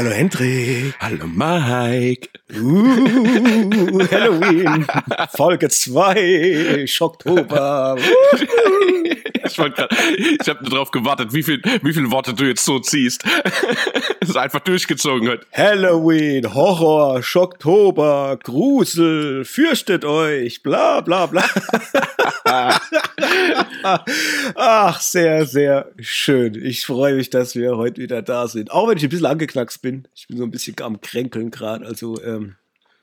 [0.00, 0.94] Hallo Hendrik.
[0.98, 2.30] Hallo Mike.
[2.50, 4.86] Uh, Halloween.
[5.36, 6.86] Folge 2.
[6.86, 7.98] Schocktober.
[9.52, 13.24] ich ich habe nur darauf gewartet, wie, viel, wie viele Worte du jetzt so ziehst.
[14.20, 15.46] das ist einfach durchgezogen hat.
[15.52, 21.44] Halloween, Horror, Schocktober, Grusel, fürchtet euch, bla bla bla.
[24.54, 26.54] Ach, sehr, sehr schön.
[26.54, 28.70] Ich freue mich, dass wir heute wieder da sind.
[28.70, 30.08] Auch wenn ich ein bisschen angeknackst bin.
[30.14, 31.86] Ich bin so ein bisschen am Kränkeln gerade.
[31.86, 32.56] Also ähm,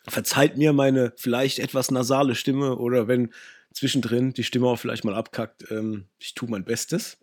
[0.08, 3.32] verzeiht mir meine vielleicht etwas nasale Stimme oder wenn
[3.78, 5.72] zwischendrin die Stimme auch vielleicht mal abkackt.
[5.72, 7.18] Ähm, ich tue mein Bestes.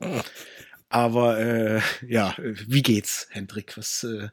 [0.89, 3.77] Aber äh, ja, wie geht's, Hendrik?
[3.77, 4.29] Was, äh,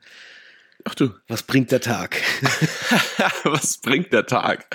[0.83, 1.11] Ach du.
[1.27, 2.15] Was bringt der Tag?
[3.43, 4.67] was bringt der Tag?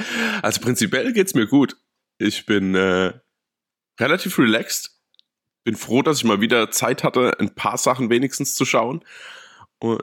[0.42, 1.76] Also prinzipiell geht's mir gut.
[2.18, 3.12] Ich bin äh,
[3.98, 4.92] relativ relaxed.
[5.64, 9.04] Bin froh, dass ich mal wieder Zeit hatte, ein paar Sachen wenigstens zu schauen.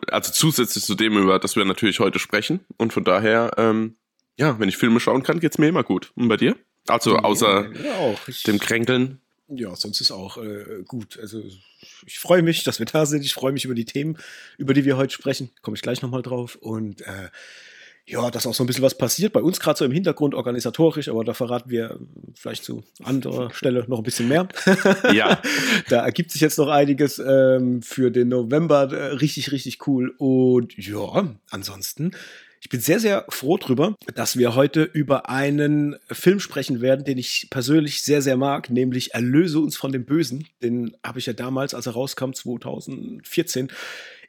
[0.07, 2.59] Also zusätzlich zu dem, über das wir natürlich heute sprechen.
[2.77, 3.95] Und von daher, ähm,
[4.37, 6.11] ja, wenn ich Filme schauen kann, geht's mir immer gut.
[6.15, 6.55] Und bei dir?
[6.87, 8.27] Also außer ja, auch.
[8.27, 9.19] Ich, dem Kränkeln.
[9.47, 11.19] Ja, sonst ist auch äh, gut.
[11.19, 11.41] Also
[12.05, 13.25] ich freue mich, dass wir da sind.
[13.25, 14.17] Ich freue mich über die Themen,
[14.57, 15.51] über die wir heute sprechen.
[15.61, 16.55] Komme ich gleich nochmal drauf.
[16.55, 17.29] Und äh,
[18.05, 19.31] ja, dass auch so ein bisschen was passiert.
[19.31, 21.99] Bei uns gerade so im Hintergrund organisatorisch, aber da verraten wir
[22.35, 24.47] vielleicht zu anderer Stelle noch ein bisschen mehr.
[25.13, 25.41] Ja.
[25.89, 28.91] da ergibt sich jetzt noch einiges ähm, für den November.
[28.91, 30.13] Äh, richtig, richtig cool.
[30.17, 32.11] Und ja, ansonsten.
[32.63, 37.17] Ich bin sehr, sehr froh drüber, dass wir heute über einen Film sprechen werden, den
[37.17, 40.47] ich persönlich sehr, sehr mag, nämlich Erlöse uns von dem Bösen.
[40.61, 43.67] Den habe ich ja damals, als er rauskam, 2014,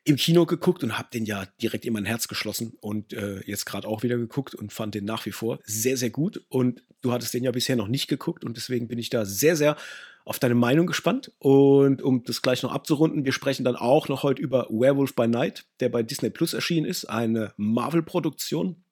[0.02, 3.66] im Kino geguckt und habe den ja direkt in mein Herz geschlossen und äh, jetzt
[3.66, 6.44] gerade auch wieder geguckt und fand den nach wie vor sehr, sehr gut.
[6.48, 9.54] Und du hattest den ja bisher noch nicht geguckt und deswegen bin ich da sehr,
[9.54, 9.76] sehr
[10.24, 11.32] auf deine Meinung gespannt.
[11.38, 15.26] Und um das gleich noch abzurunden, wir sprechen dann auch noch heute über Werewolf by
[15.26, 18.84] Night, der bei Disney Plus erschienen ist, eine Marvel-Produktion,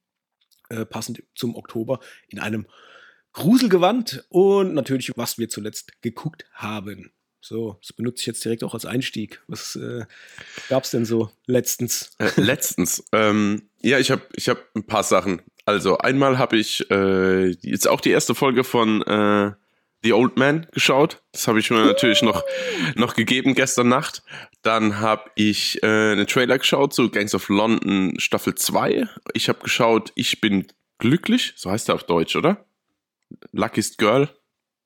[0.68, 2.66] äh, passend zum Oktober, in einem
[3.32, 7.12] Gruselgewand und natürlich, was wir zuletzt geguckt haben.
[7.40, 9.42] So, das benutze ich jetzt direkt auch als Einstieg.
[9.48, 10.04] Was äh,
[10.68, 12.12] gab es denn so letztens?
[12.18, 13.04] Äh, letztens.
[13.12, 15.42] ähm, ja, ich habe ich hab ein paar Sachen.
[15.64, 19.52] Also einmal habe ich äh, jetzt auch die erste Folge von äh,
[20.02, 21.22] The Old Man geschaut.
[21.32, 22.42] Das habe ich mir natürlich noch,
[22.96, 24.22] noch gegeben gestern Nacht.
[24.62, 29.06] Dann habe ich äh, einen Trailer geschaut zu Gangs of London Staffel 2.
[29.34, 30.66] Ich habe geschaut, ich bin
[30.98, 31.52] glücklich.
[31.56, 32.64] So heißt er auf Deutsch, oder?
[33.52, 34.28] Luckiest Girl.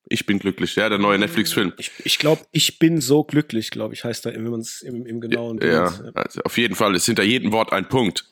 [0.09, 1.73] Ich bin glücklich, ja, der neue Netflix-Film.
[1.77, 5.05] Ich, ich glaube, ich bin so glücklich, glaube ich, heißt da, wenn man es im,
[5.05, 5.59] im genauen.
[5.61, 8.25] Ja, Bild, also auf jeden Fall ist hinter jedem Wort ein Punkt,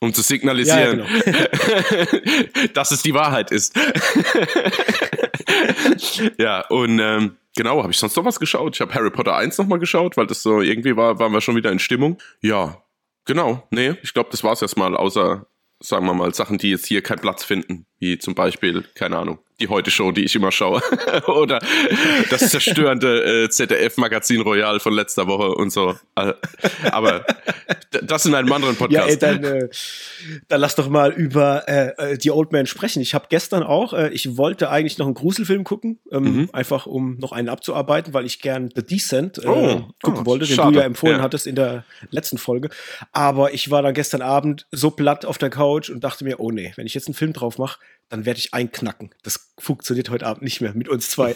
[0.00, 2.68] um zu signalisieren, ja, genau.
[2.74, 3.74] dass es die Wahrheit ist.
[6.38, 8.76] ja, und ähm, genau, habe ich sonst noch was geschaut?
[8.76, 11.56] Ich habe Harry Potter 1 nochmal geschaut, weil das so irgendwie war, waren wir schon
[11.56, 12.18] wieder in Stimmung.
[12.42, 12.82] Ja,
[13.24, 15.46] genau, nee, ich glaube, das war's erstmal, außer
[15.80, 19.38] sagen wir mal, Sachen, die jetzt hier keinen Platz finden, wie zum Beispiel, keine Ahnung,
[19.60, 20.82] die Heute-Show, die ich immer schaue.
[21.26, 21.60] Oder
[22.28, 25.94] das zerstörende äh, ZDF-Magazin Royal von letzter Woche und so.
[26.16, 26.32] Äh,
[26.90, 27.24] aber
[28.02, 29.06] das in einem anderen Podcast.
[29.06, 29.68] Ja, ey, dann, äh,
[30.48, 33.00] dann lass doch mal über äh, äh, die Old Man sprechen.
[33.00, 36.50] Ich habe gestern auch, äh, ich wollte eigentlich noch einen Gruselfilm gucken, ähm, mhm.
[36.52, 40.46] einfach um noch einen abzuarbeiten, weil ich gern The Descent äh, oh, gucken oh, wollte,
[40.46, 40.72] den schade.
[40.72, 41.22] du ja empfohlen ja.
[41.22, 42.70] hattest in der letzten Folge.
[43.12, 46.50] Aber ich war dann gestern Abend so platt auf der Couch und dachte mir, oh
[46.50, 47.78] nee, wenn ich jetzt einen Film drauf mache,
[48.08, 49.10] dann werde ich einknacken.
[49.22, 51.34] Das funktioniert heute Abend nicht mehr mit uns zwei.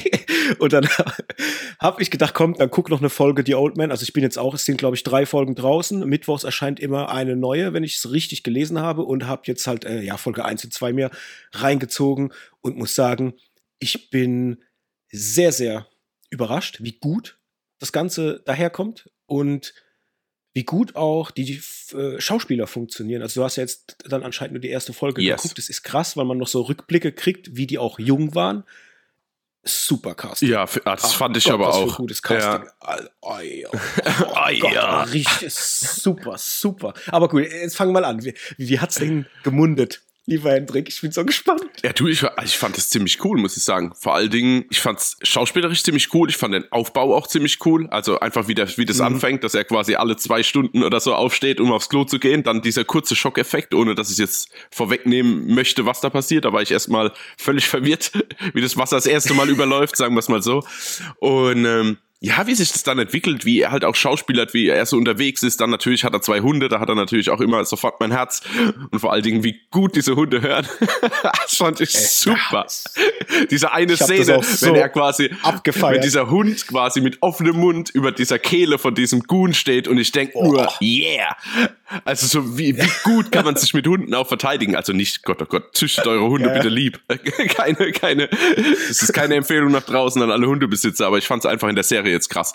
[0.58, 0.86] und dann
[1.80, 3.90] habe ich gedacht, komm, dann guck noch eine Folge The Old Man.
[3.90, 6.06] Also ich bin jetzt auch, es sind glaube ich drei Folgen draußen.
[6.06, 9.84] Mittwochs erscheint immer eine neue, wenn ich es richtig gelesen habe und habe jetzt halt
[9.84, 11.10] äh, ja Folge 1 und 2 mehr
[11.52, 13.34] reingezogen und muss sagen,
[13.78, 14.62] ich bin
[15.10, 15.88] sehr sehr
[16.30, 17.40] überrascht, wie gut
[17.80, 19.74] das Ganze daherkommt und
[20.52, 21.60] wie gut auch die
[21.92, 23.22] äh, Schauspieler funktionieren.
[23.22, 25.42] Also du hast ja jetzt dann anscheinend nur die erste Folge yes.
[25.42, 25.58] geguckt.
[25.58, 28.64] Das ist krass, weil man noch so Rückblicke kriegt, wie die auch jung waren.
[29.62, 30.48] Super Casting.
[30.48, 31.96] Ja, das Ach fand ich Gott, aber auch.
[31.96, 32.64] gutes Casting.
[32.64, 32.70] Ja.
[33.22, 33.38] Oh, oh,
[34.32, 35.02] oh, Gott, ja.
[35.02, 36.94] Richtig super, super.
[37.08, 38.24] Aber gut, jetzt fangen wir mal an.
[38.24, 40.02] Wie, wie hat's denn gemundet?
[40.26, 40.88] Lieber Hendrik.
[40.88, 41.64] Ich bin so gespannt.
[41.82, 43.92] Ja, du, ich, ich fand das ziemlich cool, muss ich sagen.
[43.98, 46.28] Vor allen Dingen, ich fand es schauspielerisch ziemlich cool.
[46.28, 47.88] Ich fand den Aufbau auch ziemlich cool.
[47.90, 49.06] Also einfach wie, der, wie das mhm.
[49.06, 52.42] anfängt, dass er quasi alle zwei Stunden oder so aufsteht, um aufs Klo zu gehen.
[52.42, 56.44] Dann dieser kurze Schockeffekt, ohne dass ich jetzt vorwegnehmen möchte, was da passiert.
[56.44, 58.12] Da war ich erstmal völlig verwirrt,
[58.54, 60.62] wie das Wasser das erste Mal überläuft, sagen wir es mal so.
[61.18, 64.84] Und ähm, ja, wie sich das dann entwickelt, wie er halt auch schauspielert, wie er
[64.84, 65.58] so unterwegs ist.
[65.62, 68.42] Dann natürlich hat er zwei Hunde, da hat er natürlich auch immer sofort mein Herz.
[68.90, 70.66] Und vor allen Dingen, wie gut diese Hunde hören.
[71.22, 72.66] das fand ich Ey, super.
[73.50, 75.94] Diese eine Szene, so wenn er quasi, abgefeiert.
[75.94, 79.96] wenn dieser Hund quasi mit offenem Mund über dieser Kehle von diesem Goon steht und
[79.96, 80.44] ich denke oh.
[80.44, 81.34] nur, yeah.
[82.04, 84.76] Also so wie, wie gut kann man sich mit Hunden auch verteidigen?
[84.76, 86.54] Also nicht, Gott, oh Gott, züchtet eure Hunde ja.
[86.54, 87.00] bitte lieb.
[87.48, 91.50] keine, keine, das ist keine Empfehlung nach draußen an alle Hundebesitzer, aber ich fand es
[91.50, 92.52] einfach in der Serie jetzt krass.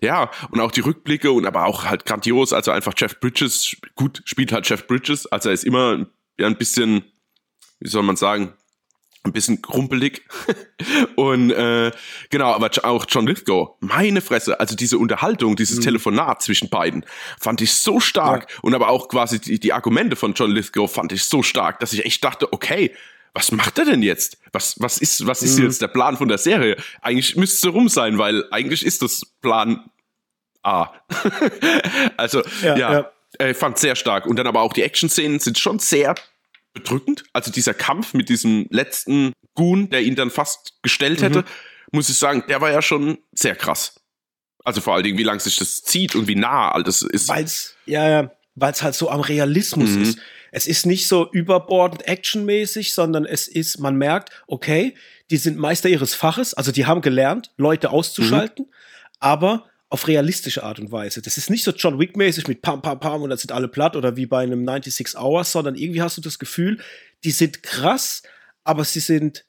[0.00, 4.22] Ja, und auch die Rückblicke und aber auch halt grandios, also einfach Jeff Bridges, gut,
[4.24, 6.06] spielt halt Jeff Bridges, also er ist immer
[6.38, 7.04] ja, ein bisschen,
[7.80, 8.54] wie soll man sagen,
[9.24, 10.22] ein bisschen krumpelig.
[11.16, 11.90] und äh,
[12.30, 15.82] genau, aber auch John Lithgow, meine Fresse, also diese Unterhaltung, dieses mhm.
[15.82, 17.04] Telefonat zwischen beiden,
[17.38, 18.50] fand ich so stark.
[18.50, 18.56] Ja.
[18.62, 21.92] Und aber auch quasi die, die Argumente von John Lithgow fand ich so stark, dass
[21.92, 22.94] ich echt dachte, okay,
[23.34, 24.38] was macht er denn jetzt?
[24.52, 25.64] Was, was ist, was ist mhm.
[25.64, 26.76] jetzt der Plan von der Serie?
[27.02, 29.90] Eigentlich müsste es rum sein, weil eigentlich ist das Plan
[30.62, 30.92] A.
[32.16, 33.10] also, ja, ja,
[33.40, 33.46] ja.
[33.48, 34.26] ich fand sehr stark.
[34.26, 36.14] Und dann aber auch die Action-Szenen sind schon sehr
[36.74, 37.24] bedrückend.
[37.32, 41.46] Also dieser Kampf mit diesem letzten Goon, der ihn dann fast gestellt hätte, mhm.
[41.92, 44.00] muss ich sagen, der war ja schon sehr krass.
[44.64, 47.28] Also vor allen Dingen, wie lang sich das zieht und wie nah all das ist.
[47.28, 50.02] Weil's, ja, ja, weil es halt so am Realismus mhm.
[50.02, 50.18] ist.
[50.52, 54.94] Es ist nicht so überbordend actionmäßig, sondern es ist, man merkt, okay,
[55.30, 58.72] die sind Meister ihres Faches, also die haben gelernt, Leute auszuschalten, mhm.
[59.20, 61.22] aber auf realistische Art und Weise.
[61.22, 63.96] Das ist nicht so John Wick-mäßig mit Pam, Pam, Pam und dann sind alle platt
[63.96, 66.78] oder wie bei einem 96 Hours, sondern irgendwie hast du das Gefühl,
[67.24, 68.22] die sind krass,
[68.64, 69.44] aber sie sind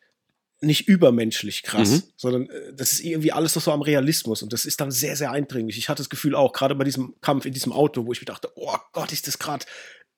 [0.61, 2.03] nicht übermenschlich krass, mhm.
[2.17, 5.15] sondern äh, das ist irgendwie alles noch so am Realismus und das ist dann sehr,
[5.15, 5.77] sehr eindringlich.
[5.77, 8.25] Ich hatte das Gefühl auch, gerade bei diesem Kampf in diesem Auto, wo ich mir
[8.25, 9.65] dachte, oh Gott, ist das gerade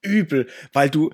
[0.02, 1.12] übel, weil du,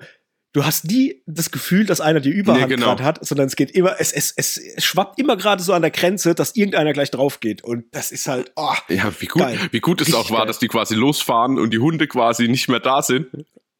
[0.52, 2.86] du hast nie das Gefühl, dass einer die Überhand nee, genau.
[2.86, 5.90] gerade hat, sondern es geht immer, es, es, es, schwappt immer gerade so an der
[5.90, 7.62] Grenze, dass irgendeiner gleich drauf geht.
[7.62, 9.58] Und das ist halt, oh, Ja, wie gut, geil.
[9.70, 10.46] wie gut es auch war, geil.
[10.46, 13.28] dass die quasi losfahren und die Hunde quasi nicht mehr da sind.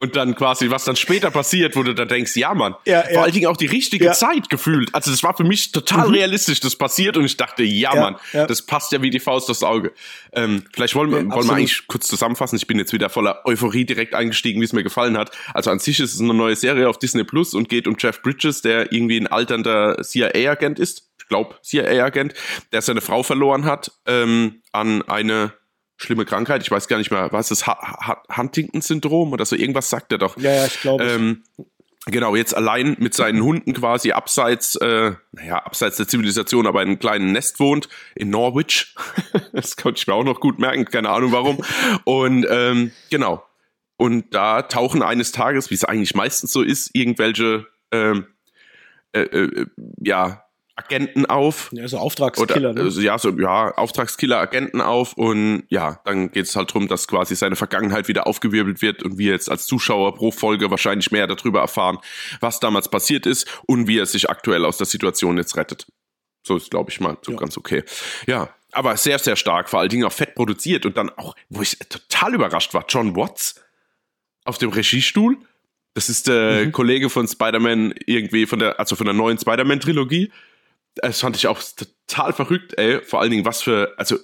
[0.01, 3.13] Und dann quasi, was dann später passiert, wo du dann denkst, ja, Mann, ja, ja.
[3.13, 4.13] vor allen Dingen auch die richtige ja.
[4.13, 4.95] Zeit gefühlt.
[4.95, 6.13] Also das war für mich total mhm.
[6.13, 9.61] realistisch, das passiert und ich dachte, ja, Mann, das passt ja wie die Faust aufs
[9.61, 9.91] Auge.
[10.31, 12.55] Ähm, vielleicht wollen, wir, wollen wir eigentlich kurz zusammenfassen.
[12.55, 15.35] Ich bin jetzt wieder voller Euphorie direkt eingestiegen, wie es mir gefallen hat.
[15.53, 18.21] Also an sich ist es eine neue Serie auf Disney Plus und geht um Jeff
[18.21, 21.09] Bridges, der irgendwie ein alternder CIA-Agent ist.
[21.19, 22.33] Ich glaube, CIA-Agent,
[22.71, 25.51] der seine Frau verloren hat ähm, an eine
[25.99, 26.61] schlimme Krankheit.
[26.63, 29.55] Ich weiß gar nicht mehr, was ist Huntington-Syndrom oder so?
[29.55, 30.37] Irgendwas sagt er doch.
[30.37, 31.03] Ja, ja, ich glaube.
[31.03, 31.43] Ähm,
[32.05, 36.89] genau, jetzt allein mit seinen Hunden quasi abseits, äh, naja, abseits der Zivilisation, aber in
[36.89, 38.95] einem kleinen Nest wohnt, in Norwich.
[39.53, 41.63] das konnte ich mir auch noch gut merken, keine Ahnung warum.
[42.05, 43.43] Und ähm, genau.
[43.97, 48.27] Und da tauchen eines Tages, wie es eigentlich meistens so ist, irgendwelche ähm,
[49.11, 49.65] äh, äh,
[50.01, 50.45] ja,
[50.79, 51.69] Agenten auf.
[51.73, 52.71] Ja, so Auftragskiller.
[52.71, 52.89] Oder, ne?
[53.01, 57.35] Ja, so, ja, Auftragskiller, Agenten auf und ja, dann geht es halt darum, dass quasi
[57.35, 61.59] seine Vergangenheit wieder aufgewirbelt wird und wir jetzt als Zuschauer pro Folge wahrscheinlich mehr darüber
[61.59, 61.97] erfahren,
[62.39, 65.87] was damals passiert ist und wie er sich aktuell aus der Situation jetzt rettet.
[66.43, 67.37] So ist, glaube ich, mal so ja.
[67.37, 67.83] ganz okay.
[68.25, 71.61] Ja, aber sehr, sehr stark, vor allen Dingen auch fett produziert und dann auch, wo
[71.61, 73.61] ich total überrascht war, John Watts
[74.45, 75.37] auf dem Regiestuhl.
[75.93, 76.71] Das ist der mhm.
[76.71, 80.31] Kollege von Spider-Man irgendwie von der, also von der neuen Spider-Man-Trilogie
[81.01, 81.59] das fand ich auch
[82.07, 83.01] total verrückt, ey.
[83.01, 84.17] Vor allen Dingen, was für, also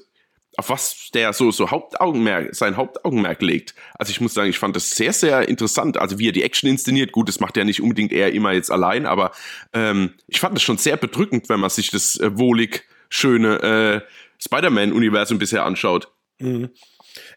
[0.58, 3.76] auf was der so, so Hauptaugenmerk, sein Hauptaugenmerk legt.
[3.96, 5.98] Also ich muss sagen, ich fand das sehr, sehr interessant.
[5.98, 8.72] Also wie er die Action inszeniert, gut, das macht er nicht unbedingt er immer jetzt
[8.72, 9.32] allein, aber
[9.74, 14.02] ähm, ich fand das schon sehr bedrückend, wenn man sich das äh, wohlig schöne äh,
[14.44, 16.08] Spider-Man-Universum bisher anschaut.
[16.40, 16.70] Mhm.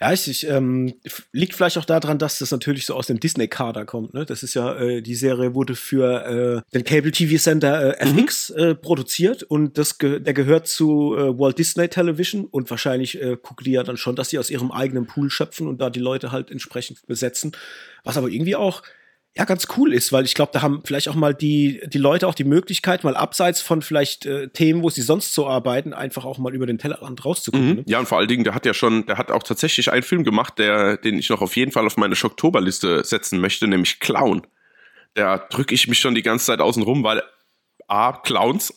[0.01, 0.95] Ja, ich, ich ähm,
[1.33, 4.15] liegt vielleicht auch daran, dass das natürlich so aus dem Disney-Kader kommt.
[4.15, 4.25] Ne?
[4.25, 8.59] Das ist ja, äh, die Serie wurde für äh, den Cable-TV-Sender äh, FX mhm.
[8.59, 13.37] äh, produziert und das ge der gehört zu äh, Walt Disney Television und wahrscheinlich äh,
[13.37, 16.01] gucken die ja dann schon, dass sie aus ihrem eigenen Pool schöpfen und da die
[16.01, 17.53] Leute halt entsprechend besetzen.
[18.05, 18.83] Was aber irgendwie auch
[19.39, 22.27] ja ganz cool ist, weil ich glaube, da haben vielleicht auch mal die, die Leute
[22.27, 26.25] auch die Möglichkeit, mal abseits von vielleicht äh, Themen, wo sie sonst so arbeiten, einfach
[26.25, 27.69] auch mal über den Tellerrand rauszugucken.
[27.69, 27.75] Mhm.
[27.77, 27.85] Ne?
[27.87, 30.25] Ja, und vor allen Dingen, der hat ja schon, der hat auch tatsächlich einen Film
[30.25, 34.43] gemacht, der, den ich noch auf jeden Fall auf meine Schocktoberliste setzen möchte, nämlich Clown.
[35.15, 37.23] Da drücke ich mich schon die ganze Zeit außen rum, weil
[37.87, 38.75] A, Clowns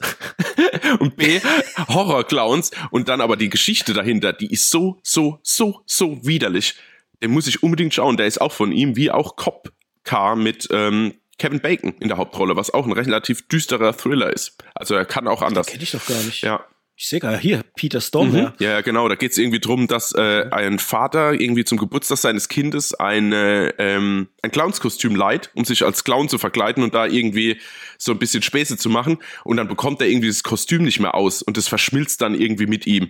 [1.00, 1.40] und B,
[1.88, 6.76] Horror-Clowns und dann aber die Geschichte dahinter, die ist so, so, so, so widerlich.
[7.24, 8.16] Den muss ich unbedingt schauen.
[8.16, 9.72] Der ist auch von ihm, wie auch Cop
[10.04, 14.58] Car mit ähm, Kevin Bacon in der Hauptrolle, was auch ein relativ düsterer Thriller ist.
[14.76, 15.68] Also er kann auch anders.
[15.68, 16.44] Kenne ich doch gar nicht.
[16.44, 16.66] Ja.
[17.02, 18.30] Ich sehe gerade hier, Peter Storm.
[18.30, 18.38] Mhm.
[18.38, 18.54] Ja.
[18.60, 19.10] ja, genau.
[19.10, 23.74] Da geht es irgendwie drum, dass äh, ein Vater irgendwie zum Geburtstag seines Kindes eine,
[23.80, 27.60] ähm, ein Clownskostüm leiht, um sich als Clown zu verkleiden und da irgendwie
[27.98, 29.18] so ein bisschen Späße zu machen.
[29.44, 32.68] Und dann bekommt er irgendwie das Kostüm nicht mehr aus und es verschmilzt dann irgendwie
[32.68, 33.10] mit ihm.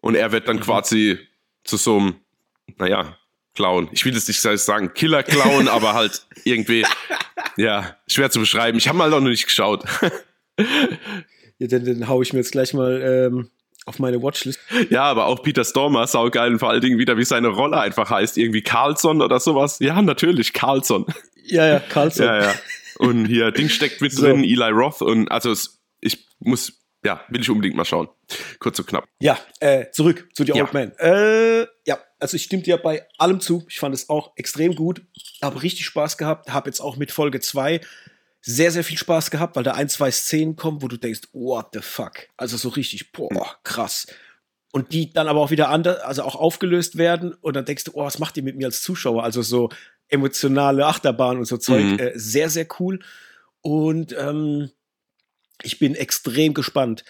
[0.00, 0.60] Und er wird dann mhm.
[0.60, 1.18] quasi
[1.64, 2.14] zu so einem,
[2.78, 3.18] naja,
[3.60, 3.90] Clown.
[3.92, 6.86] Ich will jetzt nicht sagen Killer-Clown, aber halt irgendwie,
[7.58, 8.78] ja, schwer zu beschreiben.
[8.78, 9.84] Ich habe mal noch nicht geschaut.
[11.58, 13.50] ja, dann, dann hau ich mir jetzt gleich mal ähm,
[13.84, 14.58] auf meine Watchlist.
[14.88, 18.08] Ja, aber auch Peter Stormer, saugeil und vor allen Dingen wieder, wie seine Rolle einfach
[18.08, 18.38] heißt.
[18.38, 19.78] Irgendwie Carlson oder sowas.
[19.80, 21.04] Ja, natürlich, Carlson.
[21.44, 22.24] Ja, ja, Carlson.
[22.24, 22.54] ja, ja.
[22.96, 24.22] Und hier, Ding steckt mit so.
[24.22, 25.54] drin, Eli Roth und also
[26.00, 28.08] ich muss ja, will ich unbedingt mal schauen.
[28.58, 29.04] Kurz und knapp.
[29.20, 30.64] Ja, äh, zurück zu The ja.
[30.64, 30.92] Old Man.
[30.98, 33.64] Äh, ja, also ich stimme dir bei allem zu.
[33.68, 35.02] Ich fand es auch extrem gut.
[35.42, 36.52] Habe richtig Spaß gehabt.
[36.52, 37.80] Habe jetzt auch mit Folge 2
[38.42, 41.68] sehr, sehr viel Spaß gehabt, weil da ein, zwei Szenen kommen, wo du denkst, what
[41.72, 42.28] the fuck?
[42.36, 44.06] Also so richtig, boah, krass.
[44.72, 47.92] Und die dann aber auch wieder anders, also auch aufgelöst werden und dann denkst du,
[47.94, 49.24] oh, was macht ihr mit mir als Zuschauer?
[49.24, 49.68] Also so
[50.08, 51.84] emotionale Achterbahn und so Zeug.
[51.84, 51.98] Mhm.
[51.98, 53.00] Äh, sehr, sehr cool.
[53.60, 54.70] Und ähm,
[55.62, 57.04] ich bin extrem gespannt,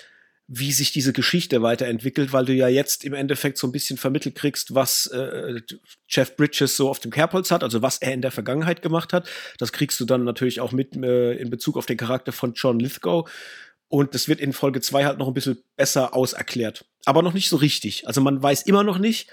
[0.52, 4.34] wie sich diese Geschichte weiterentwickelt, weil du ja jetzt im Endeffekt so ein bisschen vermittelt
[4.34, 5.60] kriegst, was äh,
[6.08, 9.28] Jeff Bridges so auf dem Kerbholz hat, also was er in der Vergangenheit gemacht hat.
[9.58, 12.80] Das kriegst du dann natürlich auch mit äh, in Bezug auf den Charakter von John
[12.80, 13.30] Lithgow.
[13.86, 16.84] Und das wird in Folge 2 halt noch ein bisschen besser auserklärt.
[17.04, 18.08] Aber noch nicht so richtig.
[18.08, 19.30] Also man weiß immer noch nicht,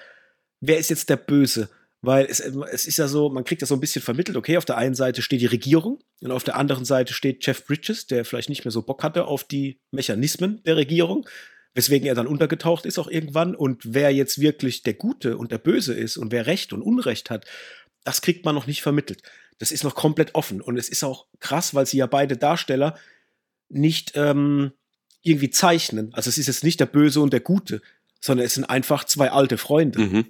[0.59, 1.67] wer ist jetzt der Böse.
[2.01, 4.65] Weil es, es ist ja so, man kriegt ja so ein bisschen vermittelt, okay, auf
[4.65, 8.23] der einen Seite steht die Regierung und auf der anderen Seite steht Jeff Bridges, der
[8.23, 11.27] vielleicht nicht mehr so Bock hatte auf die Mechanismen der Regierung,
[11.73, 13.55] weswegen er dann untergetaucht ist auch irgendwann.
[13.55, 17.31] Und wer jetzt wirklich der Gute und der Böse ist und wer Recht und Unrecht
[17.31, 17.45] hat,
[18.03, 19.23] das kriegt man noch nicht vermittelt.
[19.57, 20.61] Das ist noch komplett offen.
[20.61, 22.97] Und es ist auch krass, weil sie ja beide Darsteller
[23.69, 24.71] nicht ähm,
[25.23, 26.13] irgendwie zeichnen.
[26.13, 27.81] Also es ist jetzt nicht der Böse und der Gute,
[28.21, 29.99] sondern es sind einfach zwei alte Freunde.
[29.99, 30.25] Mhm.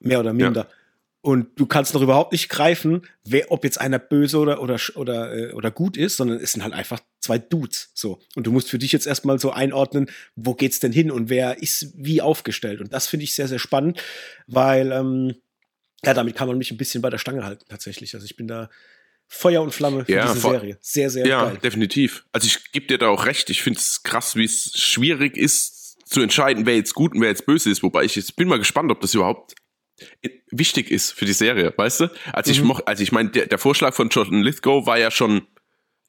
[0.00, 0.68] Mehr oder minder.
[0.68, 0.76] Ja.
[1.24, 5.32] Und du kannst noch überhaupt nicht greifen, wer, ob jetzt einer böse oder, oder, oder,
[5.32, 7.92] äh, oder gut ist, sondern es sind halt einfach zwei Dudes.
[7.94, 8.20] So.
[8.34, 11.62] Und du musst für dich jetzt erstmal so einordnen, wo geht's denn hin und wer
[11.62, 12.80] ist wie aufgestellt.
[12.80, 14.02] Und das finde ich sehr, sehr spannend,
[14.48, 15.36] weil, ähm,
[16.04, 18.14] ja, damit kann man mich ein bisschen bei der Stange halten, tatsächlich.
[18.14, 18.68] Also ich bin da
[19.28, 20.76] Feuer und Flamme für ja, diese Serie.
[20.80, 21.54] Sehr, sehr ja, geil.
[21.54, 22.24] Ja, definitiv.
[22.32, 23.48] Also ich gebe dir da auch recht.
[23.48, 27.28] Ich finde es krass, wie es schwierig ist, zu entscheiden, wer jetzt gut und wer
[27.28, 27.84] jetzt böse ist.
[27.84, 29.54] Wobei ich jetzt bin mal gespannt, ob das überhaupt
[30.50, 32.10] wichtig ist für die Serie, weißt du?
[32.32, 32.52] Als mhm.
[32.52, 35.42] ich moch, also ich meine, der, der Vorschlag von Jordan Lithgow war ja schon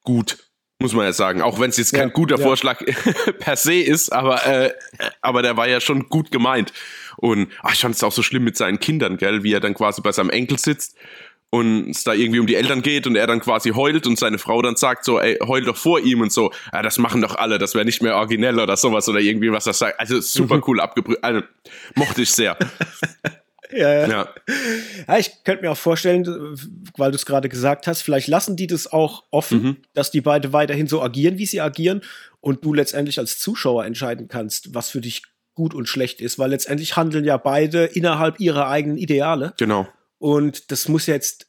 [0.03, 0.37] gut,
[0.79, 1.41] muss man ja sagen.
[1.41, 2.43] Auch wenn es jetzt kein ja, guter ja.
[2.43, 2.83] Vorschlag
[3.39, 4.73] per se ist, aber, äh,
[5.21, 6.73] aber der war ja schon gut gemeint.
[7.17, 9.73] Und ach, ich fand es auch so schlimm mit seinen Kindern, gell, wie er dann
[9.73, 10.97] quasi bei seinem Enkel sitzt
[11.53, 14.39] und es da irgendwie um die Eltern geht und er dann quasi heult und seine
[14.39, 17.35] Frau dann sagt so, ey, heul doch vor ihm und so, ja, das machen doch
[17.35, 19.99] alle, das wäre nicht mehr originell oder sowas oder irgendwie was das sagt.
[19.99, 20.63] Also super mhm.
[20.65, 21.41] cool abgebrüht, also
[21.93, 22.57] mochte ich sehr.
[23.75, 24.29] ja, ja.
[25.07, 25.17] ja.
[25.17, 26.25] ich könnte mir auch vorstellen,
[26.97, 29.77] weil du es gerade gesagt hast, vielleicht lassen die das auch offen, mhm.
[29.93, 32.01] dass die beide weiterhin so agieren, wie sie agieren
[32.39, 35.23] und du letztendlich als Zuschauer entscheiden kannst, was für dich
[35.55, 39.53] gut und schlecht ist, weil letztendlich handeln ja beide innerhalb ihrer eigenen Ideale.
[39.57, 39.87] Genau.
[40.17, 41.47] Und das muss jetzt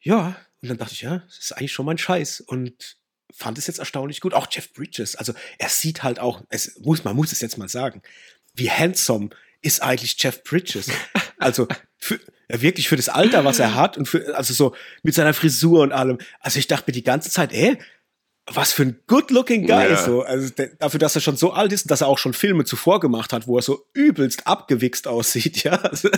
[0.00, 2.40] Ja, und dann dachte ich, ja, das ist eigentlich schon mein Scheiß.
[2.40, 2.98] Und
[3.32, 4.34] fand es jetzt erstaunlich gut.
[4.34, 7.68] Auch Jeff Bridges, also er sieht halt auch, es muss, man muss es jetzt mal
[7.68, 8.02] sagen,
[8.54, 10.90] wie handsome ist eigentlich Jeff Bridges.
[11.38, 15.14] Also für, ja, wirklich für das Alter, was er hat und für, also so mit
[15.14, 16.18] seiner Frisur und allem.
[16.40, 17.78] Also ich dachte mir die ganze Zeit, ey,
[18.52, 19.96] was für ein good-looking Guy ja.
[19.96, 20.22] so.
[20.22, 23.00] Also dafür, dass er schon so alt ist und dass er auch schon Filme zuvor
[23.00, 25.72] gemacht hat, wo er so übelst abgewichst aussieht, ja.
[25.72, 26.08] Also,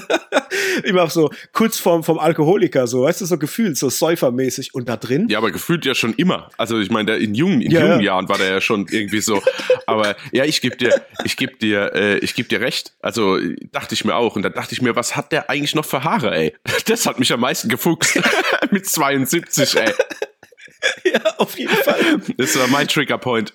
[0.85, 4.97] immer so kurz vorm vom Alkoholiker, so, weißt du, so gefühlt, so säufermäßig und da
[4.97, 5.29] drin.
[5.29, 6.51] Ja, aber gefühlt ja schon immer.
[6.57, 9.43] Also ich meine, in jungen, in ja, jungen Jahren war der ja schon irgendwie so.
[9.87, 12.95] aber ja, ich geb dir, ich geb dir, äh, ich geb dir recht.
[13.01, 13.39] Also
[13.73, 14.37] dachte ich mir auch.
[14.37, 16.55] Und da dachte ich mir, was hat der eigentlich noch für Haare, ey?
[16.87, 18.21] Das hat mich am meisten gefuchst.
[18.71, 19.93] Mit 72, ey.
[21.05, 22.21] ja, auf jeden Fall.
[22.37, 23.53] Das war mein Triggerpoint.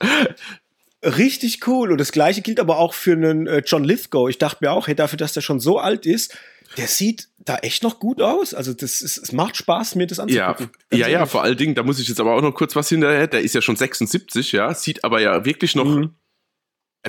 [1.03, 1.91] Richtig cool.
[1.91, 4.29] Und das gleiche gilt aber auch für einen äh, John Lithgow.
[4.29, 6.37] Ich dachte mir auch, hey, dafür, dass der schon so alt ist,
[6.77, 8.53] der sieht da echt noch gut aus.
[8.53, 10.71] Also das ist, es macht Spaß, mir das anzugucken.
[10.91, 12.89] Ja, ja, ja, vor allen Dingen, da muss ich jetzt aber auch noch kurz was
[12.89, 13.27] hinterher.
[13.27, 16.15] Der ist ja schon 76, ja, sieht aber ja wirklich noch mhm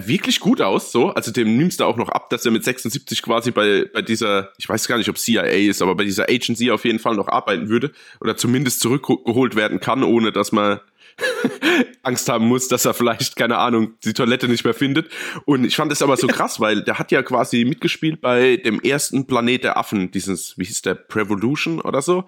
[0.04, 1.10] wirklich gut aus, so.
[1.10, 4.52] Also dem nimmst du auch noch ab, dass er mit 76 quasi bei, bei dieser,
[4.58, 7.28] ich weiß gar nicht, ob CIA ist, aber bei dieser Agency auf jeden Fall noch
[7.28, 10.80] arbeiten würde oder zumindest zurückgeholt werden kann, ohne dass man
[12.02, 15.10] Angst haben muss, dass er vielleicht, keine Ahnung, die Toilette nicht mehr findet.
[15.46, 18.80] Und ich fand es aber so krass, weil der hat ja quasi mitgespielt bei dem
[18.80, 22.24] ersten Planet der Affen, dieses, wie hieß der, Prevolution oder so.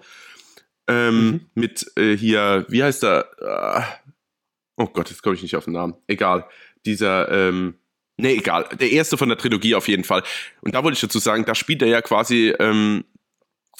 [0.87, 1.39] Ähm, mhm.
[1.53, 3.27] Mit äh, hier, wie heißt der?
[3.39, 5.93] Äh, oh Gott, jetzt komme ich nicht auf den Namen.
[6.07, 6.47] Egal
[6.85, 7.75] dieser, ähm,
[8.17, 10.23] nee, egal, der erste von der Trilogie auf jeden Fall.
[10.61, 13.05] Und da wollte ich dazu sagen, da spielt er ja quasi ähm,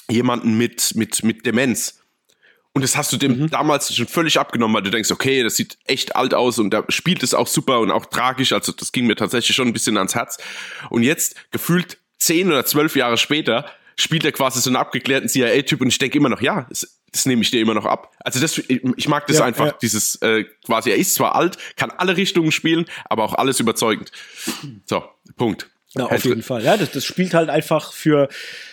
[0.08, 2.00] jemanden mit, mit, mit Demenz.
[2.72, 3.50] Und das hast du dem mhm.
[3.50, 6.84] damals schon völlig abgenommen, weil du denkst, okay, das sieht echt alt aus und da
[6.88, 8.52] spielt es auch super und auch tragisch.
[8.52, 10.38] Also das ging mir tatsächlich schon ein bisschen ans Herz.
[10.88, 13.66] Und jetzt, gefühlt zehn oder zwölf Jahre später,
[13.96, 17.26] spielt er quasi so einen abgeklärten CIA-Typ und ich denke immer noch, ja, es, das
[17.26, 18.12] nehme ich dir immer noch ab.
[18.20, 19.78] Also das, ich mag das ja, einfach, ja.
[19.82, 24.12] dieses äh, quasi, er ist zwar alt, kann alle Richtungen spielen, aber auch alles überzeugend.
[24.86, 25.02] So,
[25.36, 25.68] Punkt.
[25.96, 26.62] Ja, auf jeden Fall.
[26.62, 28.28] Ja, das, das spielt halt einfach für,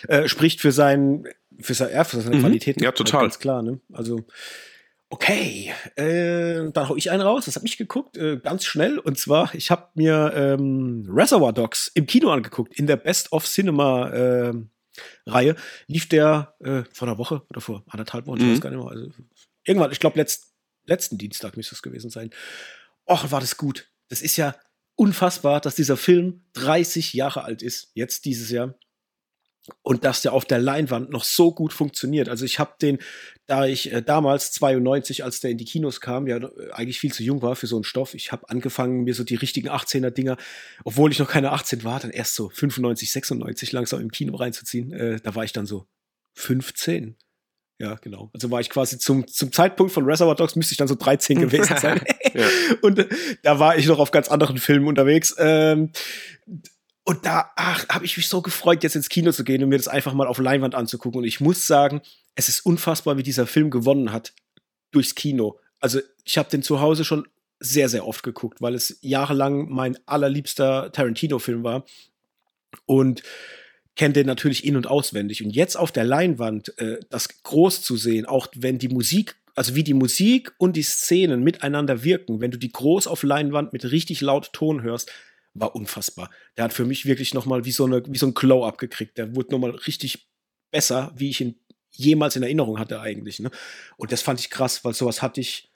[0.06, 1.24] äh, spricht für sein,
[1.60, 2.40] für, sein, ja, für seine mhm.
[2.40, 2.82] Qualitäten.
[2.82, 3.20] Ja, total.
[3.20, 3.80] Halt ganz klar, ne?
[3.92, 4.24] Also,
[5.10, 7.46] okay, äh, dann hau ich einen raus.
[7.46, 8.98] Das habe ich geguckt, äh, ganz schnell.
[8.98, 13.46] Und zwar, ich habe mir ähm, Reservoir Dogs im Kino angeguckt, in der Best of
[13.46, 14.52] Cinema äh,
[15.26, 18.46] Reihe, lief der äh, vor einer Woche oder vor anderthalb Wochen, mhm.
[18.46, 18.90] ich weiß gar nicht mehr.
[18.90, 19.10] Also,
[19.64, 22.30] irgendwann, ich glaube, letzt, letzten Dienstag müsste es gewesen sein.
[23.08, 23.90] Och, war das gut.
[24.08, 24.54] Das ist ja
[24.96, 28.74] unfassbar, dass dieser Film 30 Jahre alt ist, jetzt dieses Jahr
[29.82, 32.28] und dass der auf der Leinwand noch so gut funktioniert.
[32.28, 32.98] Also ich habe den,
[33.46, 37.12] da ich äh, damals 92, als der in die Kinos kam, ja äh, eigentlich viel
[37.12, 40.10] zu jung war für so einen Stoff, ich habe angefangen, mir so die richtigen 18er
[40.10, 40.36] Dinger,
[40.84, 44.92] obwohl ich noch keine 18 war, dann erst so 95, 96 langsam im Kino reinzuziehen.
[44.92, 45.86] Äh, da war ich dann so
[46.34, 47.16] 15.
[47.80, 48.30] Ja, genau.
[48.34, 51.40] Also war ich quasi zum, zum Zeitpunkt von Reservoir Dogs müsste ich dann so 13
[51.40, 52.00] gewesen sein.
[52.34, 52.46] ja.
[52.82, 53.08] Und äh,
[53.42, 55.34] da war ich noch auf ganz anderen Filmen unterwegs.
[55.38, 55.92] Ähm,
[57.08, 59.88] und da habe ich mich so gefreut, jetzt ins Kino zu gehen und mir das
[59.88, 61.20] einfach mal auf Leinwand anzugucken.
[61.20, 62.02] Und ich muss sagen,
[62.34, 64.34] es ist unfassbar, wie dieser Film gewonnen hat
[64.90, 65.58] durchs Kino.
[65.80, 67.26] Also ich habe den zu Hause schon
[67.60, 71.86] sehr, sehr oft geguckt, weil es jahrelang mein allerliebster Tarantino-Film war.
[72.84, 73.22] Und
[73.96, 75.42] kennt den natürlich in- und auswendig.
[75.42, 79.74] Und jetzt auf der Leinwand äh, das groß zu sehen, auch wenn die Musik, also
[79.74, 83.92] wie die Musik und die Szenen miteinander wirken, wenn du die groß auf Leinwand mit
[83.92, 85.10] richtig laut Ton hörst,
[85.54, 86.30] war unfassbar.
[86.56, 89.18] Der hat für mich wirklich noch mal wie so, wie so ein Glow-Up gekriegt.
[89.18, 90.28] Der wurde noch mal richtig
[90.70, 91.56] besser, wie ich ihn
[91.90, 93.40] jemals in Erinnerung hatte eigentlich.
[93.40, 93.50] Ne?
[93.96, 95.70] Und das fand ich krass, weil sowas hatte ich,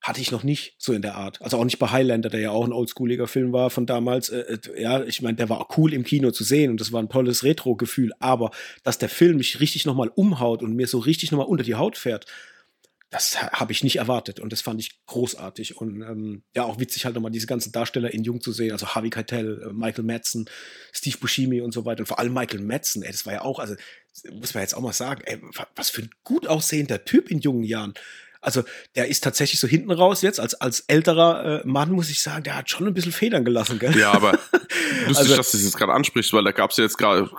[0.00, 1.40] hatte ich noch nicht so in der Art.
[1.40, 4.30] Also auch nicht bei Highlander, der ja auch ein oldschooliger Film war von damals.
[4.30, 7.00] Äh, äh ja, ich meine, der war cool im Kino zu sehen und das war
[7.00, 8.12] ein tolles Retro-Gefühl.
[8.18, 8.50] Aber
[8.82, 11.64] dass der Film mich richtig noch mal umhaut und mir so richtig noch mal unter
[11.64, 12.26] die Haut fährt,
[13.12, 17.04] das habe ich nicht erwartet und das fand ich großartig und ähm, ja auch witzig
[17.04, 20.48] halt nochmal diese ganzen Darsteller in Jung zu sehen, also Harvey Keitel, äh, Michael Madsen,
[20.92, 23.58] Steve Buscemi und so weiter und vor allem Michael Madsen, ey, das war ja auch,
[23.58, 23.74] also
[24.32, 25.38] muss man jetzt auch mal sagen, ey,
[25.76, 27.92] was für ein gut aussehender Typ in jungen Jahren.
[28.40, 28.64] Also
[28.96, 32.42] der ist tatsächlich so hinten raus jetzt als als älterer äh, Mann muss ich sagen,
[32.42, 33.96] der hat schon ein bisschen Federn gelassen, gell?
[33.96, 34.32] Ja, aber
[35.06, 37.30] lustig, also, dass du das jetzt gerade ansprichst, weil da gab es ja jetzt gerade,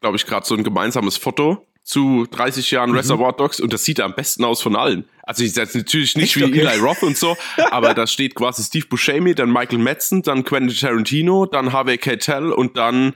[0.00, 2.96] glaube ich, gerade so ein gemeinsames Foto zu 30 Jahren mhm.
[2.96, 5.04] Reservoir Dogs und das sieht am besten aus von allen.
[5.24, 6.36] Also ich setze natürlich nicht Echt?
[6.36, 6.60] wie okay.
[6.60, 7.36] Eli Roth und so,
[7.70, 12.52] aber da steht quasi Steve Buscemi, dann Michael Madsen, dann Quentin Tarantino, dann Harvey Keitel
[12.52, 13.14] und dann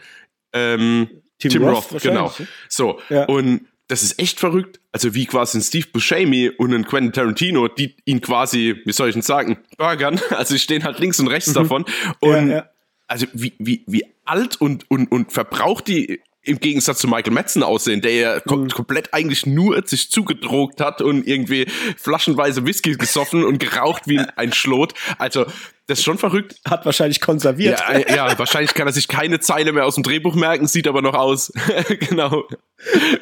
[0.52, 2.34] ähm, Tim, Tim Roth, Roth genau.
[2.68, 3.24] So ja.
[3.24, 4.80] und das ist echt verrückt.
[4.90, 9.08] Also wie quasi ein Steve Buscemi und ein Quentin Tarantino, die ihn quasi, wie soll
[9.08, 10.20] ich denn sagen, burgern.
[10.30, 11.54] Also die stehen halt links und rechts mhm.
[11.54, 11.84] davon
[12.20, 12.70] und ja, ja.
[13.06, 17.62] also wie wie wie alt und und und verbraucht die im Gegensatz zu Michael Madsen
[17.62, 18.68] aussehen, der ja mhm.
[18.68, 24.52] komplett eigentlich nur sich zugedrogt hat und irgendwie flaschenweise Whisky gesoffen und geraucht wie ein
[24.52, 24.94] Schlot.
[25.18, 25.46] Also,
[25.86, 26.56] das ist schon verrückt.
[26.68, 27.80] Hat wahrscheinlich konserviert.
[27.80, 30.88] Ja, äh, ja, wahrscheinlich kann er sich keine Zeile mehr aus dem Drehbuch merken, sieht
[30.88, 31.52] aber noch aus.
[32.08, 32.44] genau.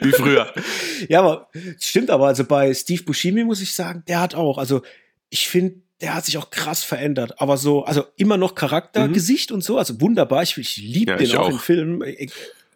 [0.00, 0.52] Wie früher.
[1.08, 2.26] Ja, aber stimmt aber.
[2.26, 4.82] Also bei Steve Buscemi muss ich sagen, der hat auch, also
[5.30, 7.40] ich finde, der hat sich auch krass verändert.
[7.40, 9.12] Aber so, also immer noch Charakter, mhm.
[9.12, 10.42] Gesicht und so, also wunderbar.
[10.42, 12.02] Ich, ich liebe ja, den auch, auch im Film.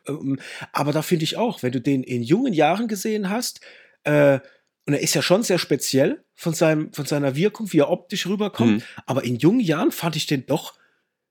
[0.08, 0.40] Ähm,
[0.72, 3.60] aber da finde ich auch, wenn du den in jungen Jahren gesehen hast,
[4.04, 4.40] äh,
[4.86, 8.26] und er ist ja schon sehr speziell von, seinem, von seiner Wirkung, wie er optisch
[8.26, 8.82] rüberkommt, mhm.
[9.04, 10.78] aber in jungen Jahren fand ich den doch,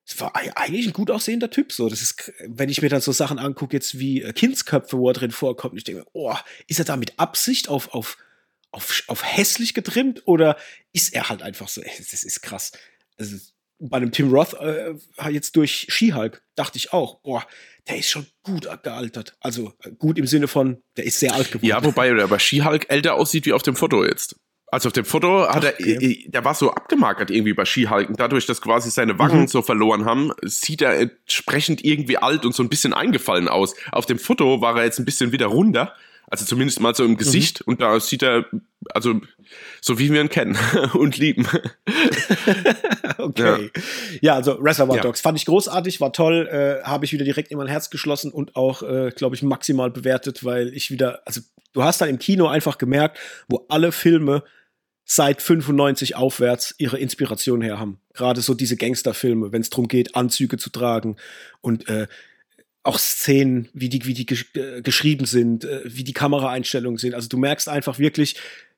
[0.05, 1.73] es war eigentlich ein gut aussehender Typ.
[1.73, 5.09] So, das ist, wenn ich mir dann so Sachen angucke, jetzt wie äh, Kindsköpfe, wo
[5.09, 6.35] er drin vorkommt, ich denke, oh,
[6.67, 8.17] ist er da mit Absicht auf, auf,
[8.71, 10.55] auf, auf hässlich getrimmt oder
[10.93, 12.71] ist er halt einfach so, das ist krass.
[13.17, 13.37] Also,
[13.79, 14.95] bei dem Tim Roth äh,
[15.29, 17.45] jetzt durch She-Hulk dachte ich auch, boah,
[17.87, 19.37] der ist schon gut gealtert.
[19.39, 21.67] Also gut im Sinne von, der ist sehr alt geworden.
[21.67, 24.35] Ja, wobei der bei She-Hulk älter aussieht wie auf dem Foto jetzt.
[24.69, 26.27] Also auf dem Foto hat er, okay.
[26.27, 28.17] der war so abgemagert irgendwie bei Skihalten.
[28.17, 29.47] Dadurch, dass quasi seine Wangen mhm.
[29.47, 33.75] so verloren haben, sieht er entsprechend irgendwie alt und so ein bisschen eingefallen aus.
[33.93, 35.95] Auf dem Foto war er jetzt ein bisschen wieder runder.
[36.29, 37.61] Also zumindest mal so im Gesicht.
[37.61, 37.71] Mhm.
[37.71, 38.45] Und da sieht er,
[38.89, 39.21] also
[39.81, 40.57] so wie wir ihn kennen
[40.93, 41.47] und lieben.
[43.17, 43.71] okay.
[43.73, 44.19] Ja.
[44.21, 47.57] ja, also Reservoir Dogs fand ich großartig, war toll, äh, habe ich wieder direkt in
[47.57, 51.41] mein Herz geschlossen und auch, äh, glaube ich, maximal bewertet, weil ich wieder, also
[51.73, 54.43] du hast dann im Kino einfach gemerkt, wo alle Filme
[55.05, 58.01] seit 95 aufwärts ihre Inspiration her haben.
[58.13, 61.15] Gerade so diese Gangsterfilme, wenn es darum geht, Anzüge zu tragen
[61.61, 62.07] und äh,
[62.87, 67.13] auch Szenen, wie die, wie die gesch äh, geschrieben sind, äh, wie die Kameraeinstellungen sind.
[67.13, 68.35] Also du merkst einfach wirklich,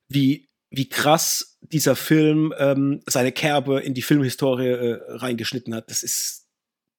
[0.07, 5.89] wie, wie krass dieser Film ähm, seine Kerbe in die Filmhistorie äh, reingeschnitten hat.
[5.89, 6.47] Das ist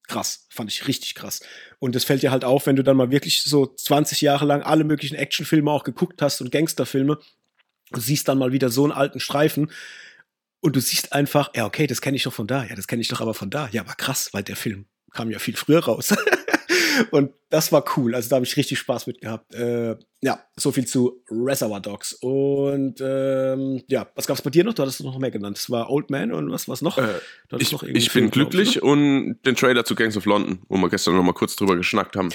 [0.09, 1.40] krass, fand ich richtig krass.
[1.79, 4.62] Und das fällt dir halt auf, wenn du dann mal wirklich so 20 Jahre lang
[4.62, 7.18] alle möglichen Actionfilme auch geguckt hast und Gangsterfilme
[7.92, 9.70] Du siehst dann mal wieder so einen alten Streifen
[10.61, 12.64] und du siehst einfach, ja, okay, das kenne ich doch von da.
[12.64, 13.68] Ja, das kenne ich doch aber von da.
[13.73, 16.14] Ja, aber krass, weil der Film kam ja viel früher raus.
[17.10, 18.14] und das war cool.
[18.14, 19.54] Also da habe ich richtig Spaß mit gehabt.
[19.54, 22.12] Äh, ja, so viel zu Reservoir Dogs.
[22.12, 24.74] Und ähm, ja, was gab es bei dir noch?
[24.74, 25.56] Du hattest noch mehr genannt.
[25.56, 26.98] Das war Old Man und was was noch?
[26.98, 27.20] Äh,
[27.58, 28.82] ich, noch ich bin glücklich ne?
[28.82, 32.16] und den Trailer zu Gangs of London, wo wir gestern noch mal kurz drüber geschnackt
[32.16, 32.30] haben.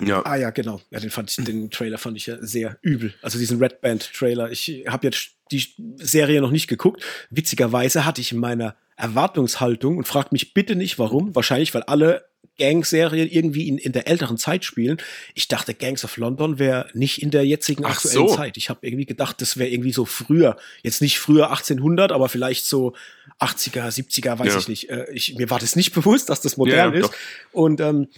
[0.00, 0.24] Ja.
[0.24, 0.80] Ah ja, genau.
[0.90, 3.14] Ja, den fand ich, den Trailer fand ich ja sehr übel.
[3.22, 4.50] Also diesen Red Band Trailer.
[4.50, 7.02] Ich habe jetzt die Serie noch nicht geguckt.
[7.30, 11.34] Witzigerweise hatte ich in meiner Erwartungshaltung und fragt mich bitte nicht warum.
[11.34, 12.24] Wahrscheinlich, weil alle
[12.58, 14.98] Gang-Serien irgendwie in, in der älteren Zeit spielen.
[15.34, 18.36] Ich dachte, Gangs of London wäre nicht in der jetzigen Ach aktuellen so.
[18.36, 18.56] Zeit.
[18.56, 20.56] Ich habe irgendwie gedacht, das wäre irgendwie so früher.
[20.82, 22.94] Jetzt nicht früher 1800, aber vielleicht so
[23.40, 24.58] 80er, 70er, weiß ja.
[24.58, 24.90] ich nicht.
[24.90, 27.08] Äh, ich, mir war das nicht bewusst, dass das modern ja, ist.
[27.08, 27.14] Doch.
[27.52, 28.08] Und ähm,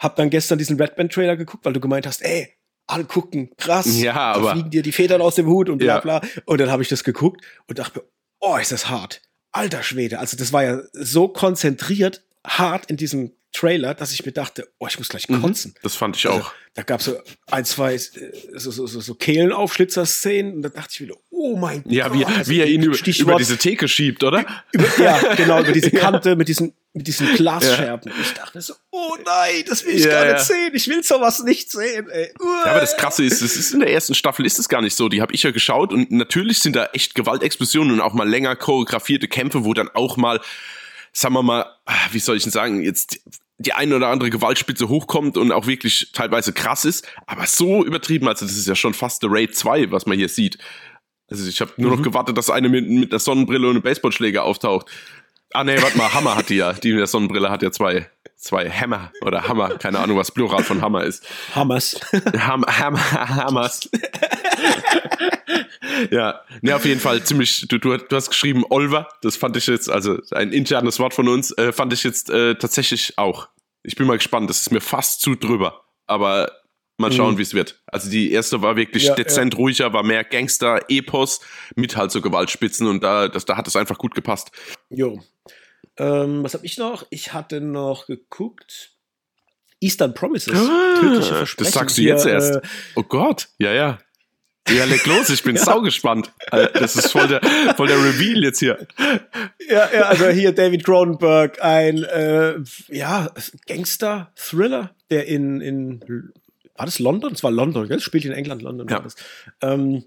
[0.00, 2.56] hab dann gestern diesen Red Band Trailer geguckt, weil du gemeint hast, ey,
[2.88, 6.00] alle gucken, krass, ja, aber da fliegen dir die Federn aus dem Hut und bla
[6.00, 6.20] bla.
[6.22, 6.42] Ja.
[6.46, 8.06] Und dann habe ich das geguckt und dachte mir,
[8.40, 9.22] oh, ist das hart.
[9.52, 10.18] Alter Schwede.
[10.18, 14.86] Also das war ja so konzentriert, hart in diesem Trailer, dass ich mir dachte, oh,
[14.86, 15.42] ich muss gleich mhm.
[15.42, 15.74] kotzen.
[15.82, 16.52] Das fand ich also, auch.
[16.74, 17.18] Da gab es so
[17.50, 21.92] ein, zwei so, so, so, so Kehlenaufschlitzer-Szenen und da dachte ich wieder, oh mein Gott.
[21.92, 24.44] Ja, wie, also wie er ihn über, über, diese Theke schiebt, oder?
[24.72, 26.34] Über, ja, genau, über diese Kante ja.
[26.34, 28.12] mit diesen, mit diesen Glasscherben.
[28.12, 28.20] Ja.
[28.20, 30.72] Ich dachte so, oh nein, das will ich ja, gar nicht sehen.
[30.74, 32.32] Ich will sowas nicht sehen, ey.
[32.38, 34.94] Ja, aber das Krasse ist, es ist in der ersten Staffel ist es gar nicht
[34.94, 35.08] so.
[35.08, 38.54] Die habe ich ja geschaut und natürlich sind da echt Gewaltexplosionen und auch mal länger
[38.54, 40.40] choreografierte Kämpfe, wo dann auch mal
[41.12, 43.20] sagen wir mal, ah, wie soll ich denn sagen, jetzt
[43.60, 48.26] die eine oder andere Gewaltspitze hochkommt und auch wirklich teilweise krass ist, aber so übertrieben,
[48.26, 50.56] also das ist ja schon fast The Raid 2, was man hier sieht.
[51.30, 51.96] Also ich habe nur mhm.
[51.98, 54.86] noch gewartet, dass eine mit, mit der Sonnenbrille und einem Baseballschläger auftaucht.
[55.52, 56.72] Ah nee, warte mal, Hammer hat die ja.
[56.72, 60.62] Die mit der Sonnenbrille hat ja zwei, zwei Hammer oder Hammer, keine Ahnung, was Plural
[60.62, 61.26] von Hammer ist.
[61.54, 62.00] Hammers.
[62.38, 63.90] Ham, Ham, Hammers.
[66.10, 69.66] ja, ne, auf jeden Fall ziemlich, du, du, du, hast geschrieben Olver, das fand ich
[69.66, 73.48] jetzt, also ein internes Wort von uns, äh, fand ich jetzt äh, tatsächlich auch.
[73.82, 76.52] Ich bin mal gespannt, das ist mir fast zu drüber, aber
[77.00, 77.38] mal schauen, mhm.
[77.38, 77.82] wie es wird.
[77.86, 79.58] Also die erste war wirklich ja, dezent ja.
[79.58, 81.40] ruhiger, war mehr Gangster, Epos
[81.74, 84.52] mit halt so Gewaltspitzen und da, das, da hat es einfach gut gepasst.
[84.88, 85.20] Jo.
[85.96, 87.06] Ähm, was habe ich noch?
[87.10, 88.92] Ich hatte noch geguckt.
[89.80, 90.54] Eastern Promises.
[90.54, 91.18] Ah,
[91.56, 92.56] das sagst du jetzt Hier, erst.
[92.56, 92.60] Äh,
[92.96, 93.98] oh Gott, ja, ja.
[94.68, 95.64] Ja, leg los, ich bin ja.
[95.64, 96.32] saugespannt.
[96.50, 97.40] Das ist voll der,
[97.76, 98.86] voll der Reveal jetzt hier.
[99.68, 102.56] Ja, ja, also hier David Cronenberg, ein äh,
[102.88, 103.30] ja,
[103.66, 106.32] Gangster-Thriller, der in, in
[106.80, 107.34] war das London?
[107.34, 108.00] Es war London, gell?
[108.00, 108.96] Spielt in England, London ja.
[108.96, 109.14] war das.
[109.60, 110.04] Ähm,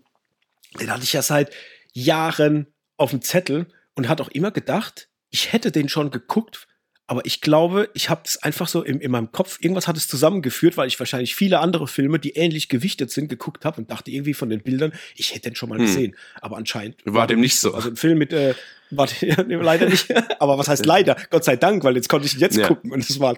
[0.80, 1.54] den hatte ich ja seit
[1.94, 2.66] Jahren
[2.98, 6.68] auf dem Zettel und hat auch immer gedacht, ich hätte den schon geguckt,
[7.06, 10.08] aber ich glaube, ich habe das einfach so in, in meinem Kopf, irgendwas hat es
[10.08, 14.10] zusammengeführt, weil ich wahrscheinlich viele andere Filme, die ähnlich gewichtet sind, geguckt habe und dachte
[14.10, 15.86] irgendwie von den Bildern, ich hätte den schon mal hm.
[15.86, 16.16] gesehen.
[16.40, 17.74] Aber anscheinend war, war dem nicht so.
[17.74, 18.56] Also ein Film mit, äh,
[18.90, 20.14] war leider nicht.
[20.40, 21.18] aber was heißt leider?
[21.30, 22.68] Gott sei Dank, weil jetzt konnte ich ihn jetzt ja.
[22.68, 23.36] gucken und es war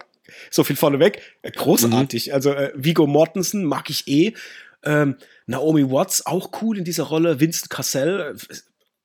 [0.50, 1.20] so viel vorneweg.
[1.42, 2.28] Äh, großartig.
[2.28, 2.34] Mhm.
[2.34, 4.32] Also äh, Vigo Mortensen mag ich eh.
[4.84, 7.40] Ähm, Naomi Watts auch cool in dieser Rolle.
[7.40, 8.54] Vincent Cassell äh,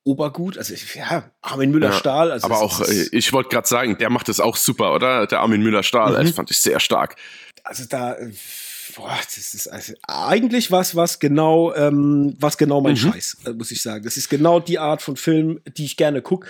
[0.03, 2.29] Obergut, also ja, Armin Müller-Stahl.
[2.29, 5.27] Ja, also aber auch, äh, ich wollte gerade sagen, der macht das auch super, oder?
[5.27, 6.25] Der Armin Müller-Stahl, mhm.
[6.25, 7.15] das fand ich sehr stark.
[7.63, 8.31] Also da, äh,
[8.95, 12.97] boah, das ist also eigentlich was, was genau, ähm, was genau mein mhm.
[12.97, 14.03] Scheiß, äh, muss ich sagen.
[14.03, 16.47] Das ist genau die Art von Film, die ich gerne gucke.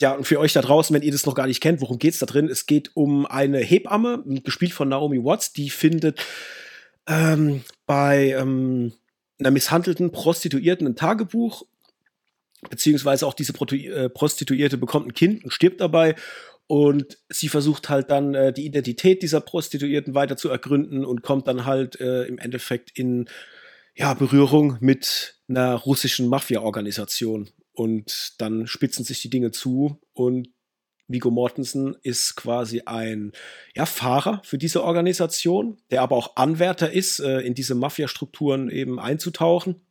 [0.00, 2.18] Ja, und für euch da draußen, wenn ihr das noch gar nicht kennt, worum geht's
[2.18, 2.48] da drin?
[2.48, 6.24] Es geht um eine Hebamme, gespielt von Naomi Watts, die findet
[7.06, 8.92] ähm, bei ähm,
[9.38, 11.64] einer misshandelten Prostituierten ein Tagebuch
[12.70, 16.14] beziehungsweise auch diese äh, Prostituierte bekommt ein Kind und stirbt dabei.
[16.66, 21.46] Und sie versucht halt dann äh, die Identität dieser Prostituierten weiter zu ergründen und kommt
[21.48, 23.28] dann halt äh, im Endeffekt in
[23.94, 27.50] ja, Berührung mit einer russischen Mafia-Organisation.
[27.72, 30.48] Und dann spitzen sich die Dinge zu und
[31.08, 33.32] Vigo Mortensen ist quasi ein
[33.74, 38.98] ja, Fahrer für diese Organisation, der aber auch Anwärter ist, äh, in diese Mafia-Strukturen eben
[38.98, 39.82] einzutauchen.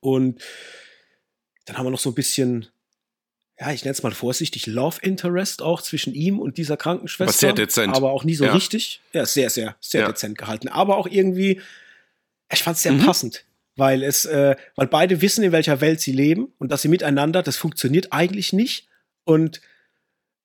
[0.00, 0.40] Und
[1.70, 2.66] dann haben wir noch so ein bisschen,
[3.60, 7.30] ja, ich nenne es mal vorsichtig, Love Interest auch zwischen ihm und dieser Krankenschwester.
[7.30, 7.94] Aber sehr dezent.
[7.94, 8.52] Aber auch nie so ja.
[8.52, 9.00] richtig.
[9.12, 10.08] Ja, sehr, sehr, sehr ja.
[10.08, 10.66] dezent gehalten.
[10.66, 11.60] Aber auch irgendwie,
[12.52, 13.06] ich fand es sehr mhm.
[13.06, 13.44] passend
[13.76, 17.42] weil es, äh, weil beide wissen, in welcher Welt sie leben und dass sie miteinander,
[17.42, 18.88] das funktioniert eigentlich nicht
[19.24, 19.62] und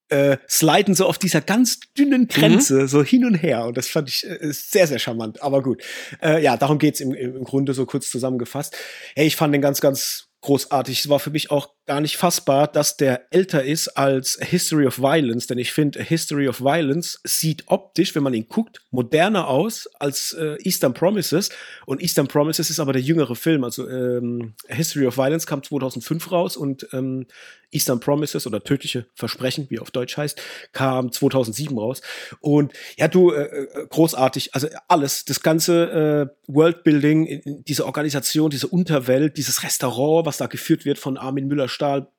[0.07, 2.88] äh, sliden so auf dieser ganz dünnen Grenze mhm.
[2.88, 5.41] so hin und her und das fand ich äh, sehr sehr charmant.
[5.41, 5.83] Aber gut,
[6.21, 8.77] äh, ja, darum geht's im, im Grunde so kurz zusammengefasst.
[9.15, 10.99] Hey, ich fand den ganz ganz großartig.
[11.01, 15.00] Es war für mich auch gar nicht fassbar, dass der älter ist als History of
[15.00, 19.88] Violence, denn ich finde, History of Violence sieht optisch, wenn man ihn guckt, moderner aus
[20.00, 21.50] als äh, Eastern Promises.
[21.86, 23.63] Und Eastern Promises ist aber der jüngere Film.
[23.63, 27.28] Also ähm, History of Violence kam 2005 raus und ähm,
[27.76, 32.02] Eastern Promises oder Tödliche Versprechen, wie er auf Deutsch heißt, kam 2007 raus.
[32.39, 34.56] Und ja, du, äh, äh, großartig.
[34.56, 40.86] Also alles, das ganze äh, Worldbuilding, diese Organisation, diese Unterwelt, dieses Restaurant, was da geführt
[40.86, 42.11] wird von Armin Müller Stahl.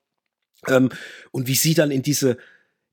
[0.68, 0.90] Ähm,
[1.32, 2.38] und wie sie dann in diese,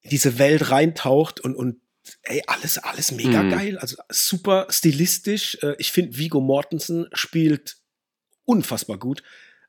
[0.02, 1.82] in diese Welt reintaucht und, und
[2.24, 3.52] ey, alles, alles mega mhm.
[3.52, 3.78] geil.
[3.78, 5.58] Also super stilistisch.
[5.62, 7.78] Äh, ich finde, Vigo Mortensen spielt
[8.46, 9.24] unfassbar gut.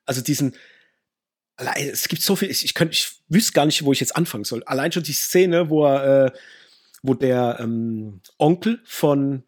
[0.05, 0.57] Also diesen,
[1.57, 4.45] es gibt so viel, ich, ich könnte, ich wüsste gar nicht, wo ich jetzt anfangen
[4.45, 4.63] soll.
[4.65, 6.33] Allein schon die Szene, wo er, äh,
[7.03, 9.45] wo der ähm, Onkel von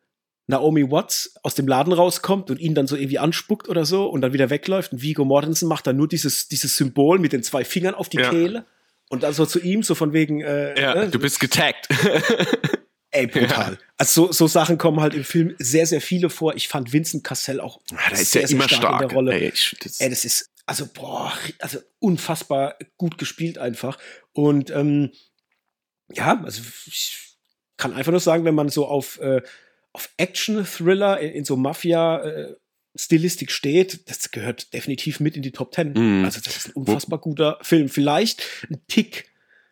[0.46, 4.20] Naomi Watts aus dem Laden rauskommt und ihn dann so irgendwie anspuckt oder so und
[4.20, 4.92] dann wieder wegläuft.
[4.92, 8.18] Und Vigo Mortensen macht dann nur dieses, dieses Symbol mit den zwei Fingern auf die
[8.18, 8.30] ja.
[8.30, 8.64] Kehle
[9.08, 10.40] und dann so zu ihm, so von wegen.
[10.40, 11.88] Äh, ja, äh, du bist getaggt.
[13.10, 13.72] Ey, brutal.
[13.72, 13.78] Ja.
[13.96, 16.54] Also so, so Sachen kommen halt im Film sehr, sehr viele vor.
[16.54, 19.08] Ich fand Vincent Cassell auch ja, der ist sehr, ja immer sehr stark, stark, in
[19.08, 19.32] der Rolle.
[19.34, 23.98] Ey, ich, das Ey, das ist, also, boah, also unfassbar gut gespielt einfach.
[24.32, 25.12] Und ähm,
[26.12, 27.38] ja, also ich
[27.76, 29.40] kann einfach nur sagen, wenn man so auf äh,
[29.96, 35.92] auf Action-Thriller, in, in, so Mafia-Stilistik steht, das gehört definitiv mit in die Top Ten.
[35.94, 36.24] Mm.
[36.24, 37.88] Also das ist ein unfassbar guter Film.
[37.88, 39.30] Vielleicht ein Tick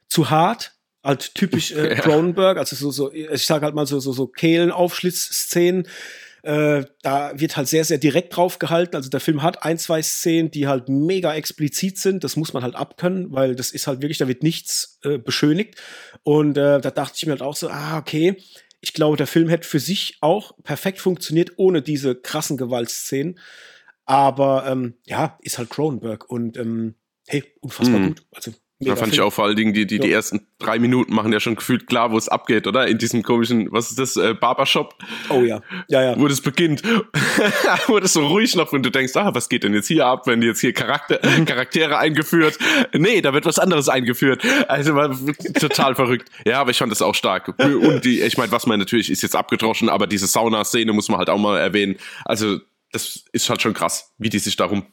[0.08, 4.12] zu hart, halt typisch äh, Cronenberg, also so, so, ich sage halt mal so, so,
[4.12, 5.86] so Kehlenaufschlitzszenen.
[6.42, 8.96] Äh, da wird halt sehr, sehr direkt drauf gehalten.
[8.96, 12.24] Also der Film hat ein, zwei Szenen, die halt mega explizit sind.
[12.24, 15.76] Das muss man halt abkönnen, weil das ist halt wirklich, da wird nichts äh, beschönigt.
[16.22, 18.36] Und äh, da dachte ich mir halt auch so, ah, okay,
[18.84, 23.40] ich glaube, der Film hätte für sich auch perfekt funktioniert, ohne diese krassen Gewaltszenen.
[24.04, 26.94] Aber ähm, ja, ist halt Cronenberg und ähm,
[27.26, 28.06] hey, unfassbar mm.
[28.08, 28.26] gut.
[28.32, 31.32] Also da fand ich auch vor allen Dingen, die, die, die ersten drei Minuten machen
[31.32, 32.88] ja schon gefühlt klar, wo es abgeht, oder?
[32.88, 34.96] In diesem komischen, was ist das, äh, Barbershop?
[35.30, 36.18] Oh ja, ja, ja.
[36.18, 36.82] Wo das beginnt.
[37.86, 40.26] wo das so ruhig noch, wenn du denkst, ah, was geht denn jetzt hier ab,
[40.26, 41.44] wenn jetzt hier Charakter, mhm.
[41.44, 42.58] Charaktere eingeführt?
[42.92, 44.42] Nee, da wird was anderes eingeführt.
[44.68, 44.92] Also
[45.60, 46.30] total verrückt.
[46.44, 47.54] Ja, aber ich fand das auch stark.
[47.58, 51.18] Und die, ich meine, was man natürlich ist jetzt abgedroschen, aber diese Sauna-Szene muss man
[51.18, 51.96] halt auch mal erwähnen.
[52.24, 52.58] Also,
[52.90, 54.86] das ist halt schon krass, wie die sich darum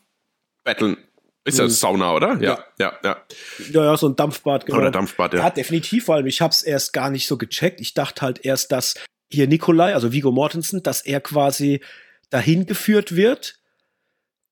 [0.64, 0.98] battlen
[1.44, 1.70] ist ja mhm.
[1.70, 2.38] Sauna, oder?
[2.42, 3.18] Ja, ja, ja.
[3.72, 4.80] Ja, ja, so ein Dampfbad, genau.
[4.80, 5.40] Oder Dampfbad, ja.
[5.40, 7.82] Ja, definitiv, weil ich hab's erst gar nicht so gecheckt.
[7.82, 8.96] Ich dachte halt erst, dass
[9.30, 11.82] hier Nikolai, also Vigo Mortensen, dass er quasi
[12.30, 13.56] dahin geführt wird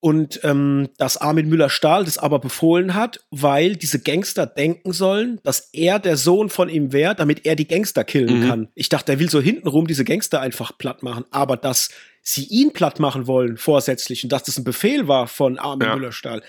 [0.02, 5.70] und ähm, dass Armin Müller-Stahl das aber befohlen hat, weil diese Gangster denken sollen, dass
[5.74, 8.48] er der Sohn von ihm wäre, damit er die Gangster killen mhm.
[8.48, 8.68] kann.
[8.76, 11.90] Ich dachte, er will so hintenrum diese Gangster einfach platt machen, aber dass
[12.22, 15.96] sie ihn platt machen wollen, vorsätzlich, und dass das ein Befehl war von Armin ja.
[15.96, 16.44] Müller-Stahl,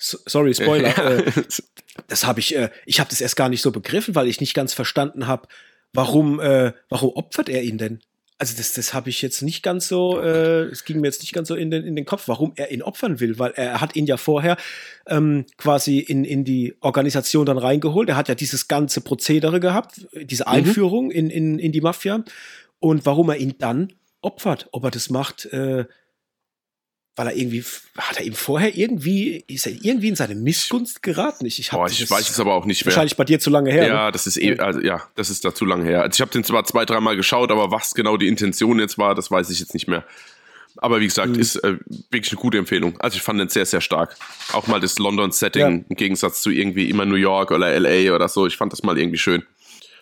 [0.00, 0.96] sorry, Spoiler.
[0.98, 1.32] äh,
[2.08, 4.54] das habe ich, äh, ich habe das erst gar nicht so begriffen, weil ich nicht
[4.54, 5.48] ganz verstanden habe,
[5.92, 8.00] warum, äh, warum opfert er ihn denn?
[8.38, 11.34] Also das, das habe ich jetzt nicht ganz so, äh, es ging mir jetzt nicht
[11.34, 13.96] ganz so in den, in den Kopf, warum er ihn opfern will, weil er hat
[13.96, 14.56] ihn ja vorher
[15.06, 18.08] ähm, quasi in, in die Organisation dann reingeholt.
[18.08, 20.52] Er hat ja dieses ganze Prozedere gehabt, diese mhm.
[20.52, 21.10] Einführung mhm.
[21.10, 22.24] in, in, in die Mafia.
[22.78, 25.84] Und warum er ihn dann opfert, ob er das macht, äh,
[27.16, 27.64] weil er irgendwie,
[27.98, 31.44] hat er ihm vorher irgendwie, ist er irgendwie in seine Missgunst geraten?
[31.44, 32.94] Ich, ich, Boah, ich weiß es aber auch nicht mehr.
[32.94, 33.86] Wahrscheinlich bei dir zu lange her.
[33.86, 34.12] Ja, ne?
[34.12, 36.02] das ist eh, also, ja, das ist da zu lange her.
[36.02, 39.14] Also ich habe den zwar zwei, dreimal geschaut, aber was genau die Intention jetzt war,
[39.14, 40.04] das weiß ich jetzt nicht mehr.
[40.76, 41.40] Aber wie gesagt, mhm.
[41.40, 41.78] ist äh,
[42.10, 42.98] wirklich eine gute Empfehlung.
[43.00, 44.16] Also ich fand den sehr, sehr stark.
[44.52, 45.68] Auch mal das London-Setting ja.
[45.68, 48.46] im Gegensatz zu irgendwie immer New York oder LA oder so.
[48.46, 49.42] Ich fand das mal irgendwie schön.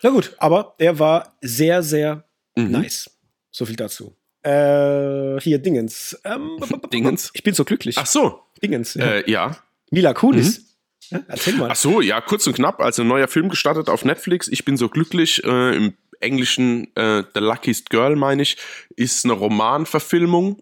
[0.03, 2.23] Na gut, aber der war sehr, sehr
[2.55, 2.71] mhm.
[2.71, 3.09] nice.
[3.51, 4.15] So viel dazu.
[4.43, 6.19] Äh, hier, Dingens.
[6.23, 6.59] Ähm,
[6.91, 7.31] Dingens?
[7.33, 7.97] Ich bin so glücklich.
[7.97, 8.41] Ach so.
[8.61, 8.93] Dingens.
[8.93, 9.05] Ja.
[9.05, 9.57] Äh, ja.
[9.91, 10.59] Mila Kunis.
[10.59, 10.65] Mhm.
[11.09, 11.71] Ja, erzähl mal.
[11.71, 12.79] Ach so, ja, kurz und knapp.
[12.79, 14.47] Also ein neuer Film gestartet auf Netflix.
[14.47, 15.43] Ich bin so glücklich.
[15.43, 18.57] Äh, Im Englischen äh, The Luckiest Girl, meine ich,
[18.95, 20.61] ist eine Romanverfilmung.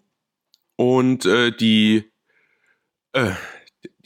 [0.75, 2.05] Und äh, die
[3.13, 3.31] äh,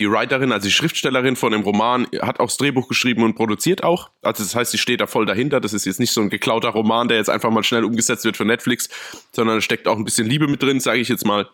[0.02, 3.84] die Writerin, also die Schriftstellerin von dem Roman, hat auch das Drehbuch geschrieben und produziert
[3.84, 4.10] auch.
[4.24, 5.62] Also das heißt, sie steht da voll dahinter.
[5.62, 8.36] Das ist jetzt nicht so ein geklauter Roman, der jetzt einfach mal schnell umgesetzt wird
[8.36, 8.90] für Netflix,
[9.32, 11.48] sondern da steckt auch ein bisschen Liebe mit drin, sage ich jetzt mal.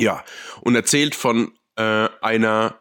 [0.00, 0.24] Ja,
[0.62, 2.78] und erzählt von äh, einer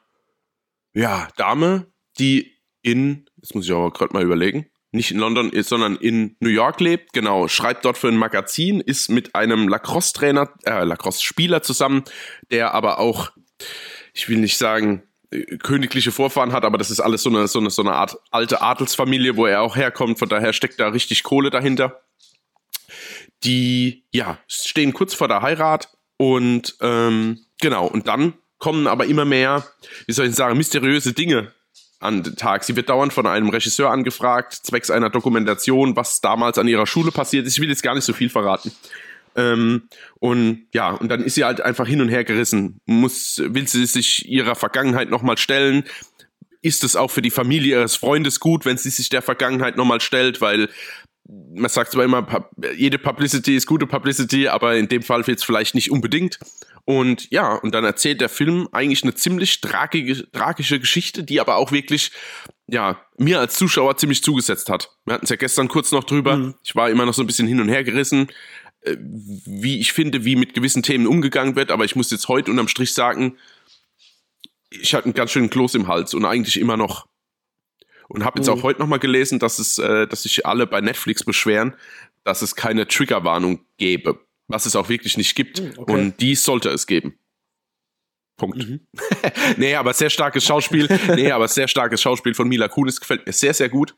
[0.93, 5.67] ja, Dame, die in, jetzt muss ich aber gerade mal überlegen, nicht in London ist,
[5.67, 10.50] sondern in New York lebt, genau, schreibt dort für ein Magazin, ist mit einem Lacrosse-Trainer,
[10.63, 12.06] äh, Lacrosse-Spieler zusammen,
[12.52, 13.32] der aber auch
[14.17, 17.60] ich will nicht sagen, äh, königliche Vorfahren hat, aber das ist alles so eine, so
[17.60, 20.19] eine, so eine Art alte Adelsfamilie, wo er auch herkommt.
[20.19, 22.01] Von daher steckt da richtig Kohle dahinter.
[23.43, 29.25] Die, ja, stehen kurz vor der Heirat und ähm, genau, und dann kommen aber immer
[29.25, 29.67] mehr,
[30.08, 31.53] wie soll ich sagen, mysteriöse Dinge
[31.99, 32.63] an den Tag.
[32.63, 37.12] Sie wird dauernd von einem Regisseur angefragt, zwecks einer Dokumentation, was damals an ihrer Schule
[37.12, 37.53] passiert ist.
[37.53, 38.71] Ich will jetzt gar nicht so viel verraten.
[39.38, 39.84] Ähm,
[40.15, 42.82] und ja, und dann ist sie halt einfach hin und her gerissen.
[42.86, 45.84] Muss, will sie sich ihrer Vergangenheit nochmal stellen?
[46.63, 50.02] Ist es auch für die Familie ihres Freundes gut, wenn sie sich der Vergangenheit nochmal
[50.02, 50.41] stellt?
[50.41, 50.69] Weil
[51.54, 55.76] man sagt zwar immer, jede Publicity ist gute Publicity, aber in dem Fall jetzt vielleicht
[55.76, 56.39] nicht unbedingt.
[56.86, 61.58] Und ja, und dann erzählt der Film eigentlich eine ziemlich tragische, tragische Geschichte, die aber
[61.58, 62.12] auch wirklich,
[62.67, 64.91] ja, mir als Zuschauer ziemlich zugesetzt hat.
[65.06, 66.38] Wir hatten es ja gestern kurz noch drüber.
[66.38, 66.56] Mhm.
[66.63, 68.30] Ich war immer noch so ein bisschen hin und her gerissen.
[68.88, 72.52] Äh, wie ich finde, wie mit gewissen Themen umgegangen wird, aber ich muss jetzt heute
[72.52, 73.38] unterm Strich sagen,
[74.69, 77.08] ich hatte einen ganz schönen Kloß im Hals und eigentlich immer noch.
[78.10, 78.54] Und habe jetzt mhm.
[78.54, 81.76] auch heute nochmal gelesen, dass es, äh, dass sich alle bei Netflix beschweren,
[82.23, 85.62] dass es keine Triggerwarnung gäbe, was es auch wirklich nicht gibt.
[85.62, 85.93] Mhm, okay.
[85.93, 87.17] Und die sollte es geben.
[88.38, 88.58] Punkt.
[88.58, 88.82] Mhm.
[89.58, 90.88] nee, aber sehr starkes Schauspiel.
[91.15, 93.95] nee, aber sehr starkes Schauspiel von Mila Kunis gefällt mir sehr, sehr gut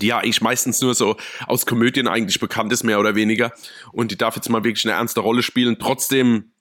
[0.00, 3.52] die ja eigentlich meistens nur so aus Komödien eigentlich bekannt ist, mehr oder weniger.
[3.92, 5.78] Und die darf jetzt mal wirklich eine ernste Rolle spielen.
[5.78, 6.52] Trotzdem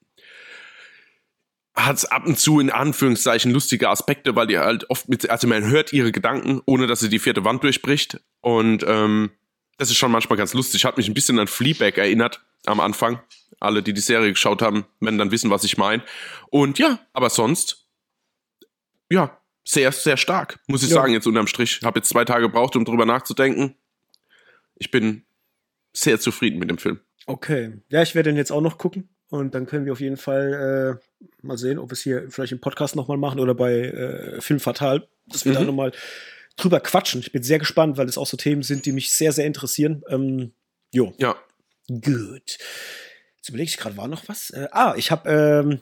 [1.75, 5.47] hat es ab und zu in Anführungszeichen lustige Aspekte, weil die halt oft mit, also
[5.47, 8.21] man hört ihre Gedanken, ohne dass sie die vierte Wand durchbricht.
[8.41, 9.31] Und ähm,
[9.77, 10.85] das ist schon manchmal ganz lustig.
[10.85, 13.21] Hat mich ein bisschen an Fleabag erinnert am Anfang.
[13.59, 16.03] Alle, die die Serie geschaut haben, werden dann wissen, was ich meine.
[16.49, 17.87] Und ja, aber sonst,
[19.09, 20.95] ja, sehr, sehr stark, muss ich ja.
[20.95, 21.81] sagen, jetzt unterm Strich.
[21.83, 23.75] Habe jetzt zwei Tage gebraucht, um drüber nachzudenken.
[24.75, 25.23] Ich bin
[25.93, 26.99] sehr zufrieden mit dem Film.
[27.25, 27.73] Okay.
[27.89, 29.09] Ja, ich werde den jetzt auch noch gucken.
[29.29, 32.51] Und dann können wir auf jeden Fall äh, mal sehen, ob wir es hier vielleicht
[32.51, 35.55] im Podcast nochmal machen oder bei äh, Film Fatal, dass wir mhm.
[35.55, 35.91] da nochmal
[36.55, 37.21] drüber quatschen.
[37.21, 40.03] Ich bin sehr gespannt, weil es auch so Themen sind, die mich sehr, sehr interessieren.
[40.07, 40.51] Ähm,
[40.91, 41.13] jo.
[41.17, 41.35] Ja.
[41.87, 42.59] Gut.
[43.37, 44.51] Jetzt überlege ich gerade, war noch was?
[44.51, 45.81] Äh, ah, ich habe ähm,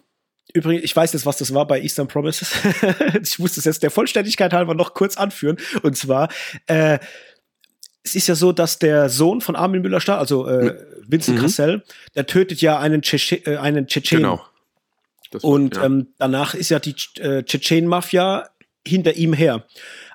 [0.53, 2.53] Übrigens, ich weiß jetzt, was das war bei Eastern Promises.
[3.21, 5.57] ich muss das jetzt der Vollständigkeit halber noch kurz anführen.
[5.81, 6.29] Und zwar,
[6.67, 6.99] äh,
[8.03, 10.75] es ist ja so, dass der Sohn von Armin Müller-Stahl, also äh,
[11.07, 11.41] Vincent mhm.
[11.41, 11.83] Cassel,
[12.15, 14.23] der tötet ja einen, Tsche äh, einen Tschetschenen.
[14.23, 14.45] Genau.
[15.31, 15.85] Das und ja.
[15.85, 18.49] ähm, danach ist ja die äh, Tschetschenen-Mafia
[18.85, 19.65] hinter ihm her.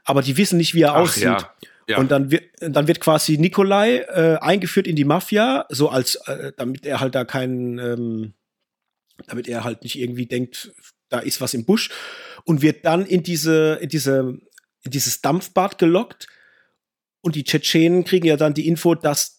[0.05, 1.25] Aber die wissen nicht, wie er Ach, aussieht.
[1.25, 1.53] Ja.
[1.89, 1.99] Ja.
[1.99, 6.53] Und dann wird, dann wird quasi Nikolai äh, eingeführt in die Mafia, so als, äh,
[6.57, 8.33] damit er halt da keinen, ähm,
[9.27, 10.73] damit er halt nicht irgendwie denkt,
[11.09, 11.91] da ist was im Busch
[12.45, 14.39] und wird dann in diese, in diese,
[14.83, 16.27] in dieses Dampfbad gelockt
[17.21, 19.39] und die Tschetschenen kriegen ja dann die Info, dass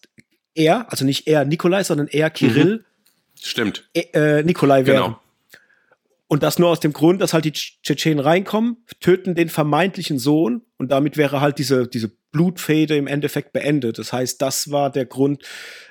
[0.54, 2.84] er, also nicht er Nikolai, sondern er Kirill, mhm.
[3.40, 5.04] stimmt, äh, Nikolai wäre.
[5.04, 5.20] Genau.
[6.26, 10.62] Und das nur aus dem Grund, dass halt die Tschetschenen reinkommen, töten den vermeintlichen Sohn
[10.76, 13.98] und damit wäre halt diese, diese Blutfäde im Endeffekt beendet.
[13.98, 15.42] Das heißt, das war der Grund,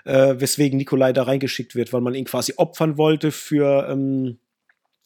[0.06, 4.40] äh, weswegen Nikolai da reingeschickt wird, weil man ihn quasi opfern wollte für, ähm,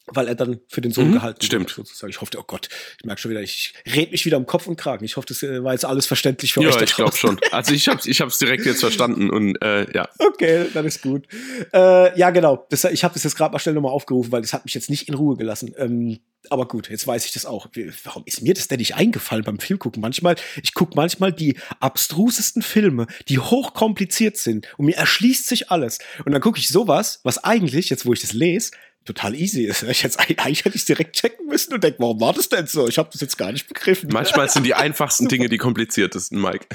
[0.07, 1.77] weil er dann für den Sohn mhm, gehalten stimmt.
[1.77, 1.87] wird.
[1.87, 2.09] Sozusagen.
[2.09, 4.75] Ich hoffe, oh Gott, ich merke schon wieder, ich red mich wieder um Kopf und
[4.75, 5.05] Kragen.
[5.05, 6.75] Ich hoffe, das äh, war jetzt alles verständlich für ja, euch.
[6.75, 7.39] Ja, ich glaube schon.
[7.51, 10.09] Also ich habe ich hab's direkt jetzt verstanden und äh, ja.
[10.19, 11.27] Okay, dann ist gut.
[11.73, 12.65] Äh, ja, genau.
[12.69, 14.89] Das, ich habe das jetzt gerade mal schnell nochmal aufgerufen, weil das hat mich jetzt
[14.89, 15.73] nicht in Ruhe gelassen.
[15.77, 17.67] Ähm, aber gut, jetzt weiß ich das auch.
[18.03, 20.01] Warum ist mir das denn nicht eingefallen beim Filmgucken?
[20.01, 25.99] Manchmal, ich gucke manchmal die abstrusesten Filme, die hochkompliziert sind und mir erschließt sich alles.
[26.25, 28.71] Und dann gucke ich sowas, was eigentlich, jetzt wo ich das lese,
[29.05, 29.83] total easy ist.
[29.83, 32.67] Ich jetzt, eigentlich hätte ich es direkt checken müssen und denke, warum war das denn
[32.67, 32.87] so?
[32.87, 34.09] Ich habe das jetzt gar nicht begriffen.
[34.11, 36.65] Manchmal sind die einfachsten Dinge die kompliziertesten, Mike.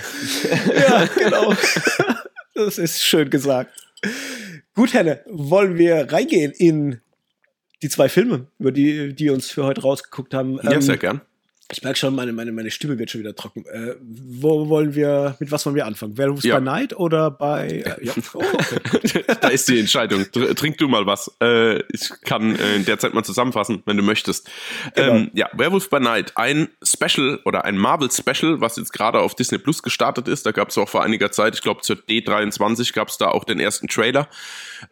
[0.77, 1.55] ja, genau.
[2.55, 3.73] Das ist schön gesagt.
[4.74, 7.01] Gut, Henne, wollen wir reingehen in
[7.83, 10.59] die zwei Filme, über die, die uns für heute rausgeguckt haben.
[10.62, 11.20] Ja, ähm, sehr gern.
[11.73, 13.64] Ich merke schon, meine, meine, meine Stimme wird schon wieder trocken.
[13.67, 16.17] Äh, wo wollen wir, mit was wollen wir anfangen?
[16.17, 16.59] Werewolves ja.
[16.59, 17.83] by Night oder bei.
[17.85, 18.12] Äh, ja.
[18.35, 18.43] oh,
[18.93, 19.25] okay.
[19.41, 20.27] da ist die Entscheidung.
[20.31, 21.35] Trink du mal was.
[21.43, 24.49] Äh, ich kann äh, in der Zeit mal zusammenfassen, wenn du möchtest.
[24.95, 25.14] Genau.
[25.14, 29.59] Ähm, ja, Werewolves by Night, ein Special oder ein Marvel-Special, was jetzt gerade auf Disney
[29.59, 30.47] Plus gestartet ist.
[30.47, 33.43] Da gab es auch vor einiger Zeit, ich glaube zur D23 gab es da auch
[33.43, 34.29] den ersten Trailer.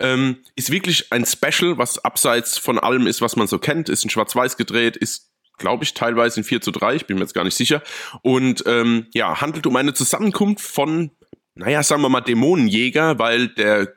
[0.00, 3.88] Ähm, ist wirklich ein Special, was abseits von allem ist, was man so kennt.
[3.88, 7.22] Ist in Schwarz-Weiß gedreht, ist glaube ich, teilweise in 4 zu 3, ich bin mir
[7.22, 7.82] jetzt gar nicht sicher.
[8.22, 11.10] Und ähm, ja, handelt um eine Zusammenkunft von,
[11.54, 13.94] naja, sagen wir mal, Dämonenjäger, weil der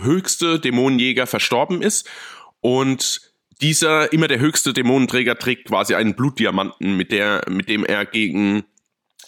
[0.00, 2.08] höchste Dämonenjäger verstorben ist.
[2.60, 8.04] Und dieser, immer der höchste Dämonenträger, trägt quasi einen Blutdiamanten, mit, der, mit dem er
[8.04, 8.64] gegen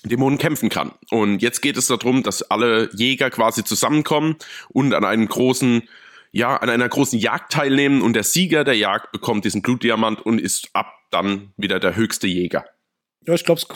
[0.04, 0.92] Dämonen kämpfen kann.
[1.10, 4.36] Und jetzt geht es darum, dass alle Jäger quasi zusammenkommen
[4.68, 5.82] und an einem großen
[6.32, 10.38] ja, an einer großen Jagd teilnehmen und der Sieger der Jagd bekommt diesen Blutdiamant und
[10.38, 12.64] ist ab dann wieder der höchste Jäger.
[13.26, 13.66] Ja, ich glaube, es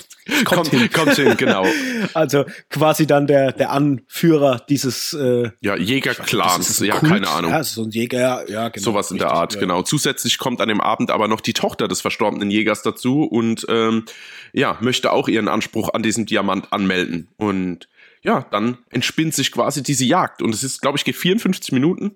[0.45, 0.91] kommt, hin.
[0.93, 1.67] kommt hin, genau.
[2.15, 7.11] Also quasi dann der, der Anführer dieses äh, ja, Jägerclans, ja, Kult.
[7.11, 7.51] keine Ahnung.
[7.51, 8.85] Ja, so ein Jäger, ja, genau.
[8.85, 9.61] Sowas in der Art, ja.
[9.61, 9.83] genau.
[9.83, 14.05] Zusätzlich kommt an dem Abend aber noch die Tochter des verstorbenen Jägers dazu und ähm,
[14.53, 17.29] ja, möchte auch ihren Anspruch an diesem Diamant anmelden.
[17.37, 17.89] Und
[18.23, 20.43] ja, dann entspinnt sich quasi diese Jagd.
[20.43, 22.13] Und es ist, glaube ich, geht 54 Minuten.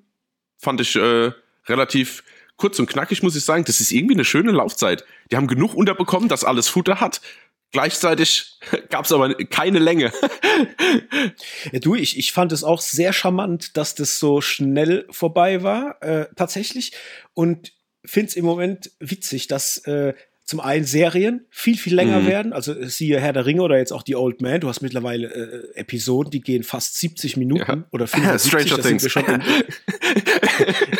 [0.57, 1.33] Fand ich äh,
[1.67, 2.23] relativ
[2.57, 3.65] kurz und knackig, muss ich sagen.
[3.65, 5.05] Das ist irgendwie eine schöne Laufzeit.
[5.31, 7.21] Die haben genug unterbekommen, dass alles Futter hat.
[7.73, 10.13] Gleichzeitig gab es aber keine Länge.
[11.73, 16.01] ja, du, ich, ich fand es auch sehr charmant, dass das so schnell vorbei war,
[16.03, 16.93] äh, tatsächlich.
[17.35, 17.73] Und
[18.05, 20.15] finde es im Moment witzig, dass äh,
[20.45, 22.27] zum einen Serien viel, viel länger mhm.
[22.27, 22.53] werden.
[22.53, 24.61] Also siehe Herr der Ringe oder jetzt auch die Old Man.
[24.61, 27.85] Du hast mittlerweile äh, Episoden, die gehen fast 70 Minuten ja.
[27.93, 28.51] oder 75.
[28.51, 29.11] Stranger Things.
[29.11, 29.25] Schon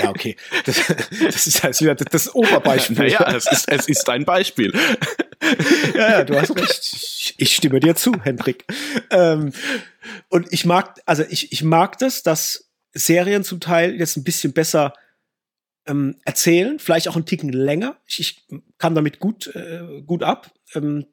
[0.01, 0.37] ja, okay.
[0.65, 0.83] Das,
[1.23, 3.11] das ist halt wieder das Oberbeispiel.
[3.11, 4.73] Ja, es ist, es ist ein Beispiel.
[5.95, 7.35] ja, ja, du hast recht.
[7.37, 8.65] Ich stimme dir zu, Hendrik.
[9.11, 9.53] Ähm,
[10.29, 14.55] und ich mag, also ich, ich mag das, dass Serien zum Teil jetzt ein bisschen
[14.55, 14.95] besser
[15.87, 17.99] ähm, erzählen, vielleicht auch einen Ticken länger.
[18.07, 18.47] Ich, ich
[18.79, 20.53] kann damit gut, äh, gut ab.
[20.75, 21.07] Ähm,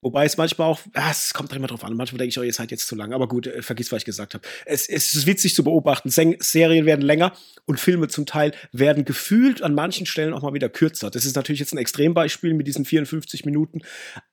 [0.00, 1.96] wobei es manchmal auch, ah, es kommt immer drauf an.
[1.96, 3.12] Manchmal denke ich, oh, ihr seid jetzt zu lang.
[3.12, 4.46] Aber gut, äh, vergiss, was ich gesagt habe.
[4.64, 6.10] Es, es ist witzig zu beobachten.
[6.10, 7.32] Sen Serien werden länger
[7.66, 11.10] und Filme zum Teil werden gefühlt an manchen Stellen auch mal wieder kürzer.
[11.10, 13.82] Das ist natürlich jetzt ein Extrembeispiel mit diesen 54 Minuten.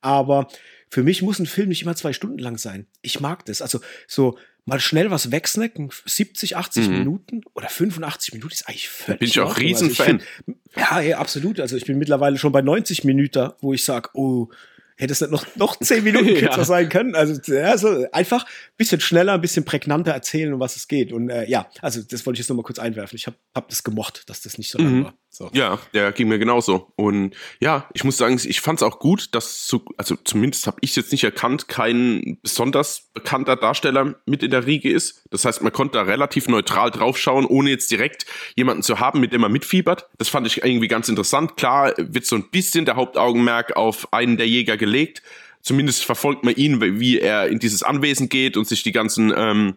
[0.00, 0.48] Aber
[0.88, 2.86] für mich muss ein Film nicht immer zwei Stunden lang sein.
[3.00, 3.62] Ich mag das.
[3.62, 6.98] Also so mal schnell was wegsnacken, 70, 80 mhm.
[6.98, 9.18] Minuten oder 85 Minuten ist eigentlich völlig.
[9.20, 10.22] Bin ich auch Riesenfan.
[10.46, 11.60] Also ja, ja, absolut.
[11.60, 14.48] Also ich bin mittlerweile schon bei 90 Minuten, wo ich sage, oh,
[14.96, 16.64] hätte es nicht noch, noch zehn Minuten kürzer ja.
[16.64, 17.14] sein können.
[17.14, 21.12] Also, also einfach ein bisschen schneller, ein bisschen prägnanter erzählen, um was es geht.
[21.12, 23.16] Und äh, ja, also das wollte ich jetzt noch mal kurz einwerfen.
[23.16, 25.04] Ich habe hab das gemocht, dass das nicht so lang mhm.
[25.04, 25.14] war.
[25.34, 25.48] So.
[25.54, 26.92] Ja, der ging mir genauso.
[26.94, 30.76] Und ja, ich muss sagen, ich fand es auch gut, dass so, also zumindest habe
[30.82, 35.24] ich jetzt nicht erkannt, kein besonders bekannter Darsteller mit in der Riege ist.
[35.30, 38.26] Das heißt, man konnte da relativ neutral draufschauen, ohne jetzt direkt
[38.56, 40.06] jemanden zu haben, mit dem man mitfiebert.
[40.18, 41.56] Das fand ich irgendwie ganz interessant.
[41.56, 45.22] Klar wird so ein bisschen der Hauptaugenmerk auf einen der Jäger gelegt.
[45.62, 49.76] Zumindest verfolgt man ihn, wie er in dieses Anwesen geht und sich die ganzen ähm,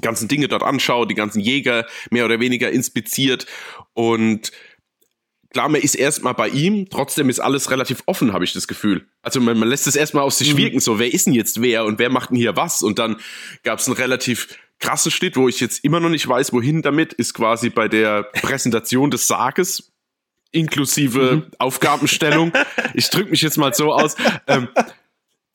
[0.00, 3.46] ganzen Dinge dort anschaut, die ganzen Jäger mehr oder weniger inspiziert
[3.94, 4.52] und
[5.56, 9.06] klar, man ist erstmal bei ihm, trotzdem ist alles relativ offen, habe ich das Gefühl.
[9.22, 10.58] Also man, man lässt es erstmal auf sich mhm.
[10.58, 12.82] wirken, so wer ist denn jetzt wer und wer macht denn hier was?
[12.82, 13.16] Und dann
[13.62, 17.14] gab es einen relativ krassen Schnitt, wo ich jetzt immer noch nicht weiß, wohin damit,
[17.14, 19.92] ist quasi bei der Präsentation des Sarges
[20.52, 21.50] inklusive mhm.
[21.58, 22.52] Aufgabenstellung.
[22.94, 24.16] ich drücke mich jetzt mal so aus.
[24.46, 24.68] Ähm,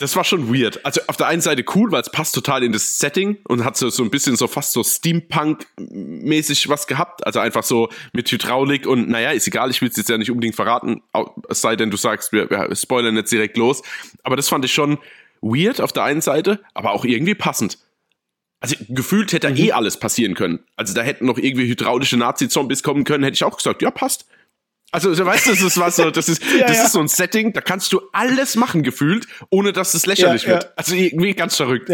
[0.02, 0.84] das war schon weird.
[0.86, 3.78] Also auf der einen Seite cool, weil es passt total in das Setting und hat
[3.78, 7.26] so, so ein bisschen so fast so Steampunk-mäßig was gehabt.
[7.26, 10.32] Also einfach so mit Hydraulik und naja, ist egal, ich will es jetzt ja nicht
[10.32, 11.02] unbedingt verraten,
[11.50, 13.84] es sei denn, du sagst, wir, wir spoilern jetzt direkt los.
[14.24, 14.98] Aber das fand ich schon
[15.42, 17.78] weird auf der einen Seite, aber auch irgendwie passend.
[18.60, 19.58] Also gefühlt hätte mhm.
[19.58, 20.60] eh alles passieren können.
[20.76, 24.26] Also da hätten noch irgendwie hydraulische Nazi-Zombies kommen können, hätte ich auch gesagt, ja, passt.
[24.94, 26.84] Also, du weißt, das ist was so, das ist, ja, das ja.
[26.84, 30.50] ist so ein Setting, da kannst du alles machen gefühlt, ohne dass es lächerlich ja,
[30.50, 30.74] wird.
[30.76, 31.90] Also irgendwie ganz verrückt.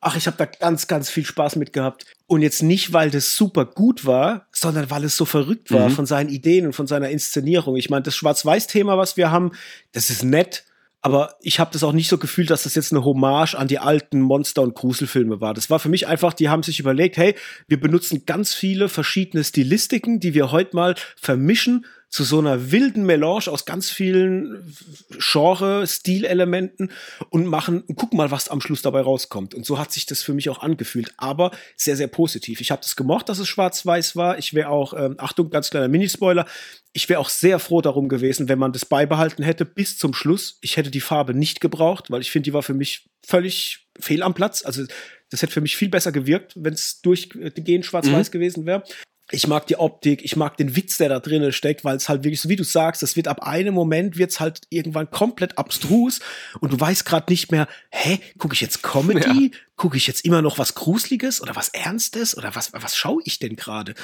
[0.00, 2.06] Ach, ich habe da ganz, ganz viel Spaß mit gehabt.
[2.26, 5.92] Und jetzt nicht, weil das super gut war, sondern weil es so verrückt war mhm.
[5.92, 7.76] von seinen Ideen und von seiner Inszenierung.
[7.76, 9.52] Ich meine, das Schwarz-Weiß-Thema, was wir haben,
[9.92, 10.64] das ist nett.
[11.00, 13.78] Aber ich habe das auch nicht so gefühlt, dass das jetzt eine Hommage an die
[13.78, 15.54] alten Monster- und Gruselfilme war.
[15.54, 17.34] Das war für mich einfach, die haben sich überlegt, hey,
[17.68, 23.04] wir benutzen ganz viele verschiedene Stilistiken, die wir heute mal vermischen zu so einer wilden
[23.04, 24.74] Melange aus ganz vielen
[25.18, 26.90] Genre, Stilelementen
[27.28, 29.54] und machen, guck mal, was am Schluss dabei rauskommt.
[29.54, 32.60] Und so hat sich das für mich auch angefühlt, aber sehr, sehr positiv.
[32.60, 34.38] Ich habe das gemocht, dass es schwarz-weiß war.
[34.38, 36.46] Ich wäre auch, ähm, Achtung, ganz kleiner Minispoiler,
[36.94, 40.58] ich wäre auch sehr froh darum gewesen, wenn man das beibehalten hätte bis zum Schluss.
[40.62, 44.22] Ich hätte die Farbe nicht gebraucht, weil ich finde, die war für mich völlig fehl
[44.22, 44.64] am Platz.
[44.64, 44.84] Also
[45.28, 48.32] das hätte für mich viel besser gewirkt, wenn es durchgehend schwarz-weiß mhm.
[48.32, 48.82] gewesen wäre
[49.30, 52.24] ich mag die Optik, ich mag den Witz, der da drinnen steckt, weil es halt
[52.24, 56.20] wirklich, so wie du sagst, das wird ab einem Moment wird's halt irgendwann komplett abstrus
[56.60, 59.58] und du weißt gerade nicht mehr, hä, gucke ich jetzt Comedy, ja.
[59.76, 63.38] gucke ich jetzt immer noch was Gruseliges oder was Ernstes oder was was schaue ich
[63.38, 63.94] denn gerade?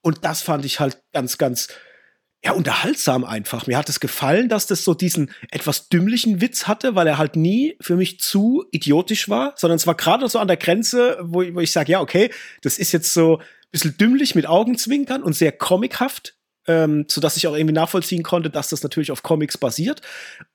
[0.00, 1.68] Und das fand ich halt ganz ganz
[2.44, 3.68] ja, unterhaltsam einfach.
[3.68, 7.36] Mir hat es gefallen, dass das so diesen etwas dümmlichen Witz hatte, weil er halt
[7.36, 11.44] nie für mich zu idiotisch war, sondern es war gerade so an der Grenze, wo,
[11.54, 12.30] wo ich sage, ja, okay,
[12.62, 13.40] das ist jetzt so
[13.72, 16.36] bisschen dümmlich mit Augenzwinkern und sehr comichaft,
[16.68, 20.00] ähm, so dass ich auch irgendwie nachvollziehen konnte, dass das natürlich auf Comics basiert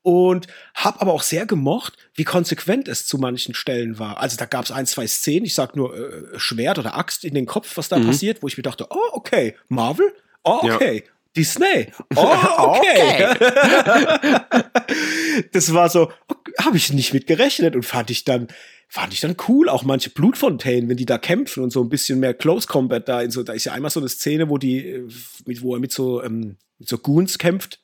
[0.02, 4.18] und habe aber auch sehr gemocht, wie konsequent es zu manchen Stellen war.
[4.18, 7.34] Also da gab es ein, zwei Szenen, ich sag nur äh, Schwert oder Axt in
[7.34, 8.06] den Kopf, was da mhm.
[8.06, 10.14] passiert, wo ich mir dachte, oh okay, Marvel,
[10.44, 11.04] oh okay.
[11.04, 11.12] Ja.
[11.36, 11.92] Disney.
[12.16, 12.22] Oh,
[12.58, 13.28] okay.
[13.30, 14.40] okay.
[15.52, 16.10] das war so,
[16.60, 18.48] habe ich nicht mit gerechnet und fand ich dann
[18.88, 19.68] fand ich dann cool.
[19.68, 23.20] Auch manche Blutfontänen, wenn die da kämpfen und so ein bisschen mehr Close Combat da
[23.20, 25.08] in so, da ist ja einmal so eine Szene, wo die, äh,
[25.46, 27.80] mit, wo er mit so, ähm, mit so Goons kämpft.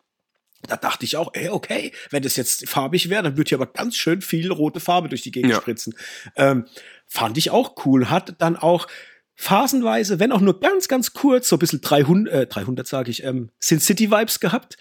[0.67, 3.71] Da dachte ich auch, ey, okay, wenn das jetzt farbig wäre, dann würde hier aber
[3.71, 5.61] ganz schön viel rote Farbe durch die Gegend ja.
[5.61, 5.95] spritzen.
[6.37, 6.65] Ähm,
[7.07, 8.09] fand ich auch cool.
[8.09, 8.87] Hat dann auch
[9.35, 13.25] phasenweise, wenn auch nur ganz, ganz kurz, so ein bisschen 300, äh, 300 sage ich,
[13.25, 14.79] ähm, Sin City Vibes gehabt.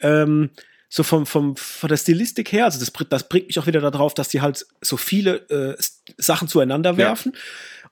[0.00, 0.50] Ähm,
[0.88, 4.14] so vom, vom, von der Stilistik her, also das, das bringt mich auch wieder darauf,
[4.14, 5.76] dass die halt so viele äh,
[6.16, 7.32] Sachen zueinander werfen.
[7.34, 7.40] Ja.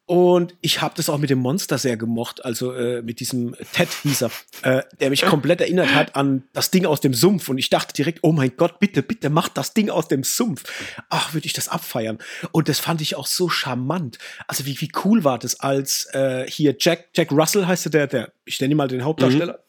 [0.06, 3.88] Und ich habe das auch mit dem Monster sehr gemocht, also äh, mit diesem Ted
[4.02, 4.30] hieß er,
[4.60, 7.48] äh, der mich komplett erinnert hat an das Ding aus dem Sumpf.
[7.48, 10.64] Und ich dachte direkt, oh mein Gott, bitte, bitte macht das Ding aus dem Sumpf.
[11.08, 12.18] Ach, würde ich das abfeiern.
[12.52, 14.18] Und das fand ich auch so charmant.
[14.46, 18.32] Also wie, wie cool war das, als äh, hier Jack, Jack Russell heißt der, der,
[18.44, 19.54] ich nenne ihn mal den Hauptdarsteller.
[19.54, 19.63] Mhm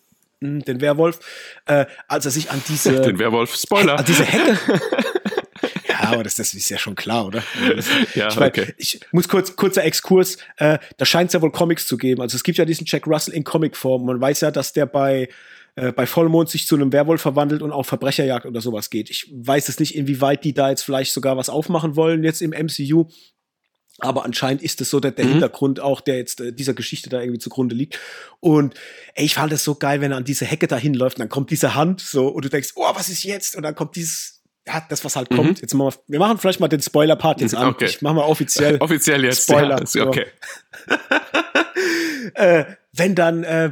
[0.62, 1.20] den Werwolf,
[1.66, 3.02] äh, als er sich an diese.
[3.02, 4.00] Den Werwolf, Spoiler.
[4.00, 4.58] An diese Hecke.
[5.90, 7.44] ja, aber das, das ist ja schon klar, oder?
[8.16, 8.74] ja, ich, mein, okay.
[8.78, 12.22] ich muss kurz, kurzer Exkurs, äh, da scheint es ja wohl Comics zu geben.
[12.22, 14.06] Also es gibt ja diesen Jack Russell in Comicform.
[14.06, 15.30] Man weiß ja, dass der bei
[15.76, 19.10] äh, bei Vollmond sich zu einem Werwolf verwandelt und auf Verbrecherjagd oder sowas geht.
[19.10, 22.52] Ich weiß es nicht, inwieweit die da jetzt vielleicht sogar was aufmachen wollen jetzt im
[22.52, 23.08] MCU.
[24.00, 25.32] Aber anscheinend ist es so der, der mhm.
[25.32, 28.00] Hintergrund auch, der jetzt äh, dieser Geschichte da irgendwie zugrunde liegt.
[28.42, 28.74] Und
[29.14, 31.50] ey, ich fand es so geil, wenn er an diese Hecke da hinläuft dann kommt
[31.50, 33.56] diese Hand so und du denkst, oh, was ist jetzt?
[33.56, 35.36] Und dann kommt dieses, ja, das, was halt mhm.
[35.36, 35.62] kommt.
[35.62, 37.68] Jetzt machen wir, wir machen vielleicht mal den Spoiler-Part jetzt an.
[37.68, 37.86] Okay.
[37.86, 38.78] Ich mach mal offiziell.
[38.80, 39.44] offiziell jetzt.
[39.44, 39.82] Spoiler.
[39.94, 40.26] Ja, okay.
[42.34, 43.72] äh, wenn dann äh,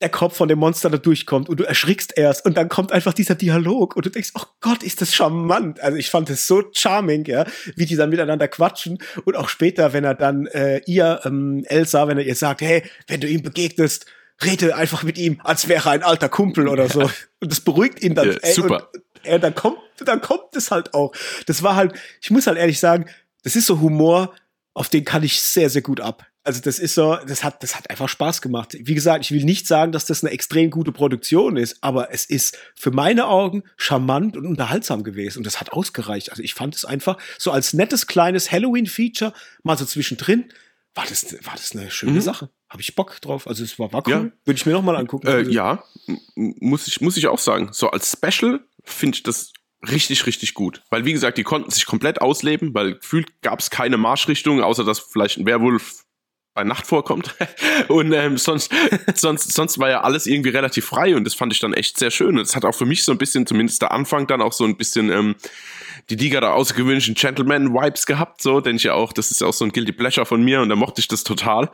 [0.00, 3.12] der Kopf von dem Monster da durchkommt und du erschrickst erst und dann kommt einfach
[3.12, 5.80] dieser Dialog und du denkst, oh Gott, ist das charmant.
[5.80, 9.92] Also ich fand es so charming, ja, wie die dann miteinander quatschen und auch später,
[9.92, 13.42] wenn er dann äh, ihr, ähm, Elsa, wenn er ihr sagt, hey, wenn du ihm
[13.42, 14.06] begegnest,
[14.44, 17.02] rede einfach mit ihm, als wäre er ein alter Kumpel oder so.
[17.40, 18.32] Und das beruhigt ihn dann.
[18.32, 18.88] Ja, ey, super.
[18.94, 21.12] Und, äh, dann kommt, dann kommt es halt auch.
[21.46, 23.06] Das war halt, ich muss halt ehrlich sagen,
[23.42, 24.32] das ist so Humor,
[24.74, 26.24] auf den kann ich sehr, sehr gut ab.
[26.44, 28.76] Also das ist so, das hat, das hat einfach Spaß gemacht.
[28.80, 32.24] Wie gesagt, ich will nicht sagen, dass das eine extrem gute Produktion ist, aber es
[32.24, 36.30] ist für meine Augen charmant und unterhaltsam gewesen und das hat ausgereicht.
[36.30, 40.50] Also ich fand es einfach so als nettes kleines Halloween-Feature mal so zwischendrin
[40.98, 42.20] war das, war das eine schöne mhm.
[42.20, 42.50] Sache.
[42.68, 43.46] Habe ich Bock drauf.
[43.46, 44.12] Also es war, war cool.
[44.12, 44.20] Ja.
[44.44, 45.28] Würde ich mir noch mal angucken.
[45.28, 45.84] Äh, ja,
[46.34, 47.68] muss ich, muss ich auch sagen.
[47.72, 49.52] So als Special finde ich das
[49.88, 50.82] richtig, richtig gut.
[50.90, 54.84] Weil, wie gesagt, die konnten sich komplett ausleben, weil gefühlt gab es keine Marschrichtung, außer
[54.84, 56.04] dass vielleicht ein Werwolf
[56.58, 57.36] bei Nacht vorkommt.
[57.88, 58.72] und ähm, sonst,
[59.14, 62.10] sonst, sonst war ja alles irgendwie relativ frei und das fand ich dann echt sehr
[62.10, 62.36] schön.
[62.36, 64.64] Und es hat auch für mich so ein bisschen, zumindest der Anfang, dann auch so
[64.64, 65.36] ein bisschen ähm,
[66.10, 69.52] die Liga der außergewöhnlichen Gentleman-Vibes gehabt, so, denke ich ja auch, das ist ja auch
[69.52, 71.70] so ein Guilty Pleasure von mir und da mochte ich das total.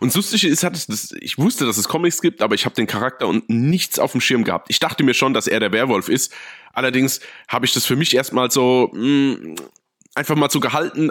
[0.00, 2.74] Und das Lustige ist, hat das, ich wusste, dass es Comics gibt, aber ich habe
[2.74, 4.68] den Charakter und nichts auf dem Schirm gehabt.
[4.70, 6.32] Ich dachte mir schon, dass er der Werwolf ist.
[6.72, 9.54] Allerdings habe ich das für mich erstmal so mh, mm,
[10.14, 11.10] einfach mal so gehalten,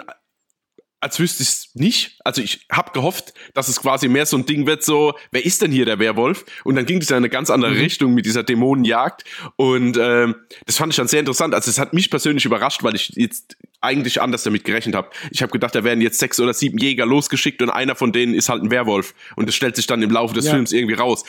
[1.02, 2.20] als wüsste ich es nicht.
[2.24, 5.60] Also ich habe gehofft, dass es quasi mehr so ein Ding wird, so, wer ist
[5.60, 6.44] denn hier der Werwolf?
[6.62, 7.78] Und dann ging es in eine ganz andere mhm.
[7.78, 9.24] Richtung mit dieser Dämonenjagd.
[9.56, 11.54] Und ähm, das fand ich dann sehr interessant.
[11.54, 15.10] Also es hat mich persönlich überrascht, weil ich jetzt eigentlich anders damit gerechnet habe.
[15.32, 18.32] Ich habe gedacht, da werden jetzt sechs oder sieben Jäger losgeschickt und einer von denen
[18.32, 19.12] ist halt ein Werwolf.
[19.34, 20.52] Und das stellt sich dann im Laufe des ja.
[20.52, 21.24] Films irgendwie raus.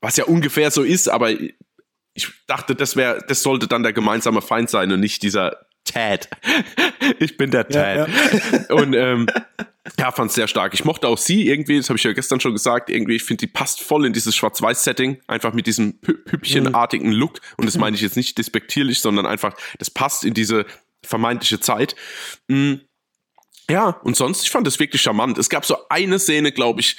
[0.00, 4.42] Was ja ungefähr so ist, aber ich dachte, das wäre, das sollte dann der gemeinsame
[4.42, 6.28] Feind sein und nicht dieser Ted.
[7.18, 7.74] ich bin der Ted.
[7.74, 8.74] Ja, ja.
[8.74, 9.26] Und ähm,
[9.98, 10.74] Ja, fand sehr stark.
[10.74, 13.46] Ich mochte auch sie irgendwie, das habe ich ja gestern schon gesagt, irgendwie, ich finde,
[13.46, 17.16] die passt voll in dieses Schwarz-Weiß-Setting, einfach mit diesem Püppchenartigen mhm.
[17.16, 17.40] Look.
[17.56, 20.66] Und das meine ich jetzt nicht despektierlich, sondern einfach, das passt in diese
[21.02, 21.96] vermeintliche Zeit.
[22.46, 22.82] Mhm.
[23.68, 25.38] Ja, und sonst, ich fand das wirklich charmant.
[25.38, 26.98] Es gab so eine Szene, glaube ich,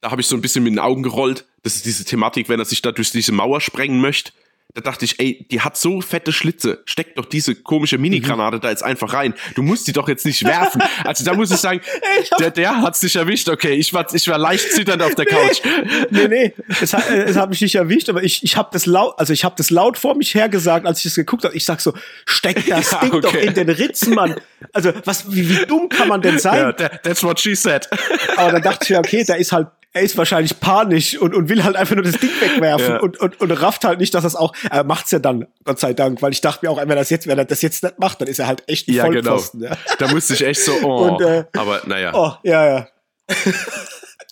[0.00, 1.46] da habe ich so ein bisschen mit den Augen gerollt.
[1.62, 4.32] Das ist diese Thematik, wenn er sich da durch diese Mauer sprengen möchte
[4.74, 6.82] da dachte ich, ey, die hat so fette Schlitze.
[6.84, 8.60] Steck doch diese komische Minigranate mhm.
[8.60, 9.32] da jetzt einfach rein.
[9.54, 10.82] Du musst die doch jetzt nicht werfen.
[11.04, 11.80] Also da muss ich sagen,
[12.38, 13.48] der, der hat's nicht erwischt.
[13.48, 15.62] Okay, ich war, ich war leicht zitternd auf der Couch.
[16.10, 19.14] Nee, nee, es hat, es hat mich nicht erwischt, aber ich, ich habe das laut,
[19.18, 21.56] also ich habe das laut vor mich her gesagt, als ich das geguckt habe.
[21.56, 21.94] Ich sag so,
[22.26, 23.20] steck das ja, Ding okay.
[23.22, 24.36] doch in den Ritzen, Mann.
[24.74, 26.74] Also was, wie, wie dumm kann man denn sein?
[26.78, 27.88] Ja, that's what she said.
[28.36, 31.48] Aber dann dachte ich ja, okay, da ist halt er ist wahrscheinlich panisch und, und
[31.48, 33.00] will halt einfach nur das Ding wegwerfen ja.
[33.00, 35.94] und, und, und rafft halt nicht, dass das auch, er macht's ja dann, Gott sei
[35.94, 37.98] Dank, weil ich dachte mir auch, wenn er das jetzt, wenn er das jetzt nicht
[37.98, 39.30] macht, dann ist er halt echt ein ja, genau.
[39.30, 39.60] Vollpfosten.
[39.60, 39.72] Genau.
[39.72, 39.96] Ja.
[39.98, 42.12] Da musste ich echt so, oh, und, äh, aber naja.
[42.14, 42.88] Oh, ja, ja.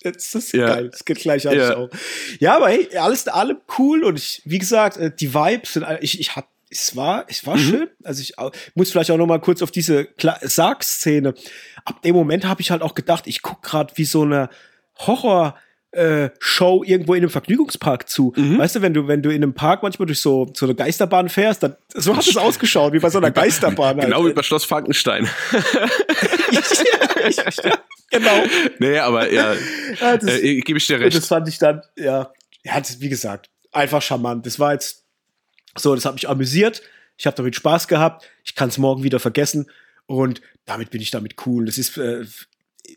[0.02, 0.66] das ist ja.
[0.66, 1.88] geil, das geht gleich an ja.
[2.38, 5.86] Ja, aber hey, alles in allem cool und ich, wie gesagt, äh, die Vibes sind,
[6.00, 7.60] ich, ich hab es war, es war mhm.
[7.60, 7.88] schön.
[8.02, 8.34] Also ich
[8.74, 10.08] muss vielleicht auch noch mal kurz auf diese
[10.42, 11.32] Sarg-Szene.
[11.84, 14.50] Ab dem Moment habe ich halt auch gedacht, ich guck gerade wie so eine
[14.98, 15.54] Horror-
[15.96, 18.32] äh, Show irgendwo in einem Vergnügungspark zu.
[18.36, 18.58] Mhm.
[18.58, 21.30] Weißt du, wenn du, wenn du in einem Park manchmal durch so, so eine Geisterbahn
[21.30, 23.98] fährst, dann, so hat es ausgeschaut, wie bei so einer Geisterbahn.
[23.98, 24.30] Genau halt.
[24.30, 25.26] wie bei Schloss Frankenstein.
[28.10, 28.44] genau.
[28.78, 29.54] Nee, aber ja,
[30.00, 31.16] ja das, äh, gebe ich dir recht.
[31.16, 32.30] Das fand ich dann, ja,
[32.62, 34.44] ja, das, wie gesagt, einfach charmant.
[34.44, 35.04] Das war jetzt
[35.76, 36.82] so, das hat mich amüsiert.
[37.16, 38.28] Ich habe damit Spaß gehabt.
[38.44, 39.70] Ich kann es morgen wieder vergessen.
[40.06, 41.64] Und damit bin ich damit cool.
[41.64, 42.26] Das ist äh,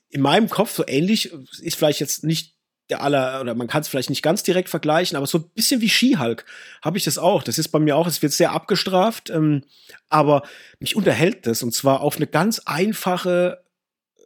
[0.10, 1.32] in meinem Kopf so ähnlich,
[1.62, 2.56] ist vielleicht jetzt nicht
[2.90, 5.80] der aller, oder man kann es vielleicht nicht ganz direkt vergleichen, aber so ein bisschen
[5.82, 6.46] wie Skihulk
[6.82, 7.44] habe ich das auch.
[7.44, 9.64] Das ist bei mir auch, es wird sehr abgestraft, ähm,
[10.10, 10.44] aber
[10.80, 13.64] mich unterhält das und zwar auf eine ganz einfache
[14.18, 14.22] äh,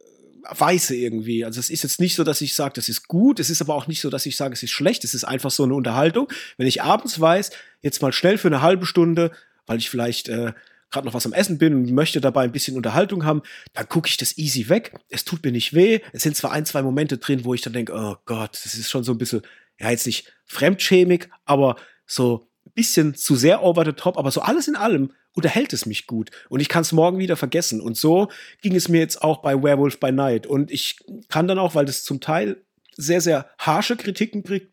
[0.58, 1.44] Weise irgendwie.
[1.44, 3.74] Also es ist jetzt nicht so, dass ich sage, das ist gut, es ist aber
[3.74, 6.28] auch nicht so, dass ich sage, es ist schlecht, es ist einfach so eine Unterhaltung.
[6.56, 7.50] Wenn ich abends weiß,
[7.82, 9.30] jetzt mal schnell für eine halbe Stunde,
[9.66, 10.54] weil ich vielleicht äh,
[10.94, 13.42] gerade noch was am Essen bin und möchte dabei ein bisschen Unterhaltung haben,
[13.74, 14.94] dann gucke ich das easy weg.
[15.10, 16.00] Es tut mir nicht weh.
[16.12, 18.90] Es sind zwar ein, zwei Momente drin, wo ich dann denke, oh Gott, das ist
[18.90, 19.42] schon so ein bisschen,
[19.78, 21.76] ja, jetzt nicht fremdschämig, aber
[22.06, 25.84] so ein bisschen zu sehr over the top, aber so alles in allem unterhält es
[25.84, 27.80] mich gut und ich kann es morgen wieder vergessen.
[27.80, 28.28] Und so
[28.62, 30.46] ging es mir jetzt auch bei Werewolf by Night.
[30.46, 32.62] Und ich kann dann auch, weil das zum Teil
[32.96, 34.72] sehr, sehr harsche Kritiken kriegt,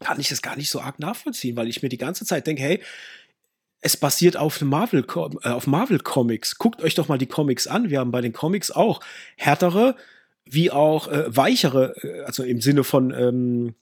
[0.00, 2.62] kann ich das gar nicht so arg nachvollziehen, weil ich mir die ganze Zeit denke,
[2.62, 2.82] hey,
[3.82, 5.04] es basiert auf Marvel,
[5.42, 6.56] äh, auf Marvel Comics.
[6.56, 7.90] Guckt euch doch mal die Comics an.
[7.90, 9.00] Wir haben bei den Comics auch
[9.36, 9.96] härtere
[10.44, 13.74] wie auch äh, weichere, äh, also im Sinne von ähm,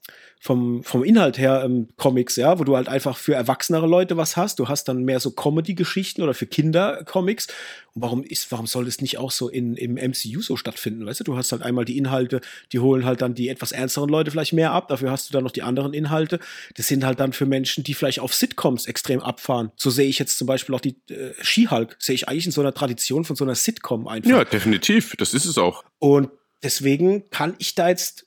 [0.43, 4.35] vom, vom Inhalt her ähm, Comics, ja, wo du halt einfach für erwachsenere Leute was
[4.35, 4.57] hast.
[4.57, 7.45] Du hast dann mehr so Comedy-Geschichten oder für Kinder Comics.
[7.93, 11.05] Und warum ist, warum soll das nicht auch so in, im MCU so stattfinden?
[11.05, 14.09] Weißt du, du hast halt einmal die Inhalte, die holen halt dann die etwas ernsteren
[14.09, 14.87] Leute vielleicht mehr ab.
[14.87, 16.39] Dafür hast du dann noch die anderen Inhalte.
[16.73, 19.71] Das sind halt dann für Menschen, die vielleicht auf Sitcoms extrem abfahren.
[19.75, 22.61] So sehe ich jetzt zum Beispiel auch die äh, She-Hulk, sehe ich eigentlich in so
[22.61, 24.31] einer Tradition von so einer Sitcom einfach.
[24.31, 25.15] Ja, definitiv.
[25.17, 25.83] Das ist es auch.
[25.99, 26.31] Und
[26.63, 28.25] deswegen kann ich da jetzt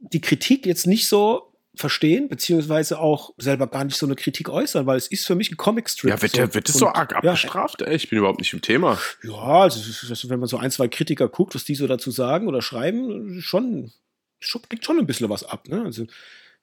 [0.00, 4.86] die Kritik jetzt nicht so verstehen, beziehungsweise auch selber gar nicht so eine Kritik äußern,
[4.86, 6.10] weil es ist für mich ein Comicstrip.
[6.10, 7.80] Ja, wird, der, wird das so arg abgestraft?
[7.80, 8.98] Ja, ich bin überhaupt nicht im Thema.
[9.22, 12.60] Ja, also, wenn man so ein, zwei Kritiker guckt, was die so dazu sagen oder
[12.60, 13.92] schreiben, schon,
[14.38, 15.68] schon kriegt schon ein bisschen was ab.
[15.68, 15.82] Ne?
[15.82, 16.02] Also,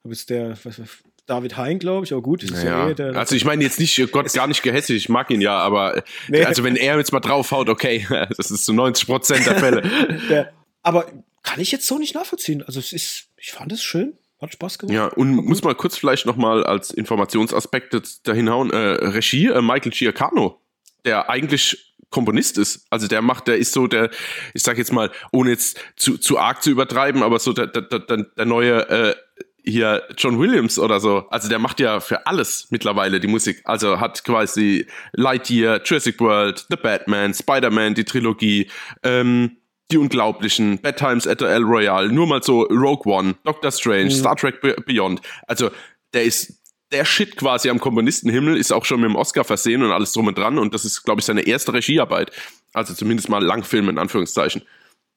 [0.04, 0.80] habe jetzt der, was,
[1.26, 2.44] David Hein, glaube ich, aber gut.
[2.50, 2.64] Naja.
[2.64, 5.42] Ja eh der, also ich meine jetzt nicht, Gott, gar nicht gehässig, ich mag ihn
[5.42, 6.44] ja, aber nee.
[6.44, 8.06] also wenn er jetzt mal draufhaut, okay,
[8.38, 9.82] das ist zu 90 Prozent der Fälle.
[10.30, 11.12] der, aber
[11.44, 12.64] kann ich jetzt so nicht nachvollziehen.
[12.64, 14.18] Also es ist, ich fand es schön.
[14.42, 14.96] Hat Spaß gemacht.
[14.96, 18.72] Ja, und muss mal kurz vielleicht nochmal als Informationsaspekt dahin hauen.
[18.72, 20.62] Äh, Regie, äh, Michael Giacano,
[21.04, 22.86] der eigentlich Komponist ist.
[22.90, 24.10] Also der macht, der ist so der,
[24.54, 27.82] ich sag jetzt mal, ohne jetzt zu, zu arg zu übertreiben, aber so der, der,
[27.82, 29.16] der, der neue äh,
[29.64, 31.28] hier John Williams oder so.
[31.30, 33.62] Also der macht ja für alles mittlerweile die Musik.
[33.66, 38.70] Also hat quasi Lightyear, Jurassic World, The Batman, Spider-Man, die Trilogie,
[39.04, 39.58] ähm,
[39.92, 44.06] die Unglaublichen, Bad Times at the El Royale, nur mal so Rogue One, Doctor Strange,
[44.06, 44.12] mhm.
[44.12, 45.22] Star Trek Beyond.
[45.48, 45.72] Also
[46.14, 46.60] der ist
[46.92, 50.28] der Shit quasi am Komponistenhimmel, ist auch schon mit dem Oscar versehen und alles drum
[50.28, 50.58] und dran.
[50.58, 52.32] Und das ist, glaube ich, seine erste Regiearbeit.
[52.74, 54.64] Also zumindest mal Langfilm in Anführungszeichen.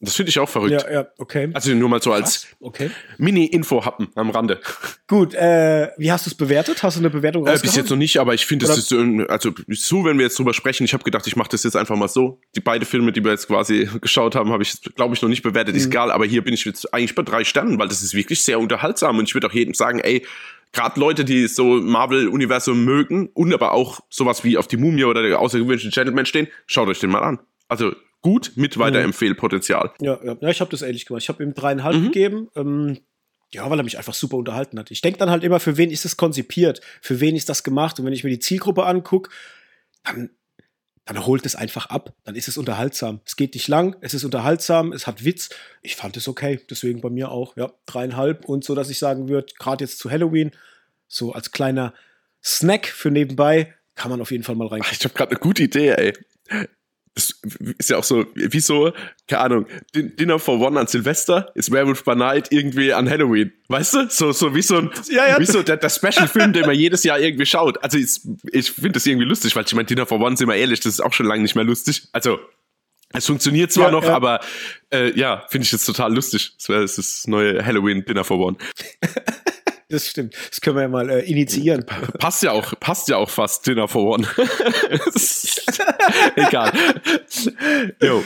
[0.05, 0.73] Das finde ich auch verrückt.
[0.73, 1.49] Ja, ja, okay.
[1.55, 2.91] Also nur mal so als okay.
[3.19, 4.61] Mini-Info-Happen am Rande.
[5.07, 6.83] Gut, äh, wie hast du es bewertet?
[6.83, 9.53] Hast du eine Bewertung äh, Bis jetzt noch nicht, aber ich finde, das ist, also
[9.69, 12.09] so, wenn wir jetzt drüber sprechen, ich habe gedacht, ich mache das jetzt einfach mal
[12.09, 12.41] so.
[12.57, 15.43] Die beiden Filme, die wir jetzt quasi geschaut haben, habe ich, glaube ich, noch nicht
[15.43, 15.75] bewertet.
[15.75, 15.81] Mhm.
[15.81, 18.43] Ist egal, aber hier bin ich jetzt eigentlich bei drei Sternen, weil das ist wirklich
[18.43, 20.27] sehr unterhaltsam und ich würde auch jedem sagen, ey,
[20.73, 25.23] gerade Leute, die so Marvel-Universum mögen und aber auch sowas wie auf die Mumie oder
[25.23, 27.39] der außergewöhnliche Gentleman stehen, schaut euch den mal an.
[27.69, 29.93] Also gut mit Weiterempfehlpotenzial.
[30.01, 30.37] Ja, ja.
[30.41, 31.23] ja ich habe das ähnlich gemacht.
[31.23, 32.05] Ich habe ihm dreieinhalb mhm.
[32.05, 32.49] gegeben.
[32.55, 32.99] Ähm,
[33.53, 34.91] ja, weil er mich einfach super unterhalten hat.
[34.91, 36.81] Ich denke dann halt immer, für wen ist das konzipiert?
[37.03, 37.99] Für wen ist das gemacht?
[37.99, 39.31] Und wenn ich mir die Zielgruppe angucke,
[40.05, 40.31] dann,
[41.05, 42.15] dann holt es einfach ab.
[42.25, 43.21] Dann ist es unterhaltsam.
[43.27, 45.51] Es geht nicht lang, es ist unterhaltsam, es hat Witz.
[45.83, 46.61] Ich fand es okay.
[46.71, 48.47] Deswegen bei mir auch, ja, dreieinhalb.
[48.47, 50.53] Und so, dass ich sagen würde, gerade jetzt zu Halloween,
[51.07, 51.93] so als kleiner
[52.43, 54.81] Snack für nebenbei, kann man auf jeden Fall mal rein.
[54.91, 56.15] Ich habe gerade eine gute Idee, ey
[57.15, 58.93] ist ja auch so, wie so,
[59.29, 63.53] keine Ahnung, Dinner for One an Silvester ist Werewolf by Night irgendwie an Halloween.
[63.69, 64.09] Weißt du?
[64.09, 65.39] So, so wie so ein, ja, ja.
[65.39, 67.83] wie so der, der Special-Film, den man jedes Jahr irgendwie schaut.
[67.85, 70.57] Also ich, ich finde das irgendwie lustig, weil ich meine, Dinner for One, sind wir
[70.57, 72.09] ehrlich, das ist auch schon lange nicht mehr lustig.
[72.13, 72.39] Also,
[73.15, 74.15] es funktioniert zwar ja, noch, ja.
[74.15, 74.41] aber
[74.91, 76.55] äh, ja, finde ich jetzt total lustig.
[76.57, 78.57] Das wäre das neue Halloween Dinner for One.
[79.93, 80.35] Das stimmt.
[80.49, 81.85] Das können wir ja mal äh, initiieren.
[82.19, 84.27] Passt ja auch, passt ja auch fast Dinner for One.
[86.37, 86.73] Egal.
[88.01, 88.25] Jo.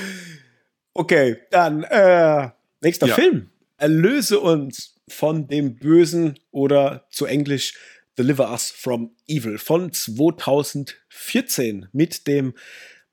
[0.94, 2.50] Okay, dann äh,
[2.82, 3.16] nächster ja.
[3.16, 3.50] Film.
[3.78, 7.74] Erlöse uns von dem Bösen oder zu Englisch
[8.16, 12.54] Deliver Us from Evil von 2014 mit dem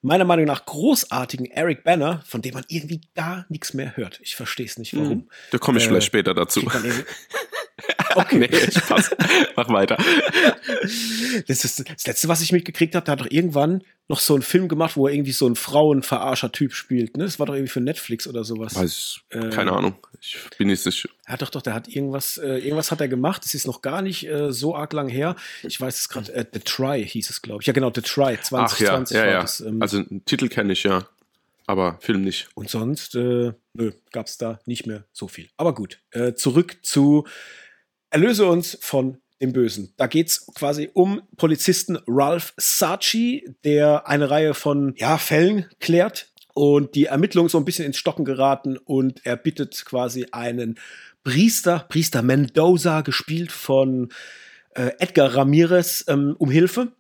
[0.04, 4.20] meiner Meinung nach großartigen Eric Banner, von dem man irgendwie gar nichts mehr hört.
[4.22, 5.10] Ich verstehe es nicht, warum.
[5.10, 6.62] Hm, da komme ich äh, vielleicht später dazu.
[8.16, 8.38] Okay.
[8.38, 9.16] nee, Spaß.
[9.56, 9.98] Mach weiter.
[11.48, 14.44] Das ist das Letzte, was ich mitgekriegt habe, der hat doch irgendwann noch so einen
[14.44, 17.18] Film gemacht, wo er irgendwie so ein Frauenverarscher-Typ spielt.
[17.18, 17.24] Ne?
[17.24, 18.76] Das war doch irgendwie für Netflix oder sowas.
[18.76, 19.96] Weiß, äh, keine Ahnung.
[20.22, 21.10] Ich bin nicht sicher.
[21.28, 23.44] Ja, doch, doch, der hat irgendwas, äh, irgendwas hat er gemacht.
[23.46, 25.36] Das ist noch gar nicht äh, so arg lang her.
[25.64, 27.68] Ich weiß es gerade, äh, The Try hieß es, glaube ich.
[27.68, 29.42] Ja, genau, The Try 2020 Ach, ja, ja, ja.
[29.42, 31.08] Das, ähm, also einen Titel kenne ich ja
[31.66, 32.50] aber Film nicht.
[32.56, 35.50] Und sonst, äh, nö, gab es da nicht mehr so viel.
[35.58, 37.26] Aber gut, äh, zurück zu
[38.14, 39.92] Erlöse uns von dem Bösen.
[39.98, 46.32] Da geht es quasi um Polizisten Ralph Sachi, der eine Reihe von ja, Fällen klärt
[46.54, 50.78] und die Ermittlungen so ein bisschen ins Stocken geraten und er bittet quasi einen
[51.24, 54.10] Priester, Priester Mendoza, gespielt von
[54.76, 56.92] äh, Edgar Ramirez, ähm, um Hilfe.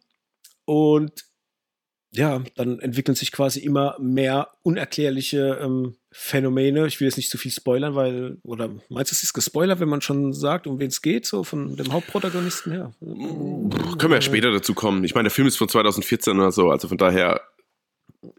[0.66, 1.26] Und
[2.16, 6.86] ja, dann entwickeln sich quasi immer mehr unerklärliche ähm, Phänomene.
[6.86, 9.90] Ich will jetzt nicht zu viel spoilern, weil, oder meinst du, es ist gespoilert, wenn
[9.90, 12.94] man schon sagt, um wen es geht, so von dem Hauptprotagonisten her?
[13.00, 15.04] Können wir ja später dazu kommen.
[15.04, 17.42] Ich meine, der Film ist von 2014 oder so, also von daher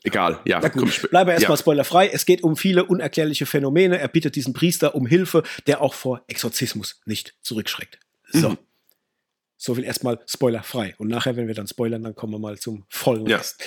[0.04, 0.38] egal.
[0.44, 1.60] Ja, Na gut, bleibe erstmal ja.
[1.60, 2.08] spoilerfrei.
[2.08, 3.98] Es geht um viele unerklärliche Phänomene.
[3.98, 7.98] Er bittet diesen Priester um Hilfe, der auch vor Exorzismus nicht zurückschreckt.
[8.28, 8.50] So.
[8.50, 8.58] Mhm.
[9.56, 10.94] So viel erstmal spoilerfrei.
[10.98, 13.38] Und nachher, wenn wir dann spoilern, dann kommen wir mal zum vollen ja.
[13.38, 13.62] Rest.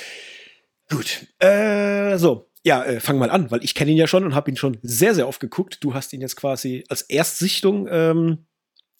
[0.90, 1.28] Gut.
[1.40, 4.52] Äh, so, ja, äh, fang mal an, weil ich kenne ihn ja schon und habe
[4.52, 5.78] ihn schon sehr, sehr oft geguckt.
[5.82, 8.46] Du hast ihn jetzt quasi als Erstsichtung ähm,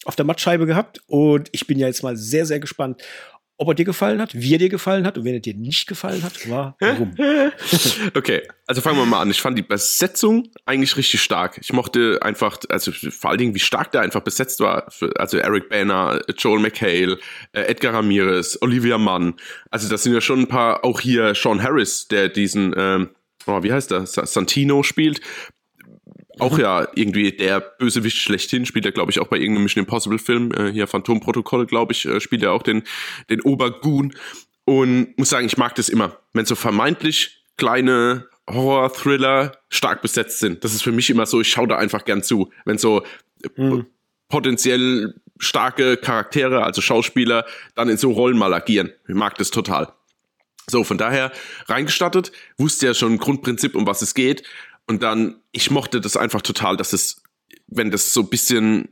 [0.04, 3.02] auf der Mattscheibe gehabt und ich bin ja jetzt mal sehr, sehr gespannt,
[3.58, 5.88] ob er dir gefallen hat, wie er dir gefallen hat und wenn er dir nicht
[5.88, 7.14] gefallen hat, warum.
[8.14, 9.30] okay, also fangen wir mal an.
[9.30, 11.58] Ich fand die Besetzung eigentlich richtig stark.
[11.60, 14.86] Ich mochte einfach, also vor allen Dingen, wie stark der einfach besetzt war.
[15.16, 17.18] Also Eric Banner, Joel McHale,
[17.52, 19.34] äh, Edgar Ramirez, Olivia Munn.
[19.70, 23.10] Also das sind ja schon ein paar, auch hier Sean Harris, der diesen, ähm,
[23.46, 25.20] oh, wie heißt der, Santino spielt
[26.38, 26.60] auch mhm.
[26.60, 30.52] ja irgendwie der Bösewicht schlechthin, spielt er, glaube ich, auch bei irgendeinem Mission Impossible Film,
[30.52, 32.82] äh, hier Phantom-Protokoll, glaube ich, äh, spielt er auch den,
[33.30, 34.14] den Obergoon.
[34.64, 40.64] Und muss sagen, ich mag das immer, wenn so vermeintlich kleine Horror-Thriller stark besetzt sind.
[40.64, 42.50] Das ist für mich immer so, ich schaue da einfach gern zu.
[42.64, 43.02] Wenn so
[43.56, 43.86] mhm.
[44.28, 48.92] potenziell starke Charaktere, also Schauspieler, dann in so Rollen mal agieren.
[49.06, 49.92] Ich mag das total.
[50.70, 51.32] So, von daher
[51.66, 54.42] reingestattet, wusste ja schon Grundprinzip, um was es geht.
[54.88, 57.22] Und dann, ich mochte das einfach total, dass es,
[57.66, 58.88] wenn das so ein bisschen,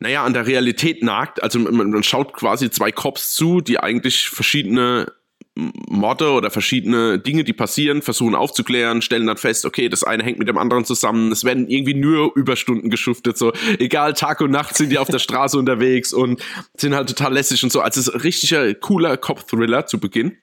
[0.00, 4.30] naja, an der Realität nagt, also man, man schaut quasi zwei Cops zu, die eigentlich
[4.30, 5.12] verschiedene
[5.54, 10.38] Morde oder verschiedene Dinge, die passieren, versuchen aufzuklären, stellen dann fest, okay, das eine hängt
[10.38, 14.76] mit dem anderen zusammen, es werden irgendwie nur Überstunden geschuftet, so egal, Tag und Nacht
[14.76, 16.42] sind die auf der Straße unterwegs und
[16.74, 17.82] sind halt total lässig und so.
[17.82, 20.38] Also es ist ein richtiger, cooler Cop-Thriller zu Beginn.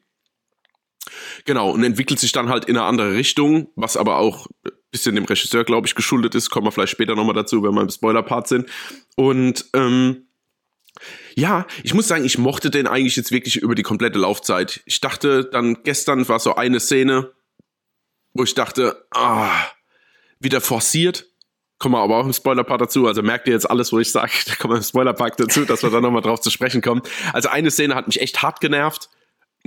[1.46, 5.16] Genau, und entwickelt sich dann halt in eine andere Richtung, was aber auch ein bisschen
[5.16, 6.50] dem Regisseur, glaube ich, geschuldet ist.
[6.50, 8.70] Kommen wir vielleicht später nochmal dazu, wenn wir im Spoiler-Part sind.
[9.16, 10.28] Und ähm,
[11.36, 14.82] ja, ich muss sagen, ich mochte den eigentlich jetzt wirklich über die komplette Laufzeit.
[14.86, 17.32] Ich dachte dann, gestern war so eine Szene,
[18.34, 19.52] wo ich dachte, ah,
[20.40, 21.28] wieder forciert.
[21.78, 23.08] Kommen wir aber auch im Spoiler-Part dazu.
[23.08, 25.82] Also merkt ihr jetzt alles, wo ich sage, da kommen wir im Spoiler-Part dazu, dass
[25.84, 27.02] wir da nochmal drauf zu sprechen kommen.
[27.32, 29.10] Also eine Szene hat mich echt hart genervt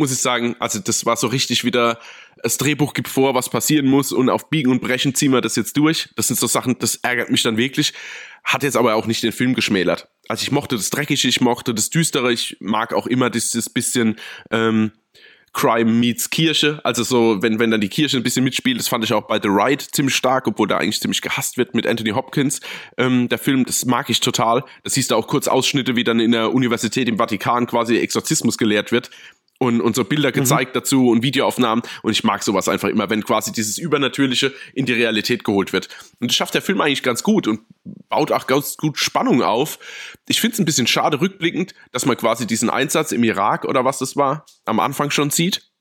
[0.03, 2.01] muss ich sagen, also das war so richtig wieder,
[2.43, 5.55] das Drehbuch gibt vor, was passieren muss und auf Biegen und Brechen ziehen wir das
[5.55, 6.09] jetzt durch.
[6.17, 7.93] Das sind so Sachen, das ärgert mich dann wirklich.
[8.43, 10.09] Hat jetzt aber auch nicht den Film geschmälert.
[10.27, 14.17] Also ich mochte das Dreckige, ich mochte das Düstere, ich mag auch immer dieses bisschen
[14.51, 14.91] ähm,
[15.53, 16.81] Crime meets Kirche.
[16.83, 19.39] Also so, wenn, wenn dann die Kirche ein bisschen mitspielt, das fand ich auch bei
[19.41, 22.61] The Ride ziemlich stark, obwohl da eigentlich ziemlich gehasst wird mit Anthony Hopkins.
[22.97, 24.65] Ähm, der Film, das mag ich total.
[24.83, 28.59] Das siehst du auch kurz Ausschnitte, wie dann in der Universität im Vatikan quasi Exorzismus
[28.59, 29.11] gelehrt wird
[29.63, 30.35] und, und so Bilder mhm.
[30.35, 30.81] gezeigt mhm.
[30.81, 31.85] dazu und Videoaufnahmen.
[32.03, 35.89] Und ich mag sowas einfach immer, wenn quasi dieses Übernatürliche in die Realität geholt wird.
[36.19, 37.61] Und das schafft der Film eigentlich ganz gut und
[38.09, 39.79] baut auch ganz gut Spannung auf.
[40.29, 43.85] Ich finde es ein bisschen schade rückblickend, dass man quasi diesen Einsatz im Irak oder
[43.85, 45.72] was das war, am Anfang schon sieht.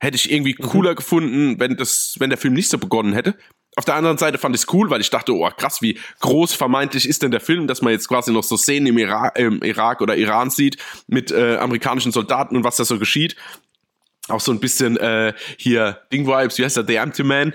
[0.00, 0.66] Hätte ich irgendwie mhm.
[0.66, 3.36] cooler gefunden, wenn das, wenn der Film nicht so begonnen hätte.
[3.76, 6.54] Auf der anderen Seite fand ich es cool, weil ich dachte, oh krass, wie groß
[6.54, 9.48] vermeintlich ist denn der Film, dass man jetzt quasi noch so Szenen im Irak, äh,
[9.62, 10.76] Irak oder Iran sieht
[11.06, 13.36] mit äh, amerikanischen Soldaten und was da so geschieht.
[14.28, 17.52] Auch so ein bisschen äh, hier Ding-Vibes, wie heißt der, The Empty Man.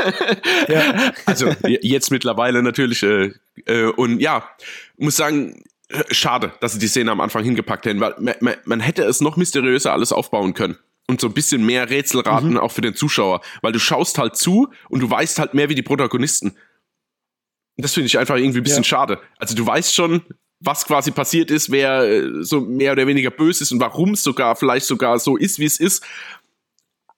[0.68, 1.12] ja.
[1.26, 3.02] Also jetzt mittlerweile natürlich.
[3.02, 3.32] Äh,
[3.66, 4.48] äh, und ja,
[4.96, 8.54] muss sagen, äh, schade, dass sie die Szene am Anfang hingepackt hätten, weil man, man,
[8.64, 10.78] man hätte es noch mysteriöser alles aufbauen können
[11.08, 12.58] und so ein bisschen mehr Rätselraten mhm.
[12.58, 15.74] auch für den Zuschauer, weil du schaust halt zu und du weißt halt mehr wie
[15.74, 16.50] die Protagonisten.
[16.50, 18.88] Und das finde ich einfach irgendwie ein bisschen ja.
[18.88, 19.20] schade.
[19.38, 20.22] Also du weißt schon,
[20.60, 24.22] was quasi passiert ist, wer äh, so mehr oder weniger böse ist und warum es
[24.22, 26.04] sogar vielleicht sogar so ist, wie es ist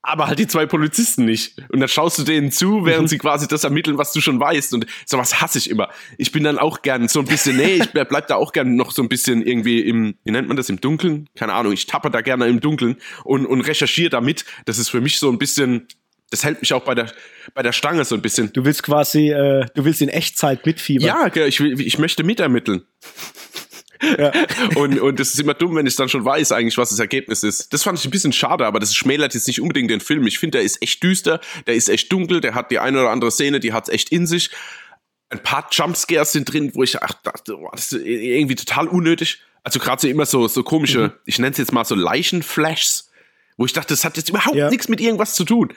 [0.02, 1.58] aber halt die zwei Polizisten nicht.
[1.68, 3.08] Und dann schaust du denen zu, während mhm.
[3.08, 4.72] sie quasi das ermitteln, was du schon weißt.
[4.72, 5.90] Und sowas hasse ich immer.
[6.16, 8.92] Ich bin dann auch gern so ein bisschen, nee, ich bleib da auch gern noch
[8.92, 11.28] so ein bisschen irgendwie im, wie nennt man das, im Dunkeln?
[11.34, 14.44] Keine Ahnung, ich tappe da gerne im Dunkeln und, und recherchiere damit.
[14.64, 15.86] Das ist für mich so ein bisschen,
[16.30, 17.12] das hält mich auch bei der,
[17.54, 18.52] bei der Stange so ein bisschen.
[18.54, 21.06] Du willst quasi, äh, du willst in Echtzeit mitfiebern.
[21.06, 22.84] Ja, ich, will, ich möchte mitermitteln.
[24.18, 24.32] Ja.
[24.76, 27.42] Und, und das ist immer dumm, wenn ich dann schon weiß, eigentlich, was das Ergebnis
[27.42, 27.72] ist.
[27.72, 30.26] Das fand ich ein bisschen schade, aber das schmälert jetzt nicht unbedingt den Film.
[30.26, 33.10] Ich finde, der ist echt düster, der ist echt dunkel, der hat die eine oder
[33.10, 34.50] andere Szene, die hat's echt in sich.
[35.28, 39.42] Ein paar Jumpscares sind drin, wo ich ach, dachte, oh, das ist irgendwie total unnötig.
[39.62, 41.12] Also gerade so immer so, so komische, mhm.
[41.26, 43.10] ich nenne es jetzt mal so Leichenflashs,
[43.56, 44.70] wo ich dachte, das hat jetzt überhaupt ja.
[44.70, 45.72] nichts mit irgendwas zu tun.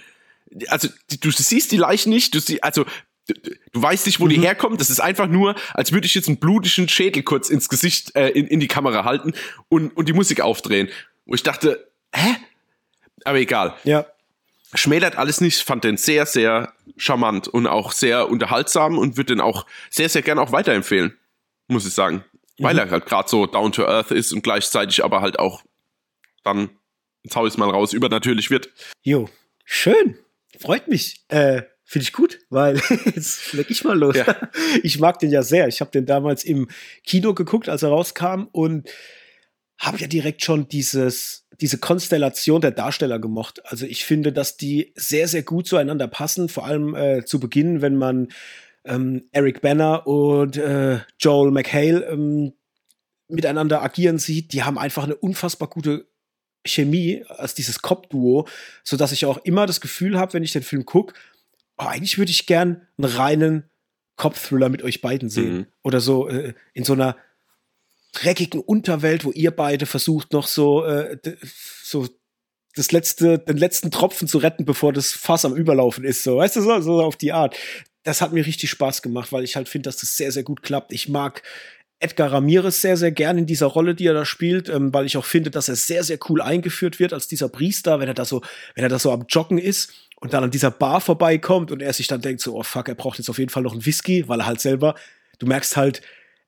[0.68, 2.86] Also du, du siehst die Leichen nicht, du siehst, also
[3.28, 3.34] Du,
[3.72, 4.30] du weißt nicht, wo mhm.
[4.30, 4.78] die herkommen.
[4.78, 8.30] Das ist einfach nur, als würde ich jetzt einen blutigen Schädel kurz ins Gesicht, äh,
[8.30, 9.34] in, in die Kamera halten
[9.70, 10.90] und, und die Musik aufdrehen.
[11.26, 12.36] Wo ich dachte, hä?
[13.24, 13.76] Aber egal.
[13.84, 14.06] Ja.
[14.76, 19.42] Schmälert alles nicht, fand den sehr, sehr charmant und auch sehr unterhaltsam und würde den
[19.42, 21.18] auch sehr, sehr gerne auch weiterempfehlen.
[21.68, 22.26] Muss ich sagen.
[22.58, 22.64] Mhm.
[22.64, 25.64] Weil er halt gerade so down to earth ist und gleichzeitig aber halt auch
[26.44, 26.70] dann,
[27.24, 28.70] jetzt hau ich mal raus, übernatürlich wird.
[29.02, 29.30] Jo,
[29.64, 30.18] schön.
[30.60, 31.24] Freut mich.
[31.30, 31.64] Äh,
[31.94, 32.82] Finde ich gut, weil
[33.16, 34.16] jetzt leg ich mal los.
[34.16, 34.50] Ja.
[34.82, 35.68] Ich mag den ja sehr.
[35.68, 36.68] Ich habe den damals im
[37.06, 38.90] Kino geguckt, als er rauskam und
[39.78, 43.64] habe ja direkt schon dieses, diese Konstellation der Darsteller gemocht.
[43.66, 47.84] Also ich finde, dass die sehr, sehr gut zueinander passen, vor allem äh, zu Beginn,
[47.84, 48.30] wenn man
[48.86, 52.54] ähm, Eric Banner und äh, Joel McHale ähm,
[53.28, 54.52] miteinander agieren sieht.
[54.54, 56.08] Die haben einfach eine unfassbar gute
[56.66, 58.48] Chemie als dieses Cop-Duo,
[58.84, 61.14] so dass ich auch immer das Gefühl habe, wenn ich den Film gucke,
[61.78, 63.70] oh, eigentlich würde ich gern einen reinen
[64.16, 65.56] Cop-Thriller mit euch beiden sehen.
[65.56, 65.66] Mhm.
[65.84, 67.18] Oder so äh, in so einer
[68.14, 71.18] dreckigen Unterwelt, wo ihr beide versucht, noch so, äh,
[71.84, 72.08] so
[72.76, 76.24] das letzte, den letzten Tropfen zu retten, bevor das Fass am Überlaufen ist.
[76.24, 77.56] So, weißt du, so, so auf die Art.
[78.04, 80.62] Das hat mir richtig Spaß gemacht, weil ich halt finde, dass das sehr, sehr gut
[80.62, 80.92] klappt.
[80.92, 81.42] Ich mag
[82.00, 85.16] Edgar Ramirez sehr, sehr gern in dieser Rolle, die er da spielt, ähm, weil ich
[85.18, 88.26] auch finde, dass er sehr, sehr cool eingeführt wird als dieser Priester, wenn er da
[88.26, 88.42] so,
[88.76, 89.94] wenn er da so am Joggen ist
[90.24, 92.96] und dann an dieser Bar vorbeikommt und er sich dann denkt so, oh fuck, er
[92.96, 94.96] braucht jetzt auf jeden Fall noch einen Whisky, weil er halt selber,
[95.40, 96.02] du merkst halt,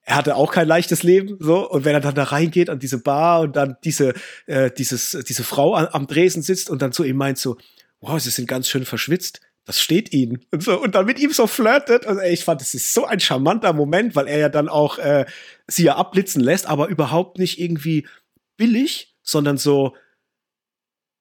[0.03, 1.69] er hatte auch kein leichtes Leben, so.
[1.69, 4.13] Und wenn er dann da reingeht an diese Bar und dann diese,
[4.45, 7.57] äh, dieses, diese Frau an, am Dresen sitzt und dann zu ihm meint so,
[7.99, 9.41] wow, sie sind ganz schön verschwitzt.
[9.65, 10.45] Das steht ihnen.
[10.51, 12.05] Und, so, und dann mit ihm so flirtet.
[12.05, 14.99] Und ey, ich fand, das ist so ein charmanter Moment, weil er ja dann auch
[14.99, 15.25] äh,
[15.67, 18.07] sie ja abblitzen lässt, aber überhaupt nicht irgendwie
[18.55, 19.95] billig, sondern so,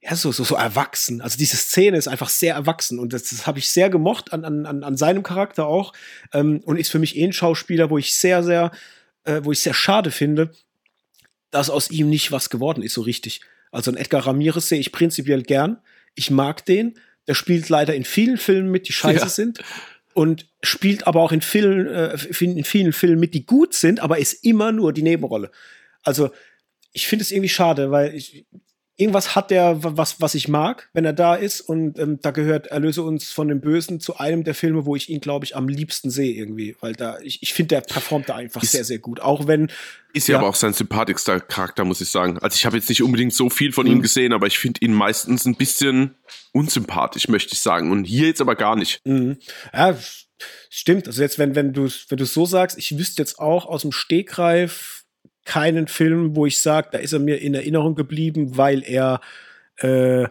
[0.05, 1.23] ja, so, so, so erwachsen.
[1.23, 4.45] Also diese Szene ist einfach sehr erwachsen und das, das habe ich sehr gemocht an,
[4.45, 5.95] an, an seinem Charakter auch.
[6.35, 8.71] Ähm, und ist für mich eh ein Schauspieler, wo ich sehr, sehr,
[9.25, 10.51] äh, wo ich sehr schade finde,
[11.51, 13.41] dass aus ihm nicht was geworden ist, so richtig.
[13.71, 15.79] Also ein Edgar Ramirez sehe ich prinzipiell gern.
[16.15, 16.99] Ich mag den.
[17.27, 19.29] Der spielt leider in vielen Filmen mit, die scheiße ja.
[19.29, 19.61] sind.
[20.13, 24.19] Und spielt aber auch in vielen, äh, in vielen Filmen mit, die gut sind, aber
[24.19, 25.51] ist immer nur die Nebenrolle.
[26.03, 26.31] Also,
[26.93, 28.47] ich finde es irgendwie schade, weil ich,
[28.97, 31.61] irgendwas hat der, was, was ich mag, wenn er da ist.
[31.61, 35.09] Und ähm, da gehört Erlöse uns von dem Bösen zu einem der Filme, wo ich
[35.09, 36.77] ihn, glaube ich, am liebsten sehe irgendwie.
[36.81, 39.21] Weil da, ich, ich finde, der performt da einfach ist, sehr, sehr gut.
[39.21, 39.71] Auch wenn.
[40.13, 42.39] Ist ja, aber auch sein sympathischster Charakter, muss ich sagen.
[42.39, 43.95] Also ich habe jetzt nicht unbedingt so viel von mhm.
[43.95, 46.15] ihm gesehen, aber ich finde ihn meistens ein bisschen
[46.53, 47.91] unsympathisch, möchte ich sagen.
[47.91, 49.01] Und hier jetzt aber gar nicht.
[49.05, 49.39] Mhm.
[49.73, 49.99] Ja,
[50.71, 51.09] stimmt.
[51.09, 53.91] Also jetzt, wenn, wenn du wenn du so sagst, ich wüsste jetzt auch aus dem
[53.91, 55.04] Stegreif
[55.45, 59.21] keinen Film, wo ich sage, da ist er mir in Erinnerung geblieben, weil er
[59.77, 60.27] äh,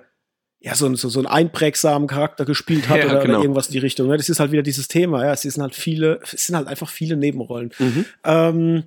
[0.63, 3.33] ja, so, so, so einen einprägsamen Charakter gespielt hat ja, oder, genau.
[3.35, 4.07] oder, irgendwas in die Richtung.
[4.07, 4.15] Ne?
[4.15, 5.33] Das ist halt wieder dieses Thema, ja.
[5.33, 7.73] Es sind halt viele, es sind halt einfach viele Nebenrollen.
[7.77, 8.05] Mhm.
[8.23, 8.83] Ähm,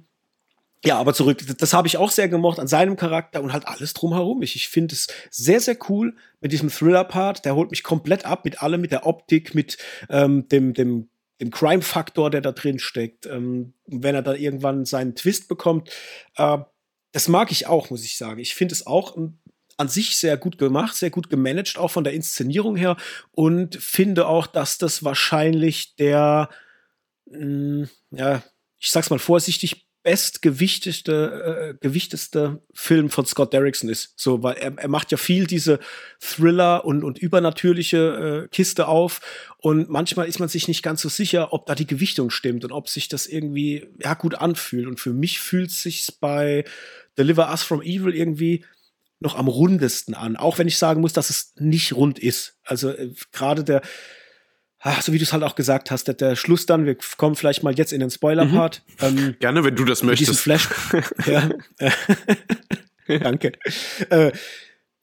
[0.87, 3.93] ja, aber zurück, das habe ich auch sehr gemocht an seinem Charakter und halt alles
[3.93, 4.43] drumherum.
[4.43, 7.45] Ich, ich finde es sehr, sehr cool mit diesem Thriller-Part.
[7.45, 9.77] Der holt mich komplett ab mit allem, mit der Optik, mit
[10.09, 11.09] ähm, dem, dem,
[11.41, 13.27] dem Crime-Faktor, der da drin steckt.
[13.27, 15.91] Ähm, wenn er dann irgendwann seinen Twist bekommt.
[16.37, 16.59] Äh,
[17.13, 18.41] das mag ich auch, muss ich sagen.
[18.41, 19.17] Ich finde es auch
[19.79, 22.97] an sich sehr gut gemacht, sehr gut gemanagt, auch von der Inszenierung her.
[23.33, 26.49] Und finde auch, dass das wahrscheinlich der,
[27.27, 28.43] mh, mm, ja,
[28.79, 34.13] ich sag's mal vorsichtig, bestgewichteste, äh, gewichteste Film von Scott Derrickson ist.
[34.15, 35.81] So, weil er, er macht ja viel diese
[36.21, 39.21] Thriller und, und übernatürliche äh, Kiste auf.
[39.59, 42.71] Und manchmal ist man sich nicht ganz so sicher, ob da die Gewichtung stimmt und
[42.71, 44.87] ob sich das irgendwie ja gut anfühlt.
[44.87, 46.63] Und für mich fühlt sich's bei
[47.19, 48.65] Deliver Us from Evil irgendwie
[49.19, 50.37] noch am rundesten an.
[50.37, 52.61] Auch wenn ich sagen muss, dass es nicht rund ist.
[52.63, 53.83] Also äh, gerade der
[54.81, 57.63] ach, so wie du es halt auch gesagt hast, der, Schluss dann, wir kommen vielleicht
[57.63, 58.83] mal jetzt in den Spoiler-Part.
[59.01, 59.07] Mhm.
[59.07, 60.41] Ähm, Gerne, wenn du das möchtest.
[60.41, 60.69] Flash
[61.27, 61.49] ja.
[63.21, 63.53] Danke.
[64.11, 64.33] Äh,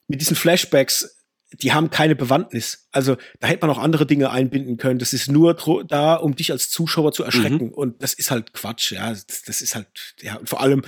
[0.07, 1.17] mit diesen Flashbacks,
[1.61, 2.87] die haben keine Bewandtnis.
[2.91, 4.99] Also da hätte man auch andere Dinge einbinden können.
[4.99, 5.55] Das ist nur
[5.87, 7.67] da, um dich als Zuschauer zu erschrecken.
[7.67, 7.73] Mhm.
[7.73, 8.91] Und das ist halt Quatsch.
[8.91, 9.87] Ja, das, das, ist halt,
[10.21, 10.83] ja, und vor allem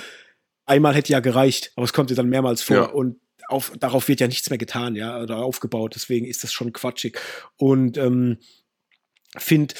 [0.65, 2.75] einmal hätte ja gereicht, aber es kommt dir dann mehrmals vor.
[2.75, 2.83] Ja.
[2.85, 5.93] Und auf, darauf wird ja nichts mehr getan, ja, oder aufgebaut.
[5.95, 7.19] Deswegen ist das schon quatschig.
[7.57, 8.39] Und ähm,
[9.37, 9.75] finde,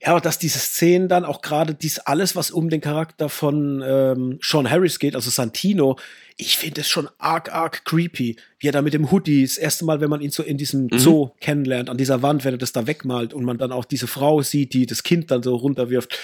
[0.00, 4.38] ja, dass diese Szenen dann auch gerade dies alles, was um den Charakter von ähm,
[4.42, 5.98] Sean Harris geht, also Santino,
[6.36, 9.86] ich finde es schon arg, arg creepy, wie er da mit dem Hoodie, das erste
[9.86, 10.98] Mal, wenn man ihn so in diesem mhm.
[10.98, 14.06] Zoo kennenlernt, an dieser Wand, wenn er das da wegmalt und man dann auch diese
[14.06, 16.18] Frau sieht, die das Kind dann so runterwirft,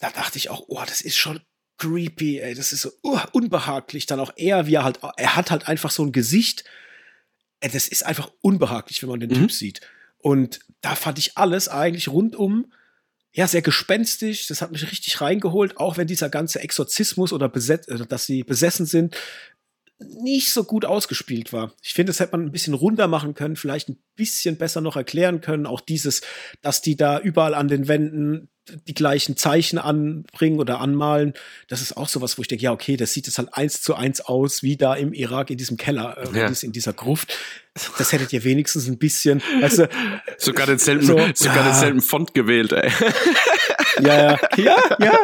[0.00, 1.40] da dachte ich auch, oh, das ist schon
[1.78, 4.06] creepy, ey, das ist so uh, unbehaglich.
[4.06, 6.64] Dann auch er, wie er halt, er hat halt einfach so ein Gesicht,
[7.60, 9.34] ey, das ist einfach unbehaglich, wenn man den mhm.
[9.34, 9.80] Typ sieht.
[10.24, 12.72] Und da fand ich alles eigentlich rundum
[13.32, 14.46] ja sehr gespenstisch.
[14.46, 18.42] Das hat mich richtig reingeholt, auch wenn dieser ganze Exorzismus oder, beset oder dass sie
[18.42, 19.14] besessen sind
[19.98, 21.72] nicht so gut ausgespielt war.
[21.82, 24.96] Ich finde, das hätte man ein bisschen runder machen können, vielleicht ein bisschen besser noch
[24.96, 25.66] erklären können.
[25.66, 26.22] Auch dieses,
[26.62, 28.48] dass die da überall an den Wänden
[28.88, 31.34] die gleichen Zeichen anbringen oder anmalen.
[31.68, 33.94] Das ist auch sowas, wo ich denke, ja, okay, das sieht es halt eins zu
[33.94, 36.50] eins aus, wie da im Irak in diesem Keller, äh, ja.
[36.62, 37.36] in dieser Gruft.
[37.98, 39.88] Das hättet ihr wenigstens ein bisschen, weißt du,
[40.38, 41.64] sogar denselben, so, sogar ja.
[41.64, 42.90] denselben Font gewählt, ey.
[44.00, 45.18] Ja, ja, ja, ja.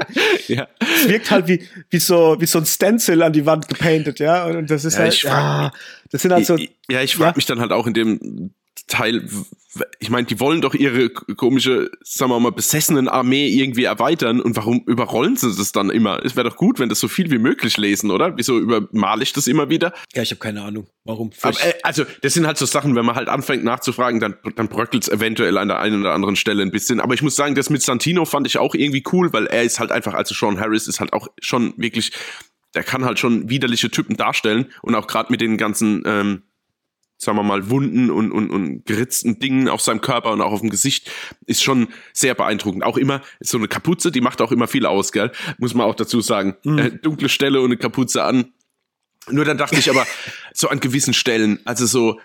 [0.49, 0.69] ja.
[0.81, 4.47] Es wirkt halt wie, wie so, wie so ein Stencil an die Wand gepainted, ja.
[4.47, 5.73] Und das ist ja, halt, ja,
[6.11, 6.57] das sind halt so.
[6.89, 8.53] Ja, ich frage mich dann halt auch in dem
[8.91, 9.27] Teil,
[10.01, 14.57] ich meine, die wollen doch ihre komische, sagen wir mal, besessenen Armee irgendwie erweitern und
[14.57, 16.25] warum überrollen sie das dann immer?
[16.25, 18.37] Es wäre doch gut, wenn das so viel wie möglich lesen, oder?
[18.37, 19.93] Wieso übermale ich das immer wieder?
[20.15, 21.31] Ja, ich habe keine Ahnung, warum.
[21.43, 24.69] Aber, äh, also, das sind halt so Sachen, wenn man halt anfängt nachzufragen, dann, dann
[24.69, 26.99] bröckelt es eventuell an der einen oder anderen Stelle ein bisschen.
[26.99, 29.79] Aber ich muss sagen, das mit Santino fand ich auch irgendwie cool, weil er ist
[29.79, 32.11] halt einfach, also Sean Harris ist halt auch schon wirklich,
[32.75, 36.43] der kann halt schon widerliche Typen darstellen und auch gerade mit den ganzen ähm,
[37.21, 40.61] sagen wir mal, Wunden und, und, und geritzten Dingen auf seinem Körper und auch auf
[40.61, 41.11] dem Gesicht
[41.45, 42.83] ist schon sehr beeindruckend.
[42.83, 45.31] Auch immer so eine Kapuze, die macht auch immer viel aus, gell?
[45.59, 46.57] Muss man auch dazu sagen.
[46.65, 46.79] Mhm.
[46.79, 48.53] Äh, dunkle Stelle und eine Kapuze an.
[49.29, 50.07] Nur dann dachte ich aber,
[50.55, 52.19] so an gewissen Stellen, also so,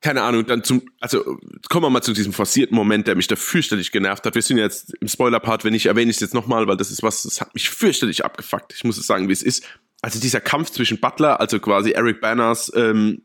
[0.00, 1.38] keine Ahnung, dann zum, also
[1.68, 4.34] kommen wir mal zu diesem forcierten Moment, der mich da fürchterlich genervt hat.
[4.34, 7.02] Wir sind jetzt im Spoiler-Part, wenn ich erwähne ich es jetzt nochmal, weil das ist
[7.02, 8.72] was, das hat mich fürchterlich abgefuckt.
[8.74, 9.62] Ich muss es sagen, wie es ist.
[10.00, 13.20] Also dieser Kampf zwischen Butler, also quasi Eric Banners ähm,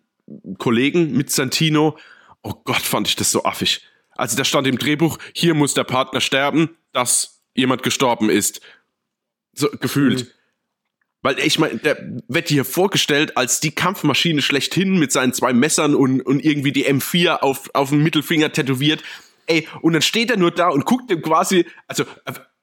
[0.57, 1.97] Kollegen mit Santino.
[2.41, 3.81] Oh Gott, fand ich das so affig.
[4.11, 8.61] Also da stand im Drehbuch, hier muss der Partner sterben, dass jemand gestorben ist.
[9.53, 10.25] So gefühlt.
[10.25, 10.27] Mhm.
[11.21, 11.97] Weil ich meine, der
[12.27, 16.85] wird hier vorgestellt als die Kampfmaschine schlechthin mit seinen zwei Messern und, und irgendwie die
[16.85, 19.03] M4 auf, auf dem Mittelfinger tätowiert.
[19.47, 22.05] Ey, und dann steht er nur da und guckt dem quasi, also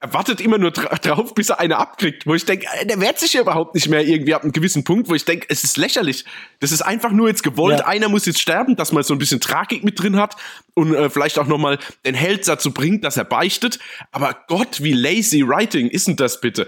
[0.03, 3.21] er wartet immer nur dra drauf, bis er eine abkriegt, wo ich denke, der wehrt
[3.21, 5.77] sich ja überhaupt nicht mehr irgendwie ab einem gewissen Punkt, wo ich denke, es ist
[5.77, 6.25] lächerlich.
[6.59, 7.87] Das ist einfach nur jetzt gewollt, ja.
[7.87, 10.35] einer muss jetzt sterben, dass man so ein bisschen Tragik mit drin hat
[10.75, 13.79] und äh, vielleicht auch nochmal den Held dazu bringt, dass er beichtet.
[14.11, 16.67] Aber Gott, wie lazy writing ist denn das bitte?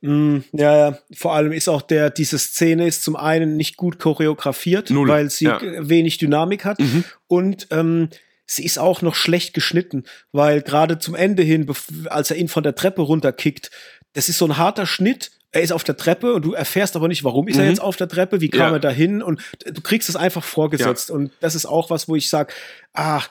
[0.00, 4.00] Mm, ja, ja, vor allem ist auch der, diese Szene ist zum einen nicht gut
[4.00, 5.06] choreografiert, Null.
[5.06, 5.60] weil sie ja.
[5.62, 7.04] wenig Dynamik hat mhm.
[7.28, 8.08] und ähm,
[8.50, 11.70] sie ist auch noch schlecht geschnitten, weil gerade zum Ende hin,
[12.06, 13.70] als er ihn von der Treppe runterkickt,
[14.14, 15.30] das ist so ein harter Schnitt.
[15.50, 17.62] Er ist auf der Treppe und du erfährst aber nicht, warum ist mhm.
[17.62, 18.76] er jetzt auf der Treppe, wie kam ja.
[18.76, 21.10] er dahin und du kriegst es einfach vorgesetzt.
[21.10, 21.14] Ja.
[21.14, 22.52] Und das ist auch was, wo ich sage,
[22.92, 23.30] ach,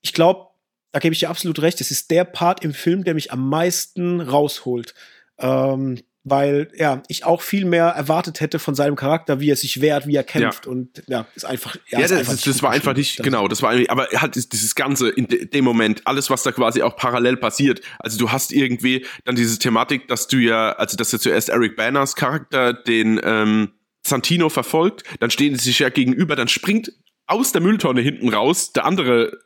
[0.00, 0.46] ich glaube,
[0.92, 3.48] da gebe ich dir absolut recht, es ist der Part im Film, der mich am
[3.48, 4.94] meisten rausholt.
[5.38, 9.80] Ähm, weil ja, ich auch viel mehr erwartet hätte von seinem Charakter, wie er sich
[9.80, 10.72] wehrt, wie er kämpft ja.
[10.72, 13.62] und ja, ist einfach ja, ja ist das, einfach das war einfach nicht genau, das
[13.62, 17.80] war aber halt dieses ganze in dem Moment, alles was da quasi auch parallel passiert.
[17.98, 21.76] Also du hast irgendwie dann diese Thematik, dass du ja, also dass ja zuerst Eric
[21.76, 23.72] Banners Charakter den ähm,
[24.06, 26.92] Santino verfolgt, dann stehen sie sich ja gegenüber, dann springt
[27.26, 29.38] aus der Mülltonne hinten raus der andere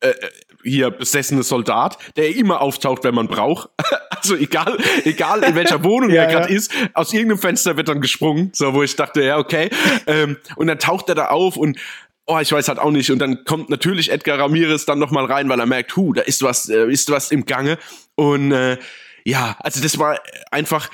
[0.00, 0.30] äh, äh
[0.62, 3.68] hier besessene Soldat, der immer auftaucht, wenn man braucht.
[4.24, 6.56] also egal, egal in welcher Wohnung ja, er gerade ja.
[6.56, 9.70] ist, aus irgendeinem Fenster wird dann gesprungen, so wo ich dachte, ja okay.
[10.06, 11.78] Ähm, und dann taucht er da auf und
[12.26, 13.10] oh, ich weiß halt auch nicht.
[13.10, 16.22] Und dann kommt natürlich Edgar Ramirez dann noch mal rein, weil er merkt, hu, da
[16.22, 17.78] ist was, äh, ist was im Gange.
[18.14, 18.78] Und äh,
[19.24, 20.18] ja, also das war
[20.50, 20.90] einfach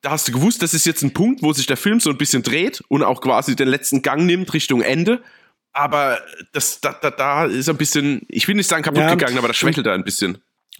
[0.00, 2.18] da hast du gewusst, das ist jetzt ein Punkt, wo sich der Film so ein
[2.18, 5.22] bisschen dreht und auch quasi den letzten Gang nimmt Richtung Ende.
[5.72, 6.20] Aber
[6.52, 9.48] das, da, da, da ist ein bisschen, ich will nicht sagen kaputt ja, gegangen, aber
[9.48, 10.38] das schwächelt da ein bisschen.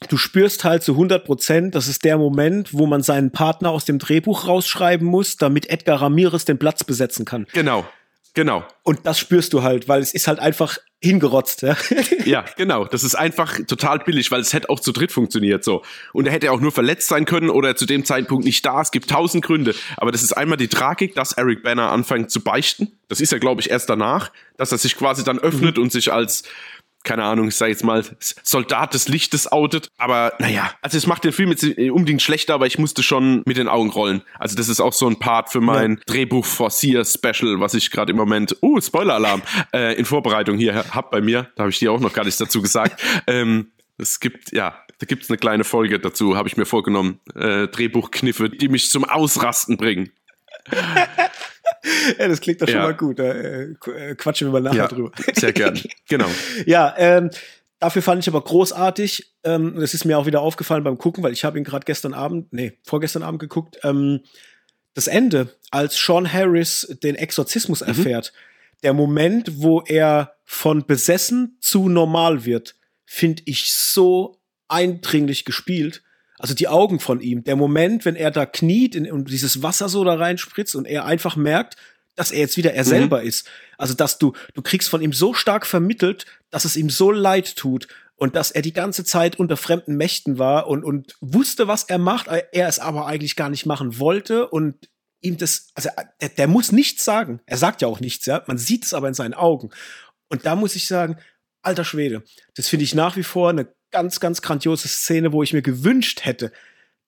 [0.09, 3.84] Du spürst halt zu 100 Prozent, das ist der Moment, wo man seinen Partner aus
[3.84, 7.46] dem Drehbuch rausschreiben muss, damit Edgar Ramirez den Platz besetzen kann.
[7.53, 7.84] Genau.
[8.34, 8.64] Genau.
[8.84, 11.76] Und das spürst du halt, weil es ist halt einfach hingerotzt, ja.
[12.24, 12.84] ja, genau.
[12.84, 15.82] Das ist einfach total billig, weil es hätte auch zu dritt funktioniert so.
[16.12, 18.80] Und er hätte auch nur verletzt sein können oder zu dem Zeitpunkt nicht da.
[18.80, 19.74] Es gibt tausend Gründe.
[19.96, 22.92] Aber das ist einmal die Tragik, dass Eric Banner anfängt zu beichten.
[23.09, 25.84] Das ist ja, glaube ich, erst danach, dass er sich quasi dann öffnet mhm.
[25.84, 26.44] und sich als
[27.09, 29.88] keine Ahnung, ich sage jetzt mal, Soldat des Lichtes outet.
[29.96, 33.56] Aber naja, also es macht den Film jetzt unbedingt schlechter, aber ich musste schon mit
[33.56, 34.20] den Augen rollen.
[34.38, 36.02] Also das ist auch so ein Part für mein ja.
[36.04, 39.40] Drehbuch Forcier Special, was ich gerade im Moment, uh, Spoiler-Alarm,
[39.72, 41.50] äh, in Vorbereitung hier hab bei mir.
[41.56, 43.02] Da habe ich dir auch noch gar nichts dazu gesagt.
[43.26, 47.20] ähm, es gibt, ja, da gibt's eine kleine Folge dazu, habe ich mir vorgenommen.
[47.34, 50.11] Äh, Drehbuchkniffe, die mich zum Ausrasten bringen.
[52.18, 52.83] ja, das klingt doch schon ja.
[52.85, 53.18] mal gut.
[53.18, 55.12] Äh, äh, quatschen wir mal nachher ja, drüber.
[55.35, 55.79] Sehr gern.
[56.09, 56.26] Genau.
[56.64, 57.31] ja, ähm,
[57.81, 59.35] dafür fand ich aber großartig.
[59.45, 62.14] Ähm, das ist mir auch wieder aufgefallen beim Gucken, weil ich habe ihn gerade gestern
[62.14, 63.79] Abend, nee, vorgestern Abend geguckt.
[63.83, 64.20] Ähm,
[64.95, 67.89] das Ende, als Sean Harris den Exorzismus mhm.
[67.89, 68.33] erfährt,
[68.83, 72.74] der Moment, wo er von besessen zu normal wird,
[73.05, 76.03] finde ich so eindringlich gespielt.
[76.39, 80.05] Also die Augen von ihm, der Moment, wenn er da kniet und dieses Wasser so
[80.05, 81.76] da reinspritzt und er einfach merkt,
[82.14, 82.89] dass er jetzt wieder er mhm.
[82.89, 83.49] selber ist.
[83.76, 87.57] Also dass du, du kriegst von ihm so stark vermittelt, dass es ihm so leid
[87.57, 91.84] tut und dass er die ganze Zeit unter fremden Mächten war und, und wusste, was
[91.84, 94.89] er macht, er es aber eigentlich gar nicht machen wollte und
[95.20, 95.89] ihm das, also
[96.20, 97.41] der, der muss nichts sagen.
[97.47, 98.43] Er sagt ja auch nichts, ja.
[98.47, 99.70] Man sieht es aber in seinen Augen.
[100.28, 101.16] Und da muss ich sagen,
[101.62, 102.22] alter Schwede,
[102.57, 106.24] das finde ich nach wie vor eine ganz, ganz grandiose Szene, wo ich mir gewünscht
[106.24, 106.53] hätte,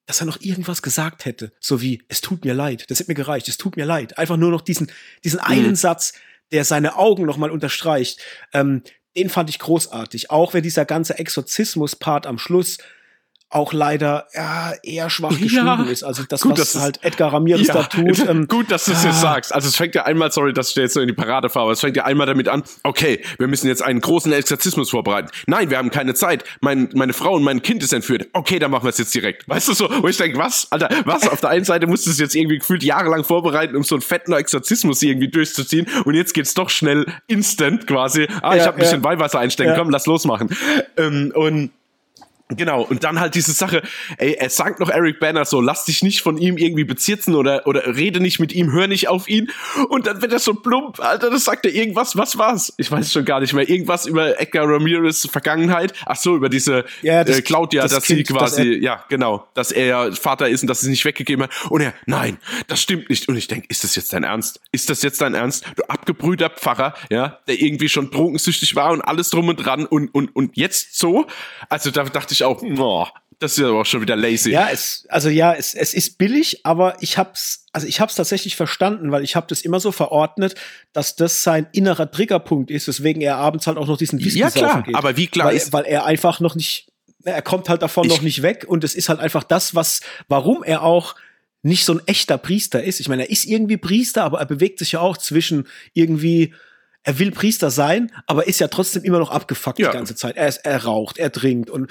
[0.06, 1.52] dass er noch irgendwas gesagt hätte.
[1.60, 4.18] So wie, es tut mir leid, das hat mir gereicht, es tut mir leid.
[4.18, 4.90] Einfach nur noch diesen,
[5.24, 5.76] diesen einen mhm.
[5.76, 6.14] Satz,
[6.52, 8.20] der seine Augen nochmal unterstreicht.
[8.52, 8.82] Ähm,
[9.16, 10.30] den fand ich großartig.
[10.30, 12.78] Auch wenn dieser ganze Exorzismus-Part am Schluss
[13.50, 15.82] auch leider ja, eher schwach geschrieben ja.
[15.82, 16.04] ist.
[16.04, 18.20] Also das, gut, was halt Edgar Ramirez ja, da tut.
[18.30, 19.52] Ähm, gut, dass du es jetzt sagst.
[19.52, 21.72] Also es fängt ja einmal, sorry, dass ich jetzt so in die Parade fahre, aber
[21.72, 25.30] es fängt ja einmal damit an, okay, wir müssen jetzt einen großen Exorzismus vorbereiten.
[25.46, 26.44] Nein, wir haben keine Zeit.
[26.60, 28.28] Mein, meine Frau und mein Kind ist entführt.
[28.34, 29.48] Okay, dann machen wir es jetzt direkt.
[29.48, 30.70] Weißt du so, wo ich denke, was?
[30.70, 31.26] Alter, was?
[31.28, 34.02] Auf der einen Seite musst du es jetzt irgendwie gefühlt jahrelang vorbereiten, um so einen
[34.02, 38.28] fetten Exorzismus irgendwie durchzuziehen und jetzt geht's doch schnell instant quasi.
[38.42, 40.54] Ah, ja, ich habe ein bisschen Weihwasser einstecken, komm, lass losmachen.
[40.96, 41.70] Ähm, und
[42.56, 43.82] Genau, und dann halt diese Sache,
[44.18, 47.66] ey, er sagt noch Eric Banner so, lass dich nicht von ihm irgendwie bezirzen oder,
[47.66, 49.50] oder rede nicht mit ihm, hör nicht auf ihn.
[49.88, 52.72] Und dann wird er so plump, Alter, das sagt er irgendwas, was war's?
[52.76, 53.68] Ich weiß schon gar nicht mehr.
[53.68, 55.92] Irgendwas über Edgar Ramirez Vergangenheit.
[56.06, 59.04] Ach so, über diese ja, das, äh, Claudia, das dass kind, sie quasi, dass ja,
[59.08, 61.70] genau, dass er Vater ist und dass sie es nicht weggegeben hat.
[61.70, 63.28] Und er, nein, das stimmt nicht.
[63.28, 64.60] Und ich denke, ist das jetzt dein Ernst?
[64.72, 65.64] Ist das jetzt dein Ernst?
[65.76, 70.08] Du abgebrühter Pfarrer, ja, der irgendwie schon drogensüchtig war und alles drum und dran und,
[70.14, 71.26] und, und jetzt so?
[71.68, 73.06] Also da dachte ich, ich auch, oh,
[73.40, 74.50] das ist aber auch schon wieder lazy.
[74.50, 78.54] Ja, es, also ja, es, es ist billig, aber ich hab's, also ich hab's tatsächlich
[78.54, 80.56] verstanden, weil ich habe das immer so verordnet,
[80.92, 84.50] dass das sein innerer Triggerpunkt ist, weswegen er abends halt auch noch diesen Whisky Ja
[84.50, 84.94] klar, geht.
[84.94, 86.88] aber wie klar weil, ist, weil er einfach noch nicht,
[87.24, 90.62] er kommt halt davon noch nicht weg und es ist halt einfach das, was, warum
[90.62, 91.14] er auch
[91.62, 93.00] nicht so ein echter Priester ist.
[93.00, 96.54] Ich meine, er ist irgendwie Priester, aber er bewegt sich ja auch zwischen irgendwie
[97.02, 99.90] er will Priester sein, aber ist ja trotzdem immer noch abgefuckt ja.
[99.90, 100.36] die ganze Zeit.
[100.36, 101.90] Er, ist, er raucht, er trinkt und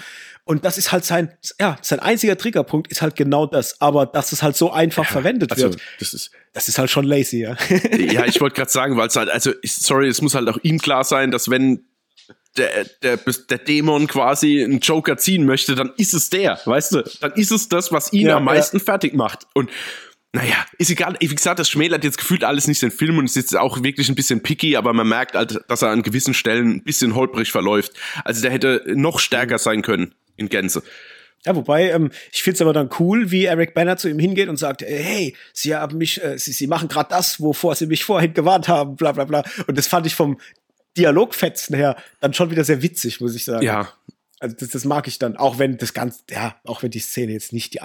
[0.50, 3.80] und das ist halt sein, ja, sein einziger Triggerpunkt ist halt genau das.
[3.82, 6.90] Aber dass es halt so einfach ja, verwendet also, wird, das ist, das ist halt
[6.90, 7.56] schon lazy, ja.
[7.98, 10.58] ja, ich wollte gerade sagen, weil es halt, also ich, sorry, es muss halt auch
[10.64, 11.86] ihm klar sein, dass wenn
[12.58, 17.04] der, der, der Dämon quasi einen Joker ziehen möchte, dann ist es der, weißt du?
[17.22, 19.46] Dann ist es das, was ihn ja, am meisten fertig macht.
[19.54, 19.70] Und
[20.32, 21.16] naja, ist egal.
[21.20, 23.82] Wie gesagt, das schmälert jetzt gefühlt alles nicht den Film und es ist jetzt auch
[23.82, 27.16] wirklich ein bisschen picky, aber man merkt halt, dass er an gewissen Stellen ein bisschen
[27.16, 27.94] holprig verläuft.
[28.24, 30.84] Also der hätte noch stärker sein können in Gänze.
[31.46, 34.58] Ja, wobei, ähm, ich find's aber dann cool, wie Eric Banner zu ihm hingeht und
[34.58, 38.04] sagt, äh, hey, sie haben mich, äh, sie, sie machen gerade das, wovor sie mich
[38.04, 39.44] vorhin gewarnt haben, bla bla bla.
[39.66, 40.40] Und das fand ich vom
[40.98, 43.64] Dialogfetzen her dann schon wieder sehr witzig, muss ich sagen.
[43.64, 43.94] Ja.
[44.40, 47.32] Also das, das mag ich dann, auch wenn das Ganze, ja, auch wenn die Szene
[47.32, 47.82] jetzt nicht die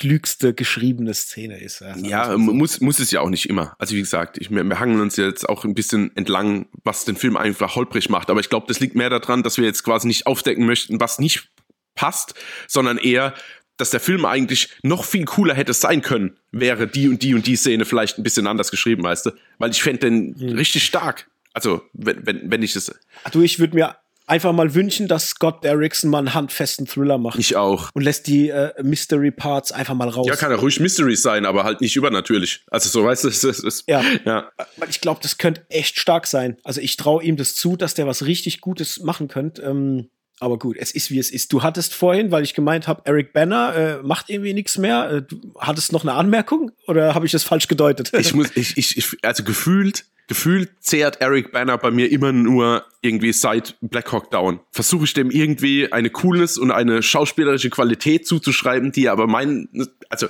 [0.00, 1.80] allerklügste geschriebene Szene ist.
[1.80, 3.74] Ja, ja muss, muss es ja auch nicht immer.
[3.78, 7.16] Also wie gesagt, ich, wir, wir hangeln uns jetzt auch ein bisschen entlang, was den
[7.16, 8.30] Film einfach holprig macht.
[8.30, 11.18] Aber ich glaube, das liegt mehr daran, dass wir jetzt quasi nicht aufdecken möchten, was
[11.18, 11.50] nicht
[11.94, 12.34] passt,
[12.66, 13.34] sondern eher,
[13.76, 17.46] dass der Film eigentlich noch viel cooler hätte sein können, wäre die und die und
[17.46, 19.30] die Szene vielleicht ein bisschen anders geschrieben, weißt du?
[19.58, 20.56] Weil ich fände den hm.
[20.56, 21.28] richtig stark.
[21.52, 22.94] Also, wenn, wenn, wenn ich es.
[23.32, 23.96] Du, ich würde mir
[24.30, 27.38] einfach mal wünschen, dass Scott Derrickson mal einen handfesten Thriller macht.
[27.38, 27.90] Ich auch.
[27.94, 30.26] Und lässt die äh, Mystery Parts einfach mal raus.
[30.28, 32.64] Ja, kann ja ruhig Mystery sein, aber halt nicht übernatürlich.
[32.70, 34.02] Also so weißt du, das ist, ja.
[34.24, 34.50] ja.
[34.88, 36.56] Ich glaube, das könnte echt stark sein.
[36.62, 39.62] Also ich traue ihm das zu, dass der was richtig Gutes machen könnte.
[39.62, 41.52] Ähm, aber gut, es ist wie es ist.
[41.52, 45.10] Du hattest vorhin, weil ich gemeint habe, Eric Banner äh, macht irgendwie nichts mehr.
[45.10, 48.10] Äh, du hattest noch eine Anmerkung oder habe ich das falsch gedeutet?
[48.18, 52.86] ich muss, ich, ich, ich, also gefühlt gefühlt zehrt Eric Banner bei mir immer nur
[53.00, 54.60] irgendwie seit Black Hawk Down.
[54.70, 59.68] Versuche ich dem irgendwie eine Coolness und eine schauspielerische Qualität zuzuschreiben, die aber mein,
[60.08, 60.28] also,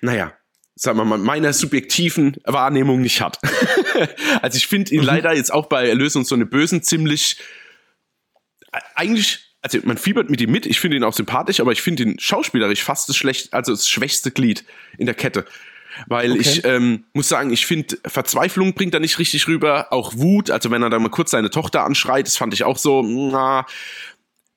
[0.00, 0.32] naja,
[0.74, 3.38] sagen wir mal, meiner subjektiven Wahrnehmung nicht hat.
[4.42, 5.06] also ich finde ihn mhm.
[5.06, 7.36] leider jetzt auch bei Erlösung so eine Bösen ziemlich,
[8.96, 12.02] eigentlich also man fiebert mit ihm mit, ich finde ihn auch sympathisch, aber ich finde
[12.02, 14.64] ihn schauspielerisch fast das schlecht, also das schwächste Glied
[14.98, 15.44] in der Kette.
[16.06, 16.40] Weil okay.
[16.40, 20.70] ich ähm, muss sagen, ich finde, Verzweiflung bringt er nicht richtig rüber, auch Wut, also
[20.70, 23.66] wenn er da mal kurz seine Tochter anschreit, das fand ich auch so, na,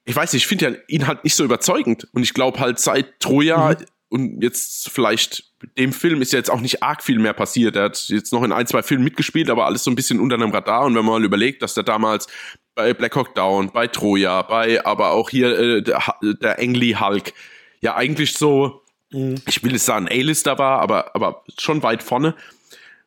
[0.06, 2.08] ich weiß nicht, ich finde ja ihn halt nicht so überzeugend.
[2.14, 3.86] Und ich glaube halt seit Troja mhm.
[4.10, 5.44] und jetzt vielleicht
[5.78, 7.76] dem Film ist ja jetzt auch nicht arg viel mehr passiert.
[7.76, 10.36] Er hat jetzt noch in ein, zwei Filmen mitgespielt, aber alles so ein bisschen unter
[10.36, 10.86] einem Radar.
[10.86, 12.28] Und wenn man mal überlegt, dass der damals
[12.76, 17.34] bei Black Hawk Down, bei Troja, bei aber auch hier äh, der, der Engly Hulk,
[17.82, 18.82] ja eigentlich so
[19.12, 19.36] mhm.
[19.48, 22.36] ich will es sagen, A-Lister war, aber, aber schon weit vorne,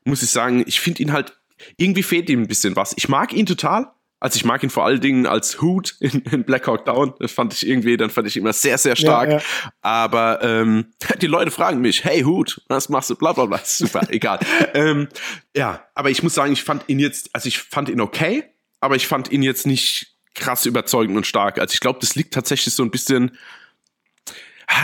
[0.05, 1.37] muss ich sagen, ich finde ihn halt,
[1.77, 2.93] irgendwie fehlt ihm ein bisschen was.
[2.97, 3.93] Ich mag ihn total.
[4.23, 7.12] Also ich mag ihn vor allen Dingen als Hoot in, in Black Hawk Down.
[7.19, 9.29] Das fand ich irgendwie, dann fand ich ihn immer sehr, sehr stark.
[9.29, 9.43] Ja, ja.
[9.81, 13.16] Aber ähm, die Leute fragen mich, hey Hoot, was machst du?
[13.16, 13.59] Bla bla bla.
[13.65, 14.39] Super, egal.
[14.74, 15.09] ähm,
[15.57, 18.45] ja, aber ich muss sagen, ich fand ihn jetzt, also ich fand ihn okay,
[18.79, 21.59] aber ich fand ihn jetzt nicht krass überzeugend und stark.
[21.59, 23.37] Also ich glaube, das liegt tatsächlich so ein bisschen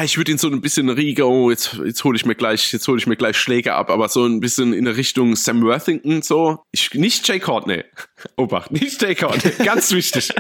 [0.02, 2.86] ich würde ihn so ein bisschen Riege, oh, jetzt, jetzt hole ich mir gleich, jetzt
[2.88, 6.22] hole ich mir gleich Schläge ab, aber so ein bisschen in der Richtung Sam Worthington,
[6.22, 6.60] so.
[6.70, 7.84] Ich, nicht Jay Courtney.
[8.36, 10.32] Obacht, nicht Jay Courtney, ganz wichtig.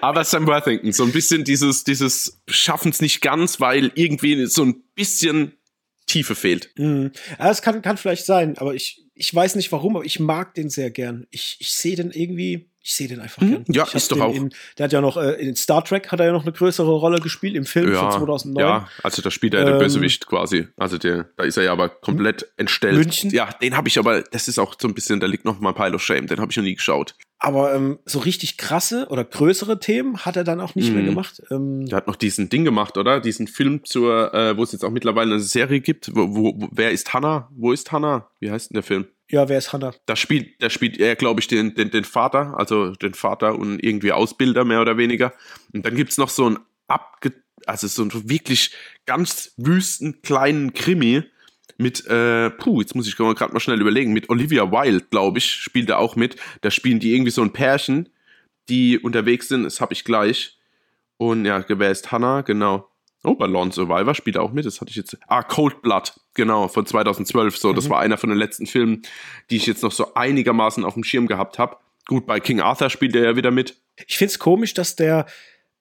[0.00, 4.82] Aber Sam Worthington, so ein bisschen dieses, dieses Schaffen's nicht ganz, weil irgendwie so ein
[4.94, 5.52] bisschen
[6.06, 6.70] Tiefe fehlt.
[6.76, 7.12] Mhm.
[7.38, 10.54] Ja, das kann, kann vielleicht sein, aber ich, ich weiß nicht warum, aber ich mag
[10.54, 11.26] den sehr gern.
[11.30, 13.64] Ich, ich sehe den irgendwie, ich sehe den einfach mhm.
[13.68, 14.34] Ja, ist doch auch.
[14.34, 14.48] In,
[14.78, 17.20] der hat ja noch, äh, in Star Trek hat er ja noch eine größere Rolle
[17.20, 18.64] gespielt, im Film ja, von 2009.
[18.64, 20.68] Ja, also da spielt er ähm, der Bösewicht quasi.
[20.78, 22.96] Also der, da ist er ja aber komplett entstellt.
[22.96, 23.28] München?
[23.28, 25.74] Ja, den habe ich aber, das ist auch so ein bisschen, da liegt noch mal
[25.74, 27.14] Pile of Shame, den habe ich noch nie geschaut.
[27.38, 30.94] Aber ähm, so richtig krasse oder größere Themen hat er dann auch nicht mhm.
[30.96, 31.42] mehr gemacht.
[31.50, 33.20] Ähm, er hat noch diesen Ding gemacht, oder?
[33.20, 36.10] Diesen Film zur, äh, wo es jetzt auch mittlerweile eine Serie gibt.
[36.16, 37.50] Wo, wo, wer ist Hannah?
[37.54, 38.30] Wo ist Hannah?
[38.40, 39.06] Wie heißt denn der Film?
[39.30, 39.94] Ja, wer ist Hannah?
[40.06, 43.78] Da spielt, da spielt er, glaube ich, den, den, den Vater, also den Vater und
[43.84, 45.34] irgendwie Ausbilder mehr oder weniger.
[45.72, 47.34] Und dann gibt's noch so ein abge,
[47.66, 48.74] also so ein wirklich
[49.04, 51.24] ganz wüsten kleinen Krimi
[51.76, 55.50] mit, äh, puh, jetzt muss ich gerade mal schnell überlegen, mit Olivia Wilde, glaube ich,
[55.50, 56.36] spielt er auch mit.
[56.62, 58.08] Da spielen die irgendwie so ein Pärchen,
[58.68, 60.58] die unterwegs sind, das habe ich gleich.
[61.18, 62.40] Und ja, wer ist Hannah?
[62.42, 62.87] Genau.
[63.24, 64.64] Oh, bei Lawn Survivor spielt er auch mit.
[64.64, 65.16] Das hatte ich jetzt.
[65.26, 67.56] Ah, Cold Blood, genau, von 2012.
[67.56, 67.76] So, mhm.
[67.76, 69.02] das war einer von den letzten Filmen,
[69.50, 71.76] die ich jetzt noch so einigermaßen auf dem Schirm gehabt habe.
[72.06, 73.76] Gut, bei King Arthur spielt er ja wieder mit.
[74.06, 75.26] Ich find's komisch, dass der.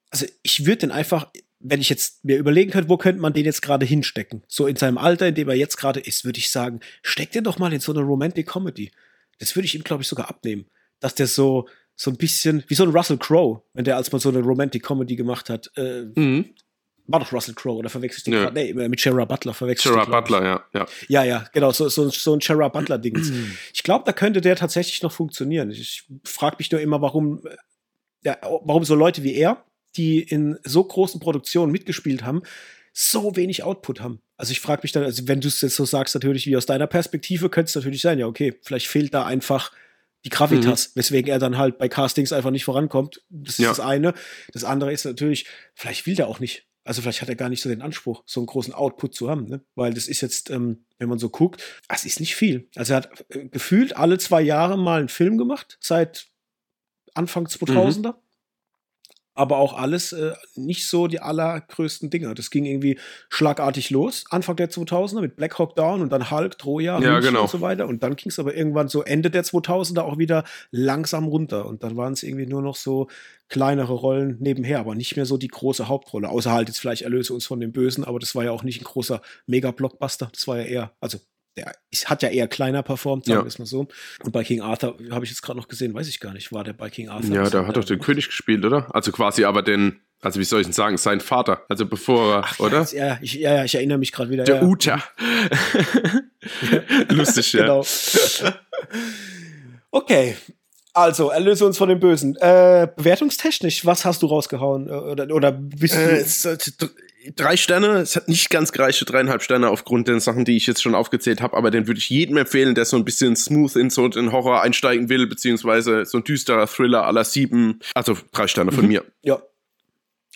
[0.10, 1.28] Also, ich würde den einfach,
[1.60, 4.44] wenn ich jetzt mir überlegen könnte, wo könnte man den jetzt gerade hinstecken?
[4.48, 7.44] So in seinem Alter, in dem er jetzt gerade ist, würde ich sagen, steck den
[7.44, 8.92] doch mal in so eine Romantic Comedy.
[9.40, 10.66] Das würde ich ihm, glaube ich, sogar abnehmen.
[11.00, 14.20] Dass der so, so ein bisschen, wie so ein Russell Crowe, wenn der als mal
[14.20, 15.72] so eine Romantic Comedy gemacht hat.
[15.76, 16.56] Äh, mhm.
[17.08, 18.52] War doch Russell Crowe, oder verwechselst du ja.
[18.52, 20.86] Nee, mit Gerard Butler verwechselst Gerard Butler, ja, ja.
[21.08, 23.18] Ja, ja, genau, so, so, so ein Gerard Butler-Ding.
[23.74, 25.72] ich glaube, da könnte der tatsächlich noch funktionieren.
[25.72, 27.42] Ich frage mich nur immer, warum,
[28.24, 29.64] ja, warum so Leute wie er,
[29.96, 32.44] die in so großen Produktionen mitgespielt haben,
[32.94, 34.22] so wenig Output haben.
[34.38, 36.66] Also ich frage mich dann, also wenn du es jetzt so sagst, natürlich wie aus
[36.66, 39.72] deiner Perspektive, könnte es natürlich sein, ja, okay, vielleicht fehlt da einfach
[40.26, 41.00] die Gravitas, mhm.
[41.00, 43.22] weswegen er dann halt bei Castings einfach nicht vorankommt.
[43.30, 43.70] Das ist ja.
[43.70, 44.14] das eine.
[44.52, 46.67] Das andere ist natürlich, vielleicht will der auch nicht.
[46.88, 49.46] Also vielleicht hat er gar nicht so den Anspruch, so einen großen Output zu haben,
[49.46, 49.62] ne?
[49.76, 52.70] weil das ist jetzt, ähm, wenn man so guckt, es ist nicht viel.
[52.76, 56.28] Also er hat äh, gefühlt alle zwei Jahre mal einen Film gemacht, seit
[57.14, 58.14] Anfang 2000er.
[58.14, 58.16] Mhm.
[59.38, 62.34] Aber auch alles äh, nicht so die allergrößten Dinger.
[62.34, 63.00] Das ging irgendwie
[63.30, 67.44] schlagartig los, Anfang der 2000er mit Black Hawk Down und dann Hulk, Troja ja, genau.
[67.44, 67.88] und so weiter.
[67.88, 71.66] Und dann ging es aber irgendwann so Ende der 2000er auch wieder langsam runter.
[71.68, 73.08] Und dann waren es irgendwie nur noch so
[73.50, 76.30] kleinere Rollen nebenher, aber nicht mehr so die große Hauptrolle.
[76.30, 78.82] Außer halt jetzt vielleicht Erlöse uns von dem Bösen, aber das war ja auch nicht
[78.82, 80.30] ein großer Mega-Blockbuster.
[80.34, 81.20] Das war ja eher, also
[81.58, 81.74] der
[82.06, 83.88] hat ja eher kleiner performt, sagen wir es mal so.
[84.24, 86.64] Und bei King Arthur habe ich jetzt gerade noch gesehen, weiß ich gar nicht, war
[86.64, 87.36] der bei King Arthur?
[87.36, 88.94] Ja, der hat doch den König gespielt, oder?
[88.96, 92.60] Also quasi aber den, also wie soll ich denn sagen, sein Vater, also bevor, Ach,
[92.60, 92.88] oder?
[92.94, 94.44] Ja, ich, ja, ich erinnere mich gerade wieder.
[94.44, 94.64] Der ja.
[94.64, 95.04] Uta.
[97.10, 97.62] Lustig, ja.
[97.62, 97.86] Genau.
[99.90, 100.36] Okay,
[100.98, 102.36] also, erlöse uns von dem Bösen.
[102.38, 104.88] Äh, bewertungstechnisch, was hast du rausgehauen?
[104.88, 106.00] Äh, oder, oder bist du.
[106.00, 106.26] Äh,
[107.36, 107.98] drei Sterne.
[107.98, 111.42] Es hat nicht ganz gereicht, dreieinhalb Sterne aufgrund der Sachen, die ich jetzt schon aufgezählt
[111.42, 111.56] habe.
[111.56, 114.62] Aber den würde ich jedem empfehlen, der so ein bisschen smooth in so einen Horror
[114.62, 117.80] einsteigen will, beziehungsweise so ein düsterer Thriller aller sieben.
[117.94, 118.90] Also drei Sterne von mhm.
[118.90, 119.06] mir.
[119.24, 119.42] Ja.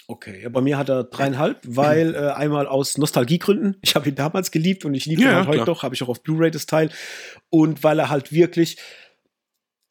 [0.08, 3.78] Okay, ja, bei mir hat er dreieinhalb, weil äh, einmal aus Nostalgiegründen.
[3.82, 5.84] Ich habe ihn damals geliebt und ich liebe ja, ihn heute noch.
[5.84, 6.90] Habe ich auch auf Blu-ray das Teil.
[7.50, 8.78] Und weil er halt wirklich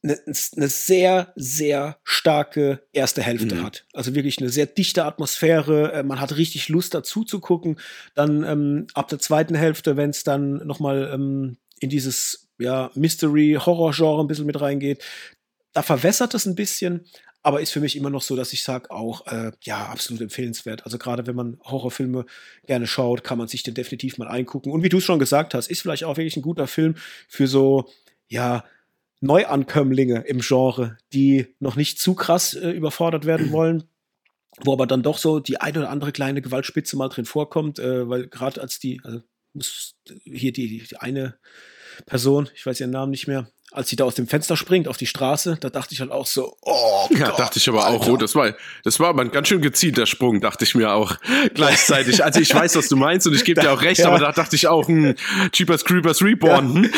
[0.02, 3.62] eine, eine sehr, sehr starke erste Hälfte mhm.
[3.62, 3.86] hat.
[3.92, 5.92] Also wirklich eine sehr dichte Atmosphäre.
[5.92, 7.78] Äh, man hat richtig Lust dazu zu gucken.
[8.14, 12.90] Dann ähm, ab der zweiten Hälfte, wenn es dann noch mal ähm, in dieses ja,
[12.94, 15.02] Mystery-Horror-Genre ein bisschen mit reingeht,
[15.72, 17.06] da verwässert es ein bisschen.
[17.42, 20.84] Aber ist für mich immer noch so, dass ich sage, auch, äh, ja, absolut empfehlenswert.
[20.84, 22.26] Also gerade wenn man Horrorfilme
[22.66, 24.72] gerne schaut, kann man sich den definitiv mal eingucken.
[24.72, 26.96] Und wie du es schon gesagt hast, ist vielleicht auch wirklich ein guter Film
[27.28, 27.88] für so,
[28.28, 28.64] ja,
[29.20, 33.84] Neuankömmlinge im Genre, die noch nicht zu krass äh, überfordert werden wollen,
[34.62, 38.08] wo aber dann doch so die eine oder andere kleine Gewaltspitze mal drin vorkommt, äh,
[38.08, 39.20] weil gerade als die, also
[40.24, 41.36] hier die, die eine
[42.06, 44.96] Person, ich weiß ihren Namen nicht mehr, als sie da aus dem Fenster springt auf
[44.96, 48.08] die Straße, da dachte ich halt auch so, oh Ja, Gott, dachte ich aber auch,
[48.08, 51.16] oh, das war, das war aber ein ganz schön gezielter Sprung, dachte ich mir auch
[51.54, 52.24] gleichzeitig.
[52.24, 54.08] Also ich weiß, was du meinst und ich gebe dir auch recht, ja.
[54.08, 55.14] aber da dachte ich auch, hm,
[55.52, 56.84] Cheapers Creepers Reborn.
[56.84, 56.90] Ja.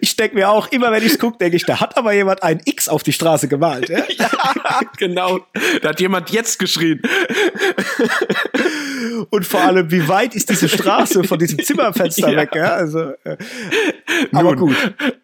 [0.00, 2.42] Ich denke mir auch, immer wenn ich es gucke, denke ich, da hat aber jemand
[2.42, 3.88] ein X auf die Straße gemalt.
[3.88, 5.40] Ja, ja genau.
[5.82, 7.00] Da hat jemand jetzt geschrien.
[9.30, 12.36] Und vor allem, wie weit ist diese Straße von diesem Zimmerfenster ja.
[12.36, 12.54] weg?
[12.54, 12.74] Ja?
[12.74, 13.36] Also, äh,
[14.32, 14.76] aber gut,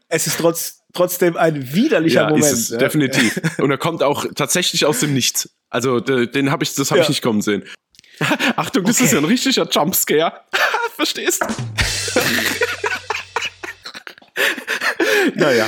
[0.08, 2.44] es ist trotz, trotzdem ein widerlicher ja, Moment.
[2.44, 2.78] Ist es, ja.
[2.78, 3.40] Definitiv.
[3.58, 5.50] Und er kommt auch tatsächlich aus dem Nichts.
[5.68, 7.64] Also den habe ich, das habe ich nicht kommen sehen.
[8.56, 9.04] Achtung, das okay.
[9.04, 10.32] ist ja ein richtiger Jumpscare.
[10.96, 11.44] Verstehst?
[15.34, 15.66] Naja.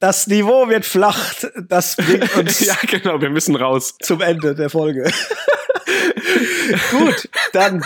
[0.00, 1.34] Das Niveau wird flach.
[1.68, 2.60] Das bringt uns.
[2.60, 3.96] ja, genau, wir müssen raus.
[4.00, 5.10] Zum Ende der Folge.
[6.90, 7.84] Gut, dann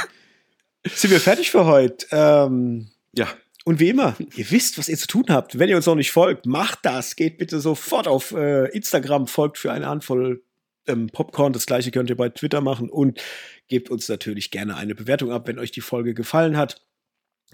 [0.86, 2.06] sind wir fertig für heute.
[2.10, 3.28] Ähm, ja.
[3.64, 5.58] Und wie immer, ihr wisst, was ihr zu tun habt.
[5.58, 7.14] Wenn ihr uns noch nicht folgt, macht das.
[7.14, 10.42] Geht bitte sofort auf äh, Instagram, folgt für eine Handvoll
[10.86, 11.52] ähm, Popcorn.
[11.52, 13.20] Das gleiche könnt ihr bei Twitter machen und
[13.68, 16.82] gebt uns natürlich gerne eine Bewertung ab, wenn euch die Folge gefallen hat.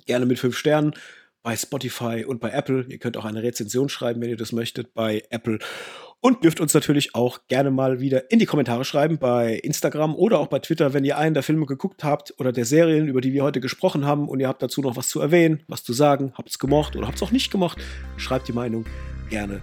[0.07, 0.95] Gerne mit fünf Sternen
[1.47, 2.87] bei Spotify und bei Apple.
[2.89, 5.61] Ihr könnt auch eine Rezension schreiben, wenn ihr das möchtet, bei Apple.
[6.21, 10.41] Und dürft uns natürlich auch gerne mal wieder in die Kommentare schreiben bei Instagram oder
[10.41, 13.33] auch bei Twitter, wenn ihr einen der Filme geguckt habt oder der Serien, über die
[13.33, 16.33] wir heute gesprochen haben und ihr habt dazu noch was zu erwähnen, was zu sagen,
[16.37, 17.79] habt es gemocht oder habt es auch nicht gemocht,
[18.17, 18.85] schreibt die Meinung
[19.31, 19.61] gerne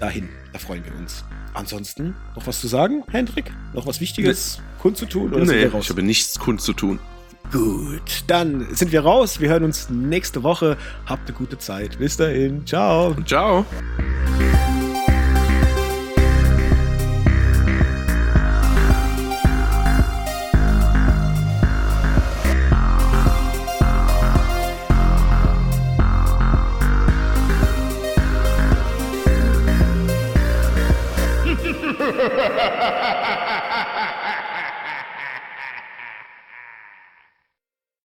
[0.00, 0.28] dahin.
[0.52, 1.24] Da freuen wir uns.
[1.54, 3.50] Ansonsten noch was zu sagen, Hendrik?
[3.72, 4.82] Noch was Wichtiges nee.
[4.82, 5.32] kundzutun?
[5.32, 6.98] Oder nee, ich habe nichts kundzutun.
[7.52, 9.38] Gut, dann sind wir raus.
[9.40, 10.78] Wir hören uns nächste Woche.
[11.04, 11.98] Habt eine gute Zeit.
[11.98, 12.66] Bis dahin.
[12.66, 13.14] Ciao.
[13.26, 13.66] Ciao.